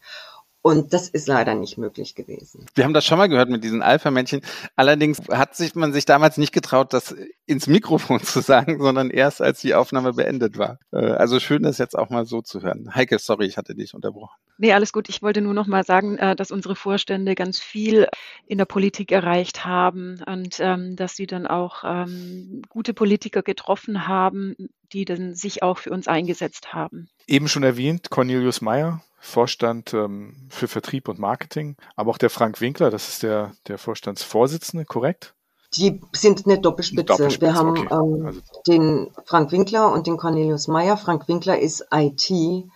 Und 0.62 0.92
das 0.92 1.08
ist 1.08 1.28
leider 1.28 1.54
nicht 1.54 1.78
möglich 1.78 2.16
gewesen. 2.16 2.66
Wir 2.74 2.82
haben 2.82 2.92
das 2.92 3.04
schon 3.04 3.18
mal 3.18 3.28
gehört 3.28 3.48
mit 3.48 3.62
diesen 3.62 3.82
Alpha-Männchen. 3.82 4.40
Allerdings 4.74 5.20
hat 5.30 5.54
sich 5.54 5.76
man 5.76 5.92
sich 5.92 6.06
damals 6.06 6.38
nicht 6.38 6.52
getraut, 6.52 6.92
das 6.92 7.14
ins 7.46 7.68
Mikrofon 7.68 8.20
zu 8.20 8.40
sagen, 8.40 8.82
sondern 8.82 9.10
erst 9.10 9.40
als 9.40 9.60
die 9.60 9.76
Aufnahme 9.76 10.14
beendet 10.14 10.58
war. 10.58 10.80
Äh, 10.90 11.12
also 11.12 11.38
schön, 11.38 11.62
das 11.62 11.78
jetzt 11.78 11.96
auch 11.96 12.10
mal 12.10 12.26
so 12.26 12.42
zu 12.42 12.62
hören. 12.62 12.92
Heike, 12.96 13.20
sorry, 13.20 13.46
ich 13.46 13.58
hatte 13.58 13.76
dich 13.76 13.94
unterbrochen. 13.94 14.34
Nee, 14.58 14.72
alles 14.72 14.92
gut. 14.92 15.08
Ich 15.08 15.22
wollte 15.22 15.40
nur 15.40 15.54
noch 15.54 15.66
mal 15.66 15.84
sagen, 15.84 16.16
äh, 16.18 16.34
dass 16.34 16.50
unsere 16.50 16.76
Vorstände 16.76 17.34
ganz 17.34 17.60
viel 17.60 18.08
in 18.46 18.58
der 18.58 18.64
Politik 18.64 19.12
erreicht 19.12 19.64
haben 19.64 20.22
und 20.26 20.58
ähm, 20.60 20.96
dass 20.96 21.16
sie 21.16 21.26
dann 21.26 21.46
auch 21.46 21.84
ähm, 21.84 22.62
gute 22.68 22.94
Politiker 22.94 23.42
getroffen 23.42 24.08
haben, 24.08 24.56
die 24.92 25.04
dann 25.04 25.34
sich 25.34 25.62
auch 25.62 25.78
für 25.78 25.90
uns 25.90 26.08
eingesetzt 26.08 26.72
haben. 26.72 27.08
Eben 27.26 27.48
schon 27.48 27.64
erwähnt, 27.64 28.10
Cornelius 28.10 28.60
Meyer, 28.60 29.02
Vorstand 29.18 29.92
ähm, 29.92 30.48
für 30.48 30.68
Vertrieb 30.68 31.08
und 31.08 31.18
Marketing, 31.18 31.76
aber 31.94 32.10
auch 32.10 32.18
der 32.18 32.30
Frank 32.30 32.60
Winkler, 32.60 32.90
das 32.90 33.08
ist 33.08 33.22
der, 33.22 33.52
der 33.68 33.78
Vorstandsvorsitzende, 33.78 34.84
korrekt? 34.84 35.34
Die 35.74 36.00
sind 36.12 36.46
eine 36.46 36.60
Doppelspitze. 36.60 37.04
Doppelspitze 37.04 37.52
Wir 37.52 37.54
haben 37.54 37.70
okay. 37.70 37.88
ähm, 37.90 38.26
also. 38.26 38.40
den 38.66 39.10
Frank 39.24 39.52
Winkler 39.52 39.92
und 39.92 40.06
den 40.06 40.16
Cornelius 40.16 40.68
Meyer. 40.68 40.96
Frank 40.96 41.28
Winkler 41.28 41.58
ist 41.58 41.86
IT 41.92 42.30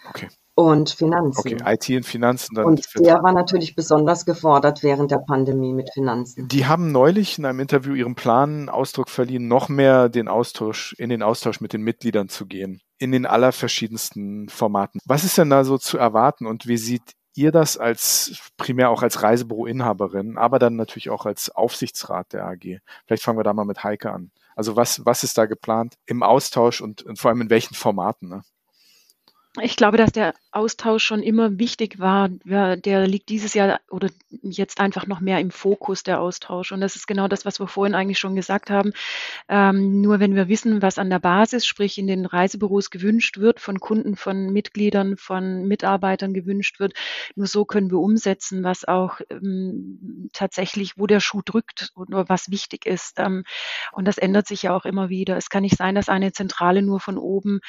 okay. 0.09 0.29
Und 0.55 0.91
Finanzen. 0.91 1.55
Okay, 1.55 1.59
IT 1.65 1.97
und 1.97 2.05
Finanzen. 2.05 2.55
Dann 2.55 2.65
und 2.65 2.87
der 2.97 3.23
war 3.23 3.33
natürlich 3.33 3.75
besonders 3.75 4.27
gefordert 4.27 4.83
während 4.83 5.11
der 5.11 5.19
Pandemie 5.19 5.73
mit 5.73 5.91
Finanzen. 5.93 6.49
Die 6.49 6.67
haben 6.67 6.93
neulich 6.93 7.39
in 7.39 7.45
einem 7.45 7.61
Interview 7.61 7.95
ihrem 7.95 8.15
Plan 8.15 8.69
Ausdruck 8.69 9.09
verliehen, 9.09 9.49
noch 9.49 9.69
mehr 9.69 10.09
den 10.09 10.29
Austausch, 10.29 10.95
in 10.99 11.09
den 11.09 11.23
Austausch 11.23 11.61
mit 11.61 11.73
den 11.73 11.83
Mitgliedern 11.83 12.29
zu 12.29 12.47
gehen 12.47 12.81
in 13.01 13.13
den 13.13 13.27
allerverschiedensten 13.27 14.49
Formaten. 14.51 15.01
Was 15.07 15.25
ist 15.25 15.39
denn 15.39 15.51
da 15.51 15.65
so 15.65 15.79
zu 15.79 15.97
erwarten 15.97 16.47
und 16.47 16.69
wie 16.69 16.77
sieht 16.77 17.15
ihr 17.35 17.51
das 17.51 17.79
als 17.79 18.53
primär 18.59 18.91
auch 18.91 19.03
als 19.03 19.23
Reisebüro-Inhaberin, 19.23 20.37
aber 20.37 20.59
dann 20.59 20.77
natürlich 20.77 21.09
auch 21.09 21.25
als 21.25 21.49
Aufsichtsrat 21.51 22.35
der 22.35 22.45
AG? 22.45 22.81
Vielleicht 23.07 23.23
fangen 23.23 23.39
wir 23.39 23.43
da 23.43 23.55
mal 23.55 23.65
mit 23.65 23.83
Heike 23.83 24.13
an. 24.13 24.31
Also 24.55 24.77
was, 24.77 25.07
was 25.07 25.25
ist 25.25 25.39
da 25.39 25.47
geplant 25.47 25.95
im 26.05 26.23
Austausch 26.23 26.83
und, 26.83 27.03
und 27.03 27.19
vor 27.19 27.31
allem 27.31 27.41
in 27.41 27.51
welchen 27.51 27.75
Formaten? 27.75 28.29
Ne? 28.29 28.43
Ich 29.61 29.75
glaube, 29.75 29.97
dass 29.97 30.13
der 30.13 30.35
Austausch 30.53 31.03
schon 31.03 31.25
immer 31.25 31.59
wichtig 31.59 31.99
war. 31.99 32.29
Der 32.29 33.07
liegt 33.09 33.29
dieses 33.31 33.53
Jahr 33.53 33.81
oder 33.91 34.09
jetzt 34.43 34.79
einfach 34.79 35.09
noch 35.09 35.19
mehr 35.19 35.41
im 35.41 35.51
Fokus, 35.51 36.05
der 36.05 36.21
Austausch. 36.21 36.71
Und 36.71 36.81
das 36.81 36.95
ist 36.95 37.09
genau 37.09 37.27
das, 37.27 37.45
was 37.45 37.59
wir 37.59 37.67
vorhin 37.67 37.97
eigentlich 37.97 38.21
schon 38.21 38.37
gesagt 38.37 38.71
haben. 38.71 38.93
Ähm, 39.49 40.03
nur 40.03 40.21
wenn 40.21 40.37
wir 40.37 40.49
wissen, 40.49 40.83
was 40.83 40.99
an 40.99 41.11
der 41.11 41.19
Basis, 41.19 41.67
sprich 41.67 41.99
in 41.99 42.07
den 42.07 42.27
Reisebüros 42.27 42.91
gewünscht 42.91 43.39
wird, 43.39 43.59
von 43.59 43.81
Kunden, 43.81 44.15
von 44.15 44.53
Mitgliedern, 44.53 45.17
von 45.17 45.67
Mitarbeitern 45.67 46.33
gewünscht 46.33 46.79
wird, 46.79 46.95
nur 47.35 47.49
so 47.49 47.65
können 47.65 47.91
wir 47.91 47.99
umsetzen, 47.99 48.63
was 48.63 48.85
auch 48.85 49.21
ähm, 49.31 50.31
tatsächlich, 50.33 50.97
wo 50.97 51.09
der 51.09 51.19
Schuh 51.19 51.43
drückt 51.45 51.91
oder 51.97 52.29
was 52.29 52.53
wichtig 52.53 52.87
ist. 52.87 53.19
Ähm, 53.19 53.43
und 53.91 54.07
das 54.07 54.17
ändert 54.17 54.47
sich 54.47 54.63
ja 54.63 54.77
auch 54.77 54.85
immer 54.85 55.09
wieder. 55.09 55.37
Es 55.37 55.51
kann 55.51 55.63
nicht 55.63 55.77
sein, 55.77 55.97
dass 55.97 56.09
eine 56.09 56.31
Zentrale 56.31 56.83
nur 56.83 57.01
von 57.01 57.19
oben 57.19 57.61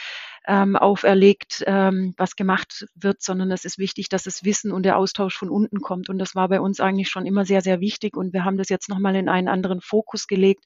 ähm, 0.47 0.75
auferlegt, 0.75 1.63
ähm, 1.67 2.13
was 2.17 2.35
gemacht 2.35 2.85
wird, 2.95 3.21
sondern 3.21 3.51
es 3.51 3.65
ist 3.65 3.77
wichtig, 3.77 4.09
dass 4.09 4.23
das 4.23 4.43
Wissen 4.43 4.71
und 4.71 4.83
der 4.83 4.97
Austausch 4.97 5.37
von 5.37 5.49
unten 5.49 5.81
kommt. 5.81 6.09
Und 6.09 6.17
das 6.17 6.35
war 6.35 6.49
bei 6.49 6.59
uns 6.59 6.79
eigentlich 6.79 7.09
schon 7.09 7.25
immer 7.25 7.45
sehr, 7.45 7.61
sehr 7.61 7.79
wichtig. 7.79 8.17
Und 8.17 8.33
wir 8.33 8.43
haben 8.43 8.57
das 8.57 8.69
jetzt 8.69 8.89
nochmal 8.89 9.15
in 9.15 9.29
einen 9.29 9.47
anderen 9.47 9.81
Fokus 9.81 10.27
gelegt, 10.27 10.65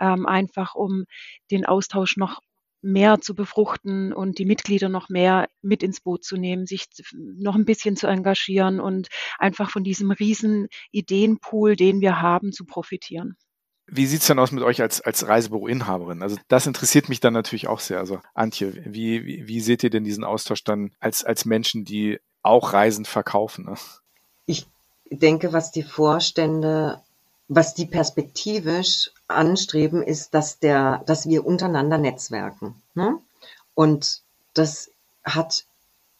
ähm, 0.00 0.26
einfach 0.26 0.74
um 0.74 1.04
den 1.50 1.66
Austausch 1.66 2.16
noch 2.16 2.40
mehr 2.82 3.20
zu 3.20 3.34
befruchten 3.34 4.12
und 4.12 4.38
die 4.38 4.44
Mitglieder 4.44 4.88
noch 4.88 5.08
mehr 5.08 5.48
mit 5.62 5.82
ins 5.82 6.00
Boot 6.00 6.24
zu 6.24 6.36
nehmen, 6.36 6.66
sich 6.66 6.86
noch 7.14 7.54
ein 7.54 7.64
bisschen 7.64 7.96
zu 7.96 8.08
engagieren 8.08 8.80
und 8.80 9.08
einfach 9.38 9.70
von 9.70 9.84
diesem 9.84 10.10
riesen 10.10 10.68
Ideenpool, 10.90 11.76
den 11.76 12.00
wir 12.00 12.20
haben, 12.20 12.52
zu 12.52 12.64
profitieren. 12.64 13.36
Wie 13.86 14.06
sieht's 14.06 14.26
dann 14.26 14.38
aus 14.38 14.52
mit 14.52 14.62
euch 14.62 14.80
als, 14.80 15.00
als 15.00 15.26
Reisebüro-Inhaberin? 15.26 16.22
Also 16.22 16.36
das 16.48 16.66
interessiert 16.66 17.08
mich 17.08 17.20
dann 17.20 17.32
natürlich 17.32 17.68
auch 17.68 17.80
sehr. 17.80 17.98
Also 17.98 18.20
Antje, 18.34 18.72
wie, 18.86 19.24
wie, 19.26 19.48
wie 19.48 19.60
seht 19.60 19.82
ihr 19.82 19.90
denn 19.90 20.04
diesen 20.04 20.24
Austausch 20.24 20.64
dann 20.64 20.92
als, 21.00 21.24
als 21.24 21.44
Menschen, 21.44 21.84
die 21.84 22.18
auch 22.42 22.72
Reisen 22.72 23.04
verkaufen? 23.04 23.64
Ne? 23.66 23.74
Ich 24.46 24.66
denke, 25.10 25.52
was 25.52 25.72
die 25.72 25.82
Vorstände, 25.82 27.00
was 27.48 27.74
die 27.74 27.86
perspektivisch 27.86 29.10
anstreben, 29.28 30.02
ist, 30.02 30.32
dass 30.34 30.58
der, 30.58 31.02
dass 31.06 31.28
wir 31.28 31.44
untereinander 31.44 31.98
netzwerken. 31.98 32.80
Ne? 32.94 33.18
Und 33.74 34.22
das 34.54 34.90
hat 35.24 35.64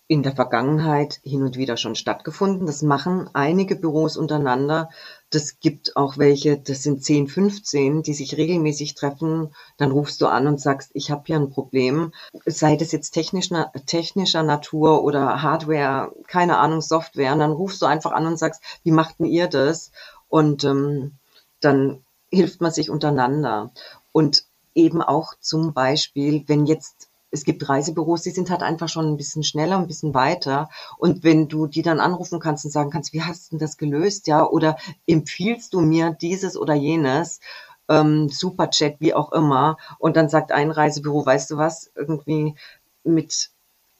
in 0.09 0.23
der 0.23 0.35
Vergangenheit 0.35 1.21
hin 1.23 1.43
und 1.43 1.57
wieder 1.57 1.77
schon 1.77 1.95
stattgefunden. 1.95 2.67
Das 2.67 2.83
machen 2.83 3.31
einige 3.33 3.77
Büros 3.77 4.17
untereinander. 4.17 4.91
Das 5.31 5.59
gibt 5.61 5.97
auch 5.97 6.19
welche, 6.19 6.59
das 6.59 6.83
sind 6.83 7.03
10, 7.03 7.29
15, 7.29 8.03
die 8.03 8.13
sich 8.13 8.37
regelmäßig 8.37 8.95
treffen. 8.95 9.55
Dann 9.79 9.91
rufst 9.91 10.21
du 10.21 10.27
an 10.27 10.47
und 10.47 10.61
sagst, 10.61 10.91
ich 10.93 11.11
habe 11.11 11.23
hier 11.27 11.37
ein 11.37 11.51
Problem. 11.51 12.13
Sei 12.45 12.77
das 12.77 12.93
jetzt 12.93 13.13
technischer, 13.13 13.73
technischer 13.87 14.43
Natur 14.43 15.03
oder 15.03 15.43
Hardware, 15.43 16.13
keine 16.27 16.59
Ahnung, 16.59 16.83
Software. 16.83 17.33
Und 17.33 17.39
dann 17.39 17.53
rufst 17.53 17.81
du 17.81 17.87
einfach 17.87 18.13
an 18.13 18.27
und 18.27 18.39
sagst, 18.39 18.63
wie 18.83 18.93
macht 18.93 19.19
denn 19.19 19.27
ihr 19.27 19.47
das? 19.47 19.93
Und 20.29 20.65
ähm, 20.65 21.13
dann 21.61 22.05
hilft 22.31 22.61
man 22.61 22.73
sich 22.73 22.91
untereinander. 22.91 23.71
Und 24.13 24.45
eben 24.75 25.01
auch 25.01 25.35
zum 25.41 25.73
Beispiel, 25.73 26.45
wenn 26.49 26.67
jetzt 26.67 27.09
es 27.33 27.45
gibt 27.45 27.69
Reisebüros, 27.69 28.23
die 28.23 28.31
sind 28.31 28.51
halt 28.51 28.63
einfach 28.63 28.89
schon 28.89 29.07
ein 29.07 29.17
bisschen 29.17 29.43
schneller, 29.43 29.79
ein 29.79 29.87
bisschen 29.87 30.15
weiter. 30.15 30.69
Und 30.99 31.25
wenn 31.25 31.49
du 31.49 31.67
die 31.67 31.83
dann 31.83 31.99
anrufen 31.99 32.39
kannst 32.39 32.65
und 32.65 32.71
sagen 32.71 32.91
kannst, 32.91 33.13
wie 33.15 33.23
hast 33.23 33.53
du 33.53 33.57
das 33.57 33.79
gelöst, 33.79 34.27
ja, 34.27 34.47
oder 34.47 34.77
empfiehlst 35.07 35.73
du 35.73 35.81
mir 35.81 36.11
dieses 36.21 36.57
oder 36.57 36.75
jenes, 36.75 37.41
ähm, 37.89 38.29
Superchat, 38.29 38.97
wie 39.01 39.15
auch 39.15 39.33
immer, 39.33 39.79
und 39.99 40.17
dann 40.17 40.29
sagt 40.29 40.53
ein 40.53 40.71
Reisebüro, 40.71 41.25
weißt 41.25 41.51
du 41.51 41.57
was, 41.57 41.91
irgendwie 41.97 42.55
mit 43.03 43.51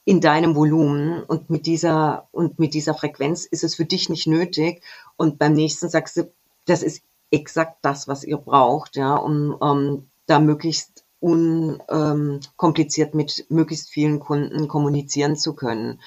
in 0.05 0.21
deinem 0.21 0.55
Volumen 0.55 1.23
und 1.23 1.49
mit 1.49 1.67
dieser 1.67 2.29
und 2.33 2.59
mit 2.59 2.75
dieser 2.75 2.95
Frequenz 2.95 3.47
ist 3.47 3.65
es 3.65 3.77
für 3.77 3.85
dich 3.85 4.09
nicht 4.09 4.27
nötig. 4.27 4.83
Und 5.17 5.39
beim 5.39 5.53
nächsten 5.55 5.89
sagst 5.89 6.17
du, 6.17 6.33
das 6.67 6.83
ist 6.83 7.03
exakt 7.31 7.79
das, 7.83 8.09
was 8.09 8.25
ihr 8.25 8.37
braucht, 8.37 8.97
ja, 8.97 9.15
um 9.15 9.57
ähm, 9.63 10.09
da 10.27 10.39
möglichst 10.39 11.02
unkompliziert 11.23 13.15
ähm, 13.15 13.17
mit 13.17 13.47
möglichst 13.49 13.91
vielen 13.91 14.19
Kunden 14.19 14.67
kommunizieren 14.67 15.37
zu 15.37 15.55
können, 15.55 16.01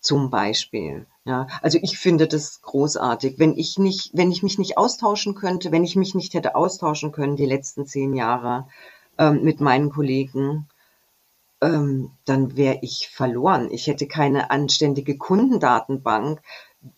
zum 0.00 0.30
Beispiel. 0.30 1.06
Ja, 1.24 1.46
also 1.62 1.78
ich 1.80 1.98
finde 1.98 2.26
das 2.26 2.60
großartig. 2.62 3.38
Wenn 3.38 3.56
ich 3.56 3.78
nicht, 3.78 4.10
wenn 4.14 4.32
ich 4.32 4.42
mich 4.42 4.58
nicht 4.58 4.76
austauschen 4.76 5.34
könnte, 5.34 5.70
wenn 5.70 5.84
ich 5.84 5.94
mich 5.94 6.14
nicht 6.14 6.34
hätte 6.34 6.56
austauschen 6.56 7.12
können 7.12 7.36
die 7.36 7.46
letzten 7.46 7.86
zehn 7.86 8.14
Jahre 8.14 8.66
ähm, 9.16 9.44
mit 9.44 9.60
meinen 9.60 9.90
Kollegen, 9.90 10.66
ähm, 11.60 12.10
dann 12.24 12.56
wäre 12.56 12.78
ich 12.82 13.10
verloren. 13.12 13.68
Ich 13.70 13.86
hätte 13.86 14.08
keine 14.08 14.50
anständige 14.50 15.16
Kundendatenbank. 15.16 16.40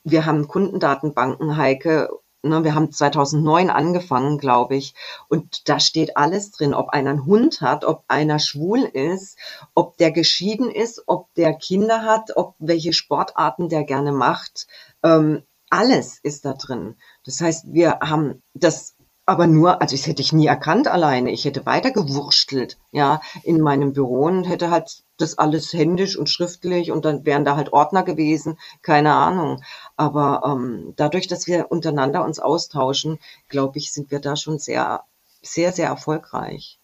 Wir 0.05 0.25
haben 0.25 0.49
Kundendatenbanken, 0.49 1.57
Heike, 1.57 2.11
Ne, 2.43 2.65
wir 2.65 2.75
haben 2.75 2.91
2009 2.91 3.69
angefangen, 3.69 4.39
glaube 4.39 4.75
ich, 4.75 4.95
und 5.29 5.69
da 5.69 5.79
steht 5.79 6.17
alles 6.17 6.51
drin, 6.51 6.73
ob 6.73 6.89
einer 6.89 7.11
einen 7.11 7.27
Hund 7.27 7.61
hat, 7.61 7.85
ob 7.85 8.05
einer 8.09 8.39
schwul 8.39 8.81
ist, 8.81 9.39
ob 9.75 9.99
der 9.99 10.11
geschieden 10.11 10.71
ist, 10.71 11.03
ob 11.07 11.33
der 11.35 11.53
Kinder 11.53 12.03
hat, 12.03 12.37
ob 12.37 12.55
welche 12.59 12.95
Sportarten 12.95 13.69
der 13.69 13.85
gerne 13.85 14.13
macht. 14.13 14.69
Ähm, 15.03 15.43
alles 15.69 16.19
ist 16.23 16.47
da 16.47 16.55
drin. 16.55 16.97
Das 17.25 17.43
heißt, 17.43 17.75
wir 17.75 18.01
haben 18.01 18.43
das 18.55 18.97
aber 19.27 19.47
nur, 19.47 19.81
also 19.81 19.95
das 19.95 20.07
hätte 20.07 20.23
ich 20.23 20.33
nie 20.33 20.47
erkannt 20.47 20.89
alleine. 20.89 21.31
Ich 21.31 21.45
hätte 21.45 21.65
weiter 21.67 21.93
gewurstelt, 21.93 22.79
ja, 22.91 23.21
in 23.45 23.61
meinem 23.61 23.93
Büro 23.93 24.25
und 24.25 24.45
hätte 24.45 24.71
halt 24.71 25.05
das 25.19 25.39
alles 25.39 25.73
händisch 25.73 26.17
und 26.17 26.29
schriftlich 26.29 26.91
und 26.91 27.05
dann 27.05 27.25
wären 27.25 27.45
da 27.45 27.55
halt 27.57 27.73
Ordner 27.73 28.03
gewesen, 28.03 28.59
keine 28.83 29.15
Ahnung. 29.15 29.63
Aber 29.97 30.43
ähm, 30.45 30.95
dadurch, 30.97 31.29
dass 31.29 31.47
wir 31.47 31.71
untereinander 31.71 32.25
uns 32.25 32.41
austauschen, 32.41 33.21
glaube 33.49 33.79
ich, 33.79 33.93
sind 33.93 34.11
wir 34.11 34.19
da 34.19 34.35
schon 34.35 34.59
sehr, 34.59 35.05
sehr, 35.43 35.73
sehr 35.73 35.89
erfolgreich. 35.89 36.80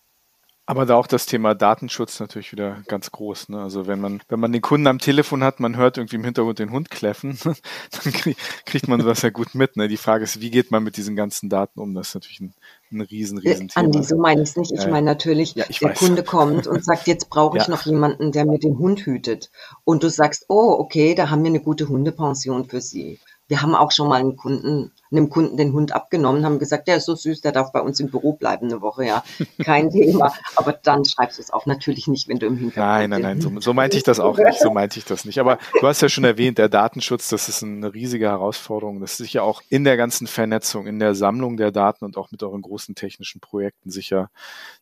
Aber 0.68 0.84
da 0.84 0.96
auch 0.96 1.06
das 1.06 1.26
Thema 1.26 1.54
Datenschutz 1.54 2.18
natürlich 2.18 2.50
wieder 2.50 2.82
ganz 2.88 3.12
groß. 3.12 3.50
Ne? 3.50 3.62
Also 3.62 3.86
wenn 3.86 4.00
man, 4.00 4.20
wenn 4.28 4.40
man 4.40 4.52
den 4.52 4.62
Kunden 4.62 4.88
am 4.88 4.98
Telefon 4.98 5.44
hat, 5.44 5.60
man 5.60 5.76
hört 5.76 5.96
irgendwie 5.96 6.16
im 6.16 6.24
Hintergrund 6.24 6.58
den 6.58 6.72
Hund 6.72 6.90
kläffen, 6.90 7.38
dann 7.44 8.12
krieg, 8.12 8.36
kriegt 8.64 8.88
man 8.88 9.00
sowas 9.00 9.22
ja 9.22 9.30
gut 9.30 9.54
mit. 9.54 9.76
Ne? 9.76 9.86
Die 9.86 9.96
Frage 9.96 10.24
ist, 10.24 10.40
wie 10.40 10.50
geht 10.50 10.72
man 10.72 10.82
mit 10.82 10.96
diesen 10.96 11.14
ganzen 11.14 11.48
Daten 11.48 11.78
um? 11.78 11.94
Das 11.94 12.08
ist 12.08 12.14
natürlich 12.14 12.40
ein, 12.40 12.54
ein 12.90 13.00
riesen, 13.00 13.38
riesen 13.38 13.68
Thema. 13.68 13.86
Andi, 13.86 14.02
so 14.02 14.18
meine 14.18 14.42
ich 14.42 14.48
es 14.48 14.56
nicht. 14.56 14.72
Ich 14.72 14.88
meine 14.88 15.06
natürlich, 15.06 15.54
ja, 15.54 15.66
der 15.66 15.90
weiß. 15.90 15.98
Kunde 15.98 16.24
kommt 16.24 16.66
und 16.66 16.84
sagt, 16.84 17.06
jetzt 17.06 17.30
brauche 17.30 17.58
ich 17.58 17.66
ja. 17.66 17.70
noch 17.70 17.86
jemanden, 17.86 18.32
der 18.32 18.44
mir 18.44 18.58
den 18.58 18.76
Hund 18.76 19.06
hütet. 19.06 19.52
Und 19.84 20.02
du 20.02 20.10
sagst, 20.10 20.46
oh, 20.48 20.74
okay, 20.80 21.14
da 21.14 21.30
haben 21.30 21.44
wir 21.44 21.50
eine 21.50 21.60
gute 21.60 21.88
Hundepension 21.88 22.64
für 22.64 22.80
Sie. 22.80 23.20
Wir 23.48 23.62
haben 23.62 23.74
auch 23.74 23.92
schon 23.92 24.08
mal 24.08 24.20
einen 24.20 24.36
Kunden, 24.36 24.92
einem 25.10 25.30
Kunden 25.30 25.56
den 25.56 25.72
Hund 25.72 25.92
abgenommen, 25.92 26.44
haben 26.44 26.58
gesagt, 26.58 26.88
der 26.88 26.96
ist 26.96 27.06
so 27.06 27.14
süß, 27.14 27.40
der 27.40 27.52
darf 27.52 27.72
bei 27.72 27.80
uns 27.80 28.00
im 28.00 28.10
Büro 28.10 28.32
bleiben 28.32 28.66
eine 28.66 28.80
Woche, 28.80 29.04
ja. 29.04 29.22
Kein 29.62 29.90
Thema. 29.92 30.32
Aber 30.56 30.72
dann 30.72 31.04
schreibst 31.04 31.38
du 31.38 31.42
es 31.42 31.52
auch 31.52 31.66
natürlich 31.66 32.08
nicht, 32.08 32.28
wenn 32.28 32.38
du 32.38 32.46
im 32.46 32.56
Hintergrund 32.56 32.86
Nein, 32.86 33.10
nein, 33.10 33.22
nein, 33.22 33.40
so, 33.40 33.52
so 33.60 33.72
meinte 33.72 33.96
ich 33.96 34.02
das 34.02 34.18
auch 34.18 34.36
nicht. 34.36 34.60
So 34.60 34.70
meinte 34.70 34.98
ich 34.98 35.04
das 35.04 35.24
nicht. 35.24 35.38
Aber 35.38 35.58
du 35.80 35.86
hast 35.86 36.02
ja 36.02 36.08
schon 36.08 36.24
erwähnt, 36.24 36.58
der 36.58 36.68
Datenschutz, 36.68 37.28
das 37.28 37.48
ist 37.48 37.62
eine 37.62 37.94
riesige 37.94 38.26
Herausforderung. 38.26 39.00
Das 39.00 39.12
ist 39.12 39.18
sicher 39.18 39.44
auch 39.44 39.62
in 39.68 39.84
der 39.84 39.96
ganzen 39.96 40.26
Vernetzung, 40.26 40.86
in 40.86 40.98
der 40.98 41.14
Sammlung 41.14 41.56
der 41.56 41.70
Daten 41.70 42.04
und 42.04 42.16
auch 42.16 42.30
mit 42.30 42.42
euren 42.42 42.62
großen 42.62 42.94
technischen 42.94 43.40
Projekten 43.40 43.90
sicher, 43.90 44.30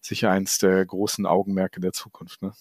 sicher 0.01 0.31
eins 0.31 0.59
der 0.59 0.85
großen 0.85 1.27
Augenmerke 1.27 1.81
der 1.81 1.93
Zukunft. 1.93 2.43
Ne? 2.43 2.53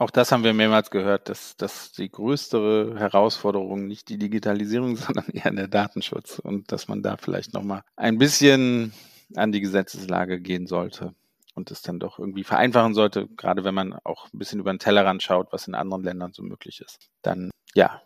Auch 0.00 0.10
das 0.10 0.32
haben 0.32 0.44
wir 0.44 0.54
mehrmals 0.54 0.90
gehört, 0.90 1.28
dass, 1.28 1.58
dass 1.58 1.92
die 1.92 2.10
größere 2.10 2.98
Herausforderung 2.98 3.86
nicht 3.86 4.08
die 4.08 4.16
Digitalisierung, 4.16 4.96
sondern 4.96 5.26
eher 5.26 5.50
der 5.50 5.68
Datenschutz 5.68 6.38
und 6.38 6.72
dass 6.72 6.88
man 6.88 7.02
da 7.02 7.18
vielleicht 7.18 7.52
nochmal 7.52 7.82
ein 7.96 8.16
bisschen 8.16 8.94
an 9.34 9.52
die 9.52 9.60
Gesetzeslage 9.60 10.40
gehen 10.40 10.66
sollte 10.66 11.14
und 11.54 11.70
es 11.70 11.82
dann 11.82 12.00
doch 12.00 12.18
irgendwie 12.18 12.44
vereinfachen 12.44 12.94
sollte, 12.94 13.28
gerade 13.36 13.62
wenn 13.62 13.74
man 13.74 13.92
auch 13.92 14.32
ein 14.32 14.38
bisschen 14.38 14.58
über 14.58 14.72
den 14.72 14.78
Tellerrand 14.78 15.22
schaut, 15.22 15.52
was 15.52 15.68
in 15.68 15.74
anderen 15.74 16.02
Ländern 16.02 16.32
so 16.32 16.42
möglich 16.42 16.80
ist. 16.80 17.10
Dann, 17.20 17.50
ja, 17.74 18.00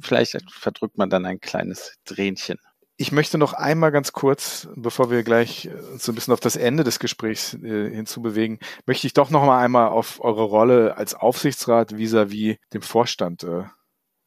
vielleicht 0.00 0.40
verdrückt 0.52 0.98
man 0.98 1.10
dann 1.10 1.26
ein 1.26 1.40
kleines 1.40 1.96
Dränchen. 2.04 2.60
Ich 2.96 3.10
möchte 3.10 3.38
noch 3.38 3.54
einmal 3.54 3.90
ganz 3.90 4.12
kurz, 4.12 4.68
bevor 4.76 5.10
wir 5.10 5.24
gleich 5.24 5.66
äh, 5.66 5.72
so 5.98 6.12
ein 6.12 6.14
bisschen 6.14 6.32
auf 6.32 6.40
das 6.40 6.54
Ende 6.54 6.84
des 6.84 7.00
Gesprächs 7.00 7.54
äh, 7.54 7.90
hinzubewegen, 7.90 8.60
möchte 8.86 9.08
ich 9.08 9.14
doch 9.14 9.30
noch 9.30 9.44
mal 9.44 9.60
einmal 9.60 9.88
auf 9.88 10.22
eure 10.22 10.44
Rolle 10.44 10.96
als 10.96 11.14
Aufsichtsrat 11.14 11.96
vis-à-vis 11.96 12.54
-vis 12.54 12.58
dem 12.72 12.82
Vorstand 12.82 13.42
äh, 13.42 13.64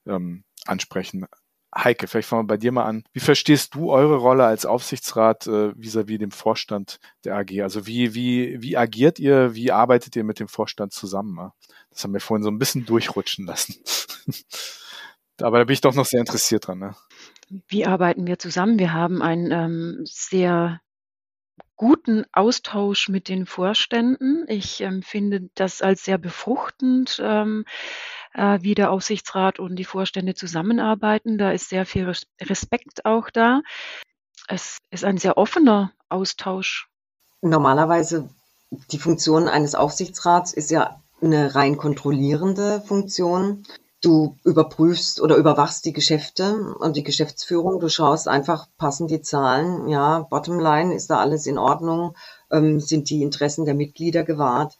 ähm, 0.05 0.43
ansprechen. 0.65 1.25
Heike, 1.73 2.07
vielleicht 2.07 2.27
fangen 2.27 2.43
wir 2.43 2.47
bei 2.47 2.57
dir 2.57 2.73
mal 2.73 2.83
an. 2.83 3.03
Wie 3.13 3.21
verstehst 3.21 3.73
du 3.75 3.91
eure 3.91 4.17
Rolle 4.17 4.45
als 4.45 4.65
Aufsichtsrat 4.65 5.47
äh, 5.47 5.71
vis-à-vis 5.75 6.15
-vis 6.15 6.19
dem 6.19 6.31
Vorstand 6.31 6.99
der 7.23 7.37
AG? 7.37 7.61
Also 7.61 7.87
wie, 7.87 8.15
wie, 8.15 8.61
wie 8.61 8.75
agiert 8.75 9.17
ihr, 9.17 9.55
wie 9.55 9.71
arbeitet 9.71 10.15
ihr 10.17 10.25
mit 10.25 10.41
dem 10.41 10.49
Vorstand 10.49 10.91
zusammen? 10.91 11.51
Das 11.89 12.03
haben 12.03 12.13
wir 12.13 12.19
vorhin 12.19 12.43
so 12.43 12.49
ein 12.49 12.59
bisschen 12.59 12.85
durchrutschen 12.85 13.45
lassen. 13.45 13.75
Aber 15.41 15.59
da 15.59 15.63
bin 15.65 15.73
ich 15.73 15.81
doch 15.81 15.93
noch 15.93 16.05
sehr 16.05 16.19
interessiert 16.19 16.67
dran. 16.67 16.79
Ne? 16.79 16.95
Wie 17.49 17.85
arbeiten 17.85 18.27
wir 18.27 18.39
zusammen? 18.39 18.79
Wir 18.79 18.93
haben 18.93 19.21
einen 19.21 19.51
ähm, 19.51 20.01
sehr 20.05 20.81
guten 21.75 22.25
Austausch 22.33 23.07
mit 23.07 23.29
den 23.29 23.45
Vorständen. 23.45 24.45
Ich 24.47 24.81
ähm, 24.81 25.03
das 25.55 25.81
als 25.81 26.03
sehr 26.03 26.17
befruchtend, 26.17 27.21
ähm, 27.23 27.65
äh, 28.33 28.59
wie 28.61 28.75
der 28.75 28.91
Aufsichtsrat 28.91 29.59
und 29.59 29.75
die 29.75 29.85
Vorstände 29.85 30.33
zusammenarbeiten. 30.33 31.37
Da 31.37 31.51
ist 31.51 31.69
sehr 31.69 31.85
viel 31.85 32.11
Respekt 32.41 33.05
auch 33.05 33.29
da. 33.29 33.61
Es 34.47 34.79
ist 34.91 35.05
ein 35.05 35.17
sehr 35.17 35.37
offener 35.37 35.91
Austausch. 36.09 36.89
Normalerweise 37.41 38.29
die 38.91 38.99
Funktion 38.99 39.47
eines 39.47 39.75
Aufsichtsrats 39.75 40.53
ist 40.53 40.71
ja 40.71 41.01
eine 41.21 41.55
rein 41.55 41.77
kontrollierende 41.77 42.81
Funktion. 42.81 43.63
Du 44.01 44.37
überprüfst 44.43 45.19
oder 45.21 45.37
überwachst 45.37 45.85
die 45.85 45.93
Geschäfte 45.93 46.75
und 46.79 46.95
die 46.95 47.03
Geschäftsführung. 47.03 47.79
Du 47.79 47.89
schaust 47.89 48.27
einfach, 48.27 48.67
passen 48.77 49.07
die 49.07 49.21
Zahlen, 49.21 49.87
ja, 49.87 50.19
Bottomline, 50.29 50.93
ist 50.93 51.09
da 51.09 51.17
alles 51.17 51.47
in 51.47 51.57
Ordnung, 51.57 52.15
ähm, 52.51 52.79
sind 52.79 53.09
die 53.09 53.23
Interessen 53.23 53.65
der 53.65 53.73
Mitglieder 53.73 54.23
gewahrt. 54.23 54.77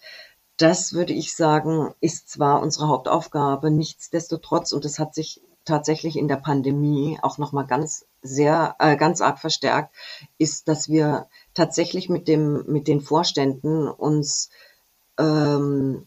Das 0.58 0.94
würde 0.94 1.14
ich 1.14 1.36
sagen, 1.36 1.94
ist 2.00 2.30
zwar 2.30 2.62
unsere 2.62 2.88
Hauptaufgabe, 2.90 3.72
nichtsdestotrotz, 3.72 4.72
und 4.72 4.86
das 4.86 5.00
hat 5.00 5.16
sich 5.16 5.42
tatsächlich 5.66 6.16
in 6.16 6.28
der 6.28 6.38
Pandemie 6.38 7.20
auch 7.22 7.38
nochmal 7.38 7.68
ganz 7.68 8.06
sehr, 8.22 8.76
äh, 8.80 8.98
ganz 8.98 9.22
arg 9.22 9.40
verstärkt, 9.40 9.94
ist, 10.38 10.68
dass 10.68 10.90
wir 10.90 11.28
tatsächlich 11.54 12.10
mit 12.10 12.28
dem, 12.28 12.64
mit 12.68 12.88
den 12.88 13.02
Vorständen 13.02 13.88
uns 13.88 14.50
ähm, 15.20 16.06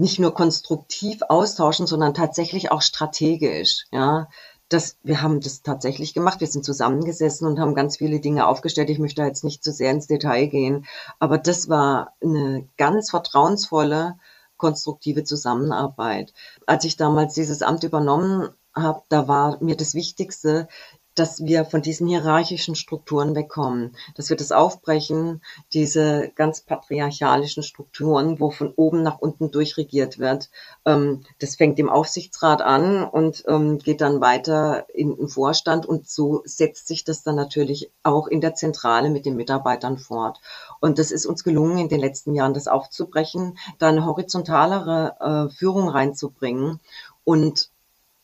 nicht 0.00 0.18
nur 0.18 0.32
konstruktiv 0.32 1.20
austauschen, 1.28 1.86
sondern 1.86 2.14
tatsächlich 2.14 2.72
auch 2.72 2.80
strategisch. 2.80 3.84
Ja, 3.92 4.28
das, 4.70 4.96
wir 5.02 5.20
haben 5.20 5.40
das 5.40 5.62
tatsächlich 5.62 6.14
gemacht. 6.14 6.40
Wir 6.40 6.46
sind 6.46 6.64
zusammengesessen 6.64 7.46
und 7.46 7.60
haben 7.60 7.74
ganz 7.74 7.98
viele 7.98 8.18
Dinge 8.18 8.46
aufgestellt. 8.46 8.88
Ich 8.88 8.98
möchte 8.98 9.22
jetzt 9.22 9.44
nicht 9.44 9.62
zu 9.62 9.72
sehr 9.72 9.90
ins 9.90 10.06
Detail 10.06 10.46
gehen, 10.46 10.86
aber 11.18 11.36
das 11.36 11.68
war 11.68 12.14
eine 12.22 12.66
ganz 12.78 13.10
vertrauensvolle, 13.10 14.16
konstruktive 14.56 15.24
Zusammenarbeit. 15.24 16.32
Als 16.66 16.84
ich 16.84 16.96
damals 16.96 17.34
dieses 17.34 17.60
Amt 17.60 17.84
übernommen 17.84 18.48
habe, 18.74 19.02
da 19.10 19.28
war 19.28 19.62
mir 19.62 19.76
das 19.76 19.94
Wichtigste, 19.94 20.68
dass 21.14 21.44
wir 21.44 21.64
von 21.64 21.82
diesen 21.82 22.06
hierarchischen 22.06 22.76
Strukturen 22.76 23.34
wegkommen, 23.34 23.96
dass 24.14 24.30
wir 24.30 24.36
das 24.36 24.52
aufbrechen, 24.52 25.42
diese 25.72 26.30
ganz 26.34 26.60
patriarchalischen 26.60 27.62
Strukturen, 27.62 28.38
wo 28.40 28.50
von 28.50 28.72
oben 28.76 29.02
nach 29.02 29.18
unten 29.18 29.50
durchregiert 29.50 30.18
wird. 30.18 30.50
Ähm, 30.84 31.22
das 31.38 31.56
fängt 31.56 31.78
im 31.78 31.88
Aufsichtsrat 31.88 32.62
an 32.62 33.04
und 33.04 33.44
ähm, 33.48 33.78
geht 33.78 34.00
dann 34.00 34.20
weiter 34.20 34.86
in 34.94 35.16
den 35.16 35.28
Vorstand 35.28 35.86
und 35.86 36.08
so 36.08 36.42
setzt 36.44 36.86
sich 36.88 37.04
das 37.04 37.22
dann 37.22 37.36
natürlich 37.36 37.90
auch 38.02 38.28
in 38.28 38.40
der 38.40 38.54
Zentrale 38.54 39.10
mit 39.10 39.26
den 39.26 39.36
Mitarbeitern 39.36 39.98
fort. 39.98 40.40
Und 40.80 40.98
das 40.98 41.10
ist 41.10 41.26
uns 41.26 41.44
gelungen, 41.44 41.78
in 41.78 41.88
den 41.88 42.00
letzten 42.00 42.34
Jahren 42.34 42.54
das 42.54 42.68
aufzubrechen, 42.68 43.58
da 43.78 43.88
eine 43.88 44.06
horizontalere 44.06 45.48
äh, 45.50 45.54
Führung 45.54 45.88
reinzubringen 45.88 46.80
und 47.24 47.69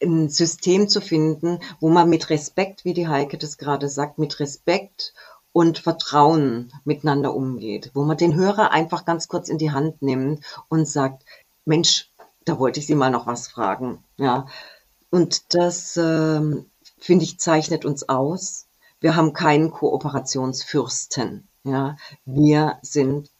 ein 0.02 0.28
System 0.28 0.88
zu 0.88 1.00
finden, 1.00 1.60
wo 1.80 1.88
man 1.88 2.08
mit 2.08 2.30
Respekt, 2.30 2.84
wie 2.84 2.94
die 2.94 3.08
Heike 3.08 3.38
das 3.38 3.58
gerade 3.58 3.88
sagt, 3.88 4.18
mit 4.18 4.40
Respekt 4.40 5.14
und 5.52 5.78
Vertrauen 5.78 6.70
miteinander 6.84 7.34
umgeht, 7.34 7.90
wo 7.94 8.04
man 8.04 8.18
den 8.18 8.34
Hörer 8.34 8.72
einfach 8.72 9.06
ganz 9.06 9.26
kurz 9.28 9.48
in 9.48 9.58
die 9.58 9.72
Hand 9.72 10.02
nimmt 10.02 10.44
und 10.68 10.86
sagt, 10.86 11.24
Mensch, 11.64 12.10
da 12.44 12.58
wollte 12.58 12.80
ich 12.80 12.86
Sie 12.86 12.94
mal 12.94 13.10
noch 13.10 13.26
was 13.26 13.48
fragen. 13.48 14.04
Ja, 14.18 14.46
und 15.10 15.54
das 15.54 15.96
ähm, 15.96 16.66
finde 16.98 17.24
ich 17.24 17.40
zeichnet 17.40 17.84
uns 17.84 18.08
aus. 18.08 18.66
Wir 19.00 19.16
haben 19.16 19.32
keinen 19.32 19.70
Kooperationsfürsten. 19.70 21.48
Ja, 21.64 21.96
wir 22.24 22.78
sind 22.82 23.30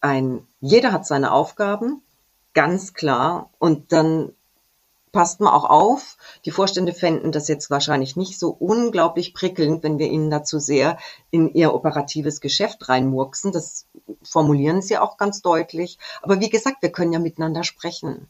ein, 0.00 0.46
jeder 0.60 0.92
hat 0.92 1.06
seine 1.06 1.32
Aufgaben, 1.32 2.02
ganz 2.54 2.92
klar. 2.92 3.50
Und 3.58 3.92
dann 3.92 4.32
passt 5.12 5.40
mal 5.40 5.52
auch 5.52 5.64
auf. 5.64 6.16
Die 6.44 6.50
Vorstände 6.50 6.92
fänden 6.92 7.32
das 7.32 7.46
jetzt 7.46 7.70
wahrscheinlich 7.70 8.16
nicht 8.16 8.38
so 8.38 8.48
unglaublich 8.48 9.34
prickelnd, 9.34 9.82
wenn 9.82 9.98
wir 9.98 10.08
ihnen 10.08 10.30
dazu 10.30 10.58
sehr 10.58 10.98
in 11.30 11.52
ihr 11.54 11.74
operatives 11.74 12.40
Geschäft 12.40 12.88
reinmurksen. 12.88 13.52
Das 13.52 13.86
formulieren 14.22 14.82
sie 14.82 14.98
auch 14.98 15.18
ganz 15.18 15.42
deutlich. 15.42 15.98
Aber 16.22 16.40
wie 16.40 16.50
gesagt, 16.50 16.82
wir 16.82 16.90
können 16.90 17.12
ja 17.12 17.18
miteinander 17.18 17.62
sprechen. 17.62 18.28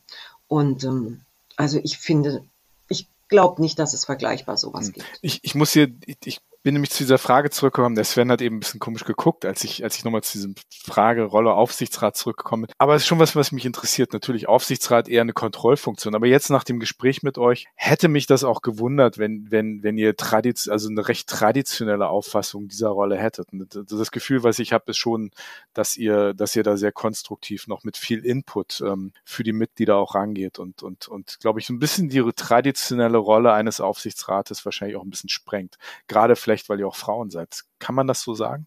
Und 0.49 0.85
ähm, 0.85 1.23
also 1.57 1.79
ich 1.83 1.99
finde, 1.99 2.45
ich 2.89 3.07
glaube 3.29 3.63
nicht, 3.63 3.79
dass 3.79 3.95
es 3.95 4.05
vergleichbar 4.05 4.57
sowas 4.57 4.87
hm. 4.87 4.93
gibt. 4.95 5.07
Ich, 5.23 5.41
ich 5.43 5.55
muss 5.55 5.73
hier, 5.73 5.93
ich 6.25 6.41
bin 6.63 6.75
nämlich 6.75 6.91
zu 6.91 7.03
dieser 7.03 7.19
Frage 7.19 7.51
zurückgekommen. 7.51 7.97
Der 7.97 8.05
Sven 8.05 8.31
hat 8.31 8.41
eben 8.41 8.57
ein 8.57 8.61
bisschen 8.61 8.81
komisch 8.81 9.05
geguckt, 9.05 9.45
als 9.45 9.65
ich, 9.65 9.83
als 9.83 9.97
ich 9.97 10.05
nochmal 10.05 10.23
zu 10.23 10.39
diesem 10.39 10.55
Frage 10.71 11.25
Rolle 11.25 11.53
Aufsichtsrat 11.55 12.17
zurückgekommen 12.17 12.67
bin. 12.67 12.75
Aber 12.79 12.95
es 12.95 13.03
ist 13.03 13.09
schon 13.09 13.19
was, 13.19 13.35
was 13.35 13.53
mich 13.53 13.67
interessiert. 13.67 14.13
Natürlich 14.13 14.49
Aufsichtsrat 14.49 15.09
eher 15.09 15.23
eine 15.23 15.33
Kontrollfunktion. 15.33 16.15
Aber 16.15 16.27
jetzt 16.27 16.51
nach 16.51 16.65
dem 16.65 16.79
Gespräch 16.79 17.23
mit 17.23 17.37
euch 17.39 17.67
hätte 17.75 18.09
mich 18.09 18.27
das 18.27 18.45
auch 18.45 18.63
gewundert, 18.63 19.19
wenn, 19.19 19.51
wenn, 19.51 19.83
wenn 19.83 19.99
ihr 19.99 20.17
tradiz 20.17 20.69
also 20.69 20.89
eine 20.89 21.09
recht 21.09 21.29
traditionelle 21.29 22.09
Auffassung 22.09 22.69
dieser 22.69 22.91
Rolle 22.91 23.17
hättet. 23.17 23.53
Und 23.53 23.77
das 23.91 24.11
Gefühl, 24.13 24.45
was 24.45 24.59
ich 24.59 24.73
habe, 24.73 24.91
ist 24.93 24.99
schon, 24.99 25.31
dass 25.75 25.97
ihr, 25.97 26.33
dass 26.35 26.55
ihr 26.55 26.63
da 26.63 26.77
sehr 26.77 26.93
konstruktiv 26.93 27.67
noch 27.67 27.83
mit 27.83 27.97
viel 27.97 28.25
Input 28.25 28.83
ähm, 28.87 29.13
für 29.25 29.43
die 29.43 29.53
Mitglieder 29.53 29.97
auch 29.97 30.15
rangeht 30.15 30.59
und, 30.59 30.83
und, 30.83 31.09
und 31.09 31.39
glaube 31.41 31.59
ich, 31.59 31.67
so 31.67 31.73
ein 31.73 31.81
bisschen 31.81 32.09
die 32.09 32.23
traditionelle 32.37 33.19
Rolle 33.19 33.53
eines 33.53 33.81
Aufsichtsrates 33.81 34.65
wahrscheinlich 34.65 34.97
auch 34.97 35.03
ein 35.03 35.11
bisschen 35.11 35.29
sprengt. 35.29 35.77
Gerade 36.07 36.37
vielleicht 36.37 36.52
vielleicht, 36.53 36.69
weil 36.69 36.81
ihr 36.81 36.87
auch 36.87 36.97
Frauen 36.97 37.31
seid. 37.31 37.63
Kann 37.79 37.95
man 37.95 38.07
das 38.07 38.23
so 38.23 38.35
sagen? 38.35 38.67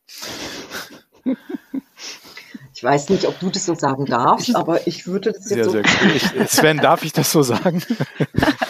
Ich 2.73 2.83
weiß 2.83 3.09
nicht, 3.09 3.25
ob 3.25 3.39
du 3.39 3.49
das 3.49 3.65
so 3.65 3.73
sagen 3.73 4.05
darfst, 4.05 4.53
aber 4.55 4.86
ich 4.86 5.07
würde 5.07 5.31
das 5.31 5.49
jetzt 5.49 5.49
sehr, 5.49 5.63
so. 5.63 5.71
Sehr 5.71 5.83
gut. 5.83 5.91
Ich, 6.15 6.49
Sven, 6.49 6.77
darf 6.77 7.03
ich 7.03 7.13
das 7.13 7.31
so 7.31 7.41
sagen? 7.41 7.81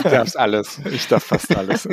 Du 0.03 0.09
darfst 0.09 0.38
alles. 0.38 0.80
Ich 0.91 1.07
darf 1.07 1.24
fast 1.24 1.55
alles. 1.55 1.89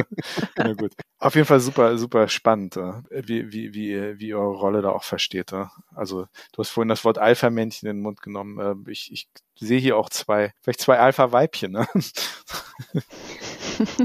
Na 0.57 0.75
gut. 0.75 0.93
Auf 1.19 1.35
jeden 1.35 1.47
Fall 1.47 1.61
super, 1.61 1.97
super 1.97 2.29
spannend, 2.29 2.77
äh, 2.77 2.93
wie, 3.11 3.51
wie, 3.51 3.73
wie, 3.73 4.19
wie 4.19 4.35
eure 4.35 4.59
Rolle 4.59 4.83
da 4.83 4.91
auch 4.91 5.05
versteht. 5.05 5.53
Äh. 5.53 5.65
Also, 5.95 6.27
du 6.53 6.59
hast 6.59 6.69
vorhin 6.69 6.91
das 6.91 7.05
Wort 7.05 7.17
Alpha-Männchen 7.17 7.89
in 7.89 7.97
den 7.97 8.03
Mund 8.03 8.21
genommen. 8.21 8.85
Äh, 8.87 8.91
ich, 8.91 9.11
ich 9.11 9.29
sehe 9.59 9.81
hier 9.81 9.97
auch 9.97 10.11
zwei, 10.11 10.53
vielleicht 10.61 10.83
zwei 10.83 10.99
Alpha-Weibchen. 10.99 11.73
Ne? 11.73 11.87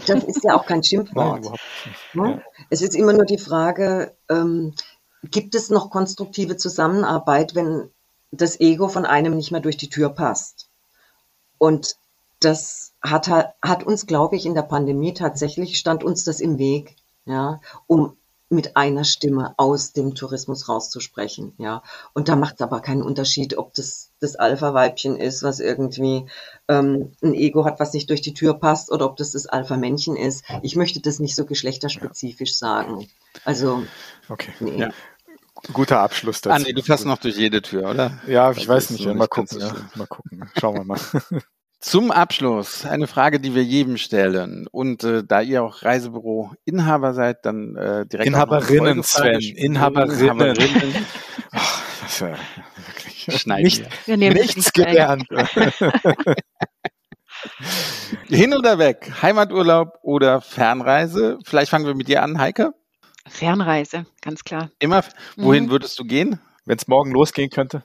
Das 0.08 0.24
ist 0.24 0.44
ja 0.44 0.56
auch 0.56 0.66
kein 0.66 0.84
Schimpfwort. 0.84 1.46
Nein, 2.14 2.38
ja. 2.38 2.42
Es 2.70 2.82
ist 2.82 2.96
immer 2.96 3.14
nur 3.14 3.26
die 3.26 3.38
Frage, 3.38 4.16
ähm, 4.30 4.74
gibt 5.24 5.56
es 5.56 5.70
noch 5.70 5.90
konstruktive 5.90 6.58
Zusammenarbeit, 6.58 7.56
wenn 7.56 7.90
das 8.32 8.60
Ego 8.60 8.88
von 8.88 9.06
einem 9.06 9.36
nicht 9.36 9.52
mehr 9.52 9.62
durch 9.62 9.78
die 9.78 9.90
Tür 9.90 10.10
passt? 10.10 10.70
Und 11.58 11.96
das 12.40 12.94
hat, 13.02 13.28
hat 13.28 13.84
uns, 13.84 14.06
glaube 14.06 14.36
ich, 14.36 14.46
in 14.46 14.54
der 14.54 14.62
Pandemie 14.62 15.14
tatsächlich 15.14 15.78
stand 15.78 16.04
uns 16.04 16.24
das 16.24 16.40
im 16.40 16.58
Weg, 16.58 16.96
ja, 17.26 17.60
um 17.88 18.16
mit 18.50 18.78
einer 18.78 19.04
Stimme 19.04 19.54
aus 19.58 19.92
dem 19.92 20.16
Tourismus 20.16 20.70
rauszusprechen, 20.70 21.54
ja. 21.58 21.84
Und 22.14 22.30
da 22.30 22.36
macht 22.36 22.56
es 22.56 22.62
aber 22.62 22.80
keinen 22.80 23.02
Unterschied, 23.02 23.58
ob 23.58 23.74
das 23.74 24.12
das 24.20 24.36
Alpha-Weibchen 24.36 25.18
ist, 25.18 25.44
was 25.44 25.60
irgendwie 25.60 26.26
ähm, 26.68 27.12
ein 27.22 27.34
Ego 27.34 27.66
hat, 27.66 27.80
was 27.80 27.94
nicht 27.94 28.10
durch 28.10 28.22
die 28.22 28.34
Tür 28.34 28.54
passt, 28.54 28.92
oder 28.92 29.06
ob 29.06 29.18
das 29.18 29.32
das 29.32 29.48
Alpha-Männchen 29.48 30.16
ist. 30.16 30.46
Ich 30.62 30.76
möchte 30.76 31.02
das 31.02 31.20
nicht 31.20 31.36
so 31.36 31.46
geschlechterspezifisch 31.46 32.52
ja. 32.52 32.56
sagen. 32.56 33.10
Also, 33.44 33.84
okay. 34.30 34.54
Nee. 34.60 34.80
Ja. 34.80 34.90
Guter 35.74 36.00
Abschluss 36.00 36.42
dazu. 36.42 36.56
Andi, 36.56 36.74
du 36.74 36.84
fährst 36.84 37.06
noch 37.06 37.18
durch 37.18 37.36
jede 37.36 37.62
Tür, 37.62 37.90
oder? 37.90 38.20
Ja, 38.28 38.52
ich 38.52 38.60
das 38.60 38.68
weiß 38.68 38.90
nicht. 38.92 39.06
Ja, 39.06 39.14
mal 39.14 39.28
gucken. 39.28 39.60
Ja, 39.60 39.76
mal 39.96 40.08
gucken. 40.08 40.50
Schauen 40.60 40.76
wir 40.76 40.84
mal. 40.84 41.00
Zum 41.80 42.10
Abschluss 42.12 42.86
eine 42.86 43.06
Frage, 43.06 43.40
die 43.40 43.54
wir 43.54 43.64
jedem 43.64 43.98
stellen. 43.98 44.68
Und 44.72 45.04
äh, 45.04 45.24
da 45.24 45.42
ihr 45.42 45.64
auch 45.64 45.84
Reisebüro-Inhaber 45.84 47.14
seid, 47.14 47.46
dann 47.46 47.76
äh, 47.76 48.06
direkt. 48.08 48.28
Inhaberinnen, 48.28 49.04
Sven. 49.04 49.40
Inhaberinnen. 49.40 50.20
Inhaberinnen. 50.20 51.06
Ach, 51.52 51.82
das 52.02 52.14
ist 52.14 52.20
ja 52.22 52.36
wirklich 52.88 53.42
Schneiden 53.42 53.64
nicht, 53.64 54.08
wir 54.08 54.18
nehmen 54.18 54.36
nichts 54.36 54.74
gelernt. 54.74 55.28
Hin 58.28 58.54
oder 58.54 58.80
weg? 58.80 59.12
Heimaturlaub 59.22 60.00
oder 60.02 60.42
Fernreise? 60.42 61.38
Vielleicht 61.46 61.70
fangen 61.70 61.86
wir 61.86 61.94
mit 61.94 62.08
dir 62.08 62.24
an, 62.24 62.40
Heike. 62.40 62.74
Fernreise, 63.28 64.06
ganz 64.22 64.44
klar. 64.44 64.72
Immer? 64.80 65.04
Wohin 65.36 65.66
mhm. 65.66 65.70
würdest 65.70 66.00
du 66.00 66.04
gehen? 66.04 66.40
Wenn 66.66 66.78
es 66.78 66.88
morgen 66.88 67.12
losgehen 67.12 67.50
könnte? 67.50 67.84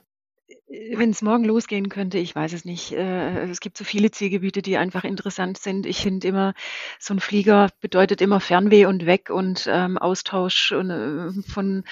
Wenn 0.73 1.11
es 1.11 1.21
morgen 1.21 1.45
losgehen 1.45 1.87
könnte, 1.87 2.17
ich 2.17 2.33
weiß 2.33 2.51
es 2.53 2.65
nicht. 2.65 2.93
Äh, 2.93 3.43
es 3.43 3.59
gibt 3.59 3.77
so 3.77 3.83
viele 3.83 4.09
Zielgebiete, 4.09 4.63
die 4.63 4.77
einfach 4.77 5.03
interessant 5.03 5.59
sind. 5.59 5.85
Ich 5.85 6.01
finde 6.01 6.27
immer, 6.27 6.55
so 6.97 7.13
ein 7.13 7.19
Flieger 7.19 7.69
bedeutet 7.79 8.21
immer 8.21 8.39
Fernweh 8.39 8.87
und 8.87 9.05
weg 9.05 9.29
und 9.29 9.67
ähm, 9.71 9.99
Austausch 9.99 10.71
und, 10.71 10.89
äh, 10.89 11.31
von 11.43 11.83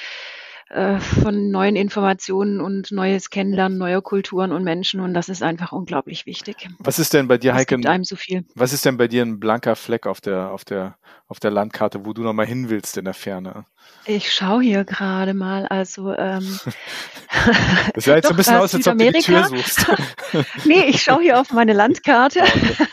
äh, 0.72 1.00
von 1.00 1.52
neuen 1.52 1.76
Informationen 1.76 2.62
und 2.62 2.92
neues 2.92 3.30
Kennenlernen 3.30 3.78
neuer 3.78 4.02
Kulturen 4.02 4.52
und 4.52 4.64
Menschen 4.64 5.00
und 5.02 5.14
das 5.14 5.30
ist 5.30 5.44
einfach 5.44 5.72
unglaublich 5.72 6.26
wichtig. 6.26 6.70
Was 6.80 6.98
ist 6.98 7.14
denn 7.14 7.28
bei 7.28 7.38
dir, 7.38 7.54
Heike? 7.54 7.76
einem 7.76 8.04
so 8.04 8.16
viel. 8.16 8.46
Was 8.56 8.72
ist 8.72 8.86
denn 8.86 8.98
bei 8.98 9.08
dir 9.08 9.24
ein 9.24 9.40
blanker 9.40 9.76
Fleck 9.76 10.08
auf 10.08 10.22
der 10.22 10.52
auf 10.52 10.64
der 10.64 10.98
auf 11.28 11.40
der 11.40 11.52
Landkarte, 11.52 12.06
wo 12.06 12.14
du 12.14 12.24
noch 12.24 12.34
mal 12.34 12.46
hin 12.46 12.70
willst 12.70 12.98
in 12.98 13.06
der 13.06 13.14
Ferne? 13.14 13.66
Ich 14.06 14.32
schaue 14.32 14.64
hier 14.64 14.84
gerade 14.84 15.34
mal, 15.34 15.66
also 15.68 16.14
ähm, 16.14 16.60
das 17.94 18.06
sah 18.06 18.16
jetzt 18.16 18.28
so 18.28 18.34
ein 18.34 18.38
bisschen 18.38 18.56
äh, 18.56 18.60
aus, 18.60 18.74
als 18.74 18.88
ob 18.88 18.98
du 18.98 19.12
die 19.12 19.20
Tür 19.20 19.44
suchst. 19.46 19.86
nee, 20.66 20.86
ich 20.86 21.02
schaue 21.02 21.22
hier 21.22 21.40
auf 21.40 21.52
meine 21.52 21.74
Landkarte. 21.74 22.44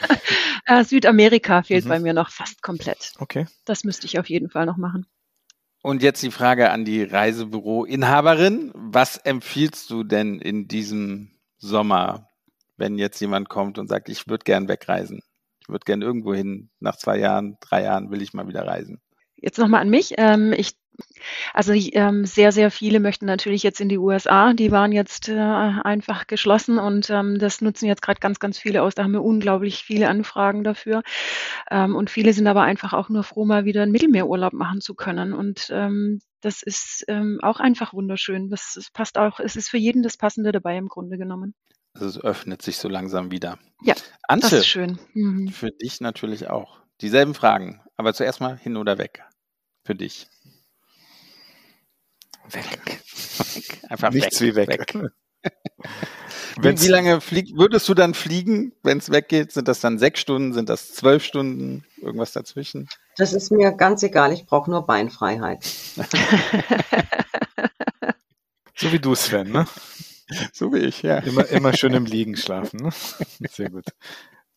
äh, 0.66 0.84
Südamerika 0.84 1.62
fehlt 1.62 1.84
mhm. 1.84 1.88
bei 1.88 2.00
mir 2.00 2.12
noch 2.12 2.30
fast 2.30 2.62
komplett. 2.62 3.12
Okay. 3.18 3.46
Das 3.64 3.84
müsste 3.84 4.06
ich 4.06 4.18
auf 4.18 4.28
jeden 4.28 4.50
Fall 4.50 4.66
noch 4.66 4.76
machen. 4.76 5.06
Und 5.82 6.02
jetzt 6.02 6.22
die 6.22 6.30
Frage 6.30 6.70
an 6.70 6.84
die 6.84 7.02
Reisebüro-Inhaberin. 7.02 8.72
Was 8.74 9.16
empfiehlst 9.16 9.90
du 9.90 10.04
denn 10.04 10.40
in 10.40 10.68
diesem 10.68 11.30
Sommer, 11.56 12.28
wenn 12.76 12.98
jetzt 12.98 13.20
jemand 13.20 13.48
kommt 13.48 13.78
und 13.78 13.88
sagt, 13.88 14.08
ich 14.08 14.26
würde 14.28 14.44
gern 14.44 14.68
wegreisen? 14.68 15.22
Ich 15.60 15.68
würde 15.68 15.84
gern 15.84 16.02
irgendwo 16.02 16.34
hin. 16.34 16.70
Nach 16.80 16.96
zwei 16.96 17.18
Jahren, 17.18 17.58
drei 17.60 17.84
Jahren 17.84 18.10
will 18.10 18.22
ich 18.22 18.34
mal 18.34 18.48
wieder 18.48 18.66
reisen. 18.66 19.00
Jetzt 19.36 19.58
nochmal 19.58 19.82
an 19.82 19.90
mich. 19.90 20.14
Ähm, 20.18 20.52
ich 20.52 20.72
also 21.54 21.72
ähm, 21.72 22.24
sehr, 22.24 22.52
sehr 22.52 22.70
viele 22.70 23.00
möchten 23.00 23.26
natürlich 23.26 23.62
jetzt 23.62 23.80
in 23.80 23.88
die 23.88 23.98
USA. 23.98 24.52
Die 24.52 24.70
waren 24.70 24.92
jetzt 24.92 25.28
äh, 25.28 25.38
einfach 25.38 26.26
geschlossen 26.26 26.78
und 26.78 27.10
ähm, 27.10 27.38
das 27.38 27.60
nutzen 27.60 27.86
jetzt 27.86 28.02
gerade 28.02 28.20
ganz, 28.20 28.38
ganz 28.38 28.58
viele 28.58 28.82
aus. 28.82 28.94
Da 28.94 29.04
haben 29.04 29.12
wir 29.12 29.22
unglaublich 29.22 29.84
viele 29.84 30.08
Anfragen 30.08 30.64
dafür. 30.64 31.02
Ähm, 31.70 31.94
und 31.96 32.10
viele 32.10 32.32
sind 32.32 32.46
aber 32.46 32.62
einfach 32.62 32.92
auch 32.92 33.08
nur 33.08 33.24
froh, 33.24 33.44
mal 33.44 33.64
wieder 33.64 33.82
einen 33.82 33.92
Mittelmeerurlaub 33.92 34.52
machen 34.52 34.80
zu 34.80 34.94
können. 34.94 35.32
Und 35.32 35.68
ähm, 35.70 36.20
das 36.40 36.62
ist 36.62 37.04
ähm, 37.08 37.38
auch 37.42 37.60
einfach 37.60 37.92
wunderschön. 37.92 38.50
Das, 38.50 38.72
das 38.74 38.90
passt 38.90 39.18
auch, 39.18 39.40
es 39.40 39.56
ist 39.56 39.68
für 39.68 39.78
jeden 39.78 40.02
das 40.02 40.16
Passende 40.16 40.52
dabei 40.52 40.76
im 40.76 40.88
Grunde 40.88 41.18
genommen. 41.18 41.54
Also 41.94 42.06
es 42.06 42.20
öffnet 42.24 42.62
sich 42.62 42.78
so 42.78 42.88
langsam 42.88 43.30
wieder. 43.30 43.58
Ja, 43.82 43.94
Antje, 44.28 44.50
das 44.50 44.60
ist 44.60 44.66
schön. 44.68 44.98
Mhm. 45.14 45.48
Für 45.48 45.70
dich 45.70 46.00
natürlich 46.00 46.48
auch. 46.48 46.78
Dieselben 47.00 47.34
Fragen, 47.34 47.80
aber 47.96 48.14
zuerst 48.14 48.40
mal 48.40 48.56
hin 48.56 48.76
oder 48.76 48.98
weg. 48.98 49.24
Für 49.84 49.94
dich. 49.94 50.28
Weg. 52.52 53.00
Einfach 53.88 54.10
Nichts 54.10 54.40
weg, 54.40 54.48
wie 54.48 54.56
weg. 54.56 54.68
weg. 54.68 54.94
wie, 56.60 56.80
wie, 56.80 56.88
lange 56.88 57.20
flieg, 57.20 57.56
würdest 57.56 57.88
du 57.88 57.94
dann 57.94 58.14
fliegen, 58.14 58.72
wenn 58.82 58.98
es 58.98 59.10
weggeht? 59.10 59.52
Sind 59.52 59.68
das 59.68 59.80
dann 59.80 59.98
sechs 59.98 60.20
Stunden? 60.20 60.52
Sind 60.52 60.68
das 60.68 60.92
zwölf 60.92 61.24
Stunden? 61.24 61.84
Irgendwas 62.00 62.32
dazwischen? 62.32 62.88
Das 63.16 63.32
ist 63.32 63.50
mir 63.50 63.72
ganz 63.72 64.02
egal. 64.02 64.32
Ich 64.32 64.46
brauche 64.46 64.70
nur 64.70 64.86
Beinfreiheit. 64.86 65.64
so 68.74 68.92
wie 68.92 68.98
du, 68.98 69.14
Sven, 69.14 69.50
ne? 69.50 69.66
So 70.52 70.72
wie 70.72 70.78
ich, 70.78 71.02
ja. 71.02 71.18
Immer, 71.18 71.46
immer 71.48 71.74
schön 71.76 71.94
im 71.94 72.04
Liegen 72.04 72.36
schlafen. 72.36 72.80
Ne? 72.82 72.90
Sehr 73.50 73.70
gut. 73.70 73.86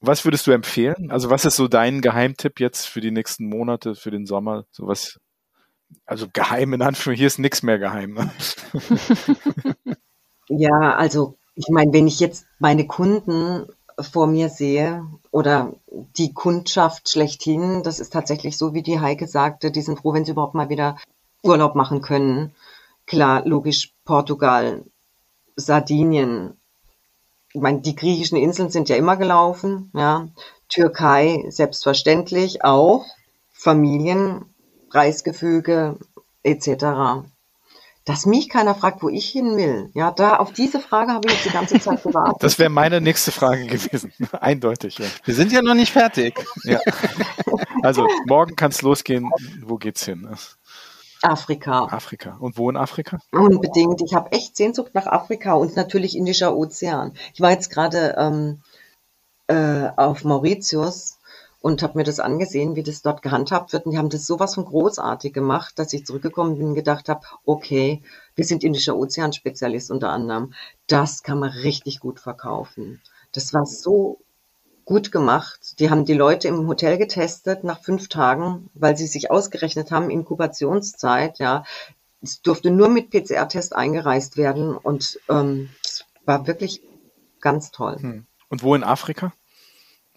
Was 0.02 0.26
würdest 0.26 0.48
du 0.48 0.52
empfehlen? 0.52 1.12
Also 1.12 1.30
was 1.30 1.46
ist 1.46 1.56
so 1.56 1.68
dein 1.68 2.02
Geheimtipp 2.02 2.60
jetzt 2.60 2.88
für 2.88 3.02
die 3.02 3.12
nächsten 3.12 3.48
Monate, 3.48 3.96
für 3.96 4.10
den 4.10 4.26
Sommer? 4.26 4.66
So 4.72 4.88
was 4.88 5.20
also 6.06 6.28
geheim 6.32 6.74
in 6.74 6.82
Anführungszeichen, 6.82 7.18
hier 7.18 7.28
ist 7.28 7.40
nichts 7.40 7.64
mehr 7.64 7.80
geheim. 7.80 8.14
Ne? 8.14 8.32
ja, 10.50 10.96
also 10.96 11.36
ich 11.56 11.70
meine, 11.70 11.94
wenn 11.94 12.08
ich 12.08 12.20
jetzt 12.20 12.46
meine 12.60 12.88
Kunden 12.88 13.68
vor 14.00 14.28
mir 14.28 14.50
sehe 14.50 15.06
oder 15.32 15.74
die 16.18 16.34
Kundschaft 16.34 17.10
schlechthin, 17.10 17.84
das 17.84 18.00
ist 18.00 18.14
tatsächlich 18.14 18.58
so, 18.58 18.74
wie 18.74 18.82
die 18.82 19.00
Heike 19.00 19.28
sagte, 19.28 19.72
die 19.72 19.82
sind 19.82 20.00
froh, 20.00 20.14
wenn 20.14 20.26
sie 20.26 20.32
überhaupt 20.32 20.56
mal 20.56 20.70
wieder 20.70 20.98
Urlaub 21.44 21.76
machen 21.76 22.02
können. 22.02 22.54
Klar, 23.06 23.46
logisch, 23.46 23.94
Portugal, 24.06 24.84
Sardinien, 25.56 26.58
ich 27.54 27.62
meine, 27.62 27.82
die 27.82 27.96
griechischen 27.96 28.38
Inseln 28.38 28.70
sind 28.70 28.90
ja 28.90 28.96
immer 28.96 29.18
gelaufen, 29.18 29.92
ja. 29.94 30.28
Türkei 30.70 31.44
selbstverständlich 31.50 32.64
auch, 32.64 33.06
Familien, 33.52 34.46
Preisgefüge 34.92 35.98
etc. 36.44 37.26
Dass 38.06 38.26
mich 38.26 38.50
keiner 38.50 38.76
fragt, 38.76 39.04
wo 39.04 39.10
ich 39.10 39.30
hin 39.30 39.56
will. 39.58 39.90
Ja, 39.94 40.12
da 40.12 40.38
auf 40.38 40.54
diese 40.54 40.80
Frage 40.80 41.14
habe 41.14 41.28
ich 41.28 41.34
jetzt 41.34 41.46
die 41.46 41.50
ganze 41.50 41.80
Zeit 41.80 42.04
gewartet. 42.04 42.42
Das 42.42 42.60
wäre 42.60 42.70
meine 42.70 43.00
nächste 43.00 43.32
Frage 43.32 43.68
gewesen. 43.68 44.12
Eindeutig. 44.40 44.98
Ja. 44.98 45.06
Wir 45.24 45.36
sind 45.36 45.52
ja 45.52 45.62
noch 45.62 45.76
nicht 45.76 45.92
fertig. 45.92 46.44
Ja. 46.64 46.80
Also 47.84 48.08
morgen 48.28 48.56
kann 48.56 48.72
es 48.72 48.82
losgehen. 48.82 49.30
Wo 49.64 49.78
geht's 49.78 50.04
hin? 50.06 50.28
Afrika. 51.22 51.86
Afrika. 51.86 52.38
Und 52.40 52.58
wo 52.58 52.70
in 52.70 52.78
Afrika? 52.78 53.20
Unbedingt. 53.32 54.02
Ich 54.02 54.16
habe 54.16 54.32
echt 54.32 54.58
Sehnsucht 54.58 54.94
nach 54.94 55.06
Afrika 55.06 55.54
und 55.54 55.76
natürlich 55.76 56.18
Indischer 56.18 56.56
Ozean. 56.56 57.14
Ich 57.34 57.42
war 57.42 57.52
jetzt 57.52 57.70
gerade 57.70 58.16
ähm, 58.18 58.62
äh, 59.48 59.90
auf 59.96 60.24
Mauritius 60.24 61.20
und 61.62 61.84
habe 61.84 61.98
mir 61.98 62.04
das 62.04 62.20
angesehen, 62.20 62.76
wie 62.76 62.84
das 62.84 63.04
dort 63.04 63.22
gehandhabt 63.22 63.72
wird. 63.72 63.86
Und 63.86 63.92
die 63.92 63.98
haben 63.98 64.10
das 64.10 64.26
sowas 64.26 64.56
von 64.56 64.66
großartig 64.66 65.32
gemacht, 65.32 65.78
dass 65.78 65.94
ich 65.94 66.06
zurückgekommen 66.06 66.58
bin 66.58 66.70
und 66.70 66.76
gedacht 66.76 67.08
habe, 67.08 67.22
okay, 67.46 68.02
wir 68.36 68.46
sind 68.46 68.64
indischer 68.64 68.98
Ozeanspezialist 68.98 69.92
unter 69.92 70.10
anderem. 70.10 70.54
Das 70.88 71.22
kann 71.22 71.40
man 71.40 71.52
richtig 71.52 72.00
gut 72.00 72.20
verkaufen. 72.20 73.00
Das 73.32 73.54
war 73.54 73.66
so 73.66 74.20
gut 74.86 75.12
gemacht. 75.12 75.80
Die 75.80 75.92
haben 75.92 76.06
die 76.06 76.16
Leute 76.16 76.48
im 76.48 76.68
Hotel 76.68 76.98
getestet 76.98 77.64
nach 77.64 77.82
fünf 77.82 78.10
Tagen, 78.10 78.70
weil 78.74 78.98
sie 78.98 79.08
sich 79.08 79.30
ausgerechnet 79.30 79.92
haben, 79.92 80.10
Inkubationszeit, 80.10 81.38
ja. 81.40 81.64
Es 82.24 82.42
durfte 82.42 82.70
nur 82.72 82.90
mit 82.90 83.10
PCR-Test 83.10 83.76
eingereist 83.76 84.38
werden 84.38 84.76
und 84.76 85.20
ähm, 85.30 85.70
es 85.84 86.06
war 86.26 86.46
wirklich 86.46 86.82
ganz 87.40 87.72
toll. 87.72 87.98
Hm. 88.00 88.26
Und 88.50 88.64
wo 88.64 88.76
in 88.76 88.84
Afrika? 88.84 89.34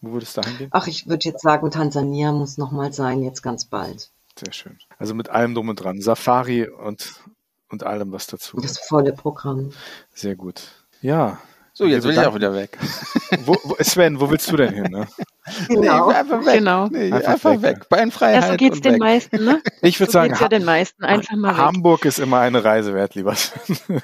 Wo 0.06 0.12
würde 0.12 0.24
es 0.24 0.32
da 0.34 0.42
hingehen? 0.42 0.68
Ach, 0.72 0.86
ich 0.86 1.06
würde 1.08 1.28
jetzt 1.28 1.42
sagen, 1.42 1.70
Tansania 1.70 2.32
muss 2.32 2.58
nochmal 2.58 2.92
sein, 2.92 3.22
jetzt 3.22 3.42
ganz 3.42 3.64
bald. 3.64 4.10
Sehr 4.38 4.52
schön. 4.52 4.78
Also 4.98 5.14
mit 5.14 5.30
allem 5.30 5.54
drum 5.54 5.68
und 5.68 5.76
dran. 5.76 6.00
Safari 6.00 6.68
und, 6.68 7.14
und 7.70 7.84
allem, 7.84 8.12
was 8.12 8.26
dazu. 8.26 8.58
Das 8.60 8.78
volle 8.78 9.12
Programm. 9.12 9.70
Sehr 10.12 10.34
gut. 10.36 10.62
Ja. 11.00 11.38
So, 11.76 11.86
jetzt 11.86 12.04
will 12.04 12.12
ich 12.12 12.20
auch 12.20 12.34
wieder 12.36 12.54
weg. 12.54 12.78
Wo, 13.44 13.56
wo, 13.64 13.74
Sven, 13.80 14.20
wo 14.20 14.30
willst 14.30 14.50
du 14.50 14.56
denn 14.56 14.74
hin? 14.74 14.90
Ne? 14.90 15.08
Genau. 15.68 16.08
Nee, 16.08 16.14
einfach 16.14 16.46
weg. 16.46 16.54
Genau. 16.54 16.86
Nee, 16.86 17.12
Einfach 17.12 17.32
einfach, 17.34 17.50
weg, 17.62 17.62
weg. 17.62 17.88
Beinfreiheit. 17.90 18.42
Ja, 18.44 18.50
so 18.52 18.56
geht's 18.56 18.76
und 18.76 18.84
den 18.86 18.92
weg. 18.94 19.00
meisten, 19.00 19.44
ne? 19.44 19.62
Ich 19.82 20.00
würde 20.00 20.10
So 20.10 20.18
sagen, 20.18 20.34
ja 20.40 20.48
den 20.48 20.64
meisten. 20.64 21.04
Einfach 21.04 21.36
mal 21.36 21.50
weg. 21.50 21.58
Hamburg 21.58 22.04
ist 22.06 22.18
immer 22.18 22.38
eine 22.38 22.64
Reise 22.64 22.94
wert, 22.94 23.14
lieber 23.14 23.34
Sven. 23.34 23.76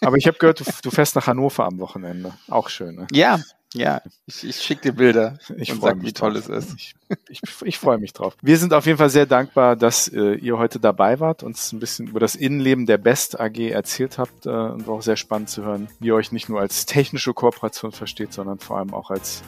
Aber 0.00 0.16
ich 0.16 0.26
habe 0.26 0.38
gehört, 0.38 0.60
du, 0.60 0.64
du 0.82 0.90
fährst 0.90 1.16
nach 1.16 1.26
Hannover 1.26 1.66
am 1.66 1.78
Wochenende. 1.80 2.32
Auch 2.48 2.70
schön, 2.70 2.94
ne? 2.94 3.06
Ja, 3.12 3.40
ja. 3.74 4.00
Ich, 4.26 4.44
ich 4.44 4.56
schicke 4.56 4.82
dir 4.82 4.92
Bilder 4.92 5.38
Ich 5.56 5.70
und 5.72 5.82
sag, 5.82 6.02
wie 6.02 6.12
toll 6.12 6.34
drauf. 6.34 6.48
es 6.48 6.66
ist. 6.66 6.74
Ich, 6.76 6.94
ich, 7.28 7.40
ich 7.62 7.78
freue 7.78 7.98
mich 7.98 8.12
drauf. 8.12 8.36
Wir 8.42 8.56
sind 8.56 8.72
auf 8.72 8.86
jeden 8.86 8.98
Fall 8.98 9.10
sehr 9.10 9.26
dankbar, 9.26 9.76
dass 9.76 10.08
äh, 10.08 10.34
ihr 10.34 10.58
heute 10.58 10.80
dabei 10.80 11.20
wart, 11.20 11.42
uns 11.42 11.72
ein 11.72 11.80
bisschen 11.80 12.08
über 12.08 12.20
das 12.20 12.34
Innenleben 12.34 12.86
der 12.86 12.98
Best 12.98 13.38
AG 13.38 13.58
erzählt 13.58 14.18
habt 14.18 14.46
äh, 14.46 14.50
und 14.50 14.86
war 14.86 14.94
auch 14.94 15.02
sehr 15.02 15.16
spannend 15.16 15.50
zu 15.50 15.64
hören, 15.64 15.88
wie 16.00 16.08
ihr 16.08 16.14
euch 16.14 16.32
nicht 16.32 16.48
nur 16.48 16.60
als 16.60 16.86
technische 16.86 17.34
Kooperation 17.34 17.92
versteht, 17.92 18.32
sondern 18.32 18.58
vor 18.58 18.78
allem 18.78 18.94
auch 18.94 19.10
als 19.10 19.42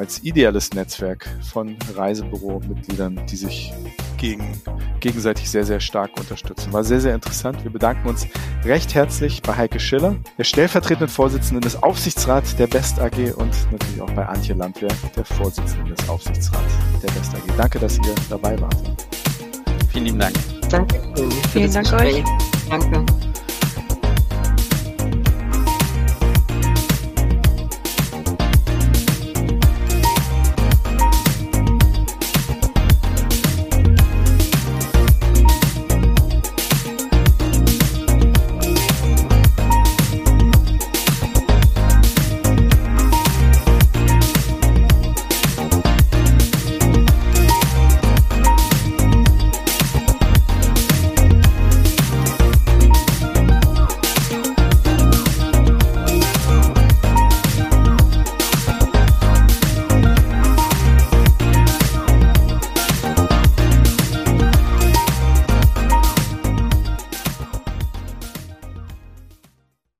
als 0.00 0.24
ideales 0.24 0.72
Netzwerk 0.72 1.28
von 1.42 1.76
Reisebüro-Mitgliedern, 1.94 3.20
die 3.26 3.36
sich 3.36 3.70
gegen, 4.16 4.50
gegenseitig 4.98 5.50
sehr, 5.50 5.64
sehr 5.64 5.78
stark 5.78 6.18
unterstützen. 6.18 6.72
War 6.72 6.84
sehr, 6.84 7.02
sehr 7.02 7.14
interessant. 7.14 7.62
Wir 7.64 7.70
bedanken 7.70 8.08
uns 8.08 8.26
recht 8.64 8.94
herzlich 8.94 9.42
bei 9.42 9.54
Heike 9.54 9.78
Schiller, 9.78 10.16
der 10.38 10.44
stellvertretenden 10.44 11.08
Vorsitzenden 11.08 11.60
des 11.60 11.82
Aufsichtsrats 11.82 12.56
der 12.56 12.66
Best 12.66 12.98
AG 12.98 13.34
und 13.36 13.52
natürlich 13.70 14.00
auch 14.00 14.10
bei 14.12 14.26
Antje 14.26 14.54
Landwehr, 14.54 14.90
der 15.14 15.24
Vorsitzenden 15.26 15.94
des 15.94 16.08
Aufsichtsrats 16.08 16.72
der 17.02 17.12
Best 17.12 17.34
AG. 17.34 17.56
Danke, 17.58 17.78
dass 17.78 17.98
ihr 17.98 18.14
dabei 18.30 18.58
wart. 18.58 18.76
Vielen 19.92 20.06
lieben 20.06 20.18
Dank. 20.18 20.34
Danke 20.70 20.98
Vielen 21.52 21.72
das 21.72 21.90
Dank 21.90 22.02
euch. 22.02 22.24
Danke. 22.70 23.04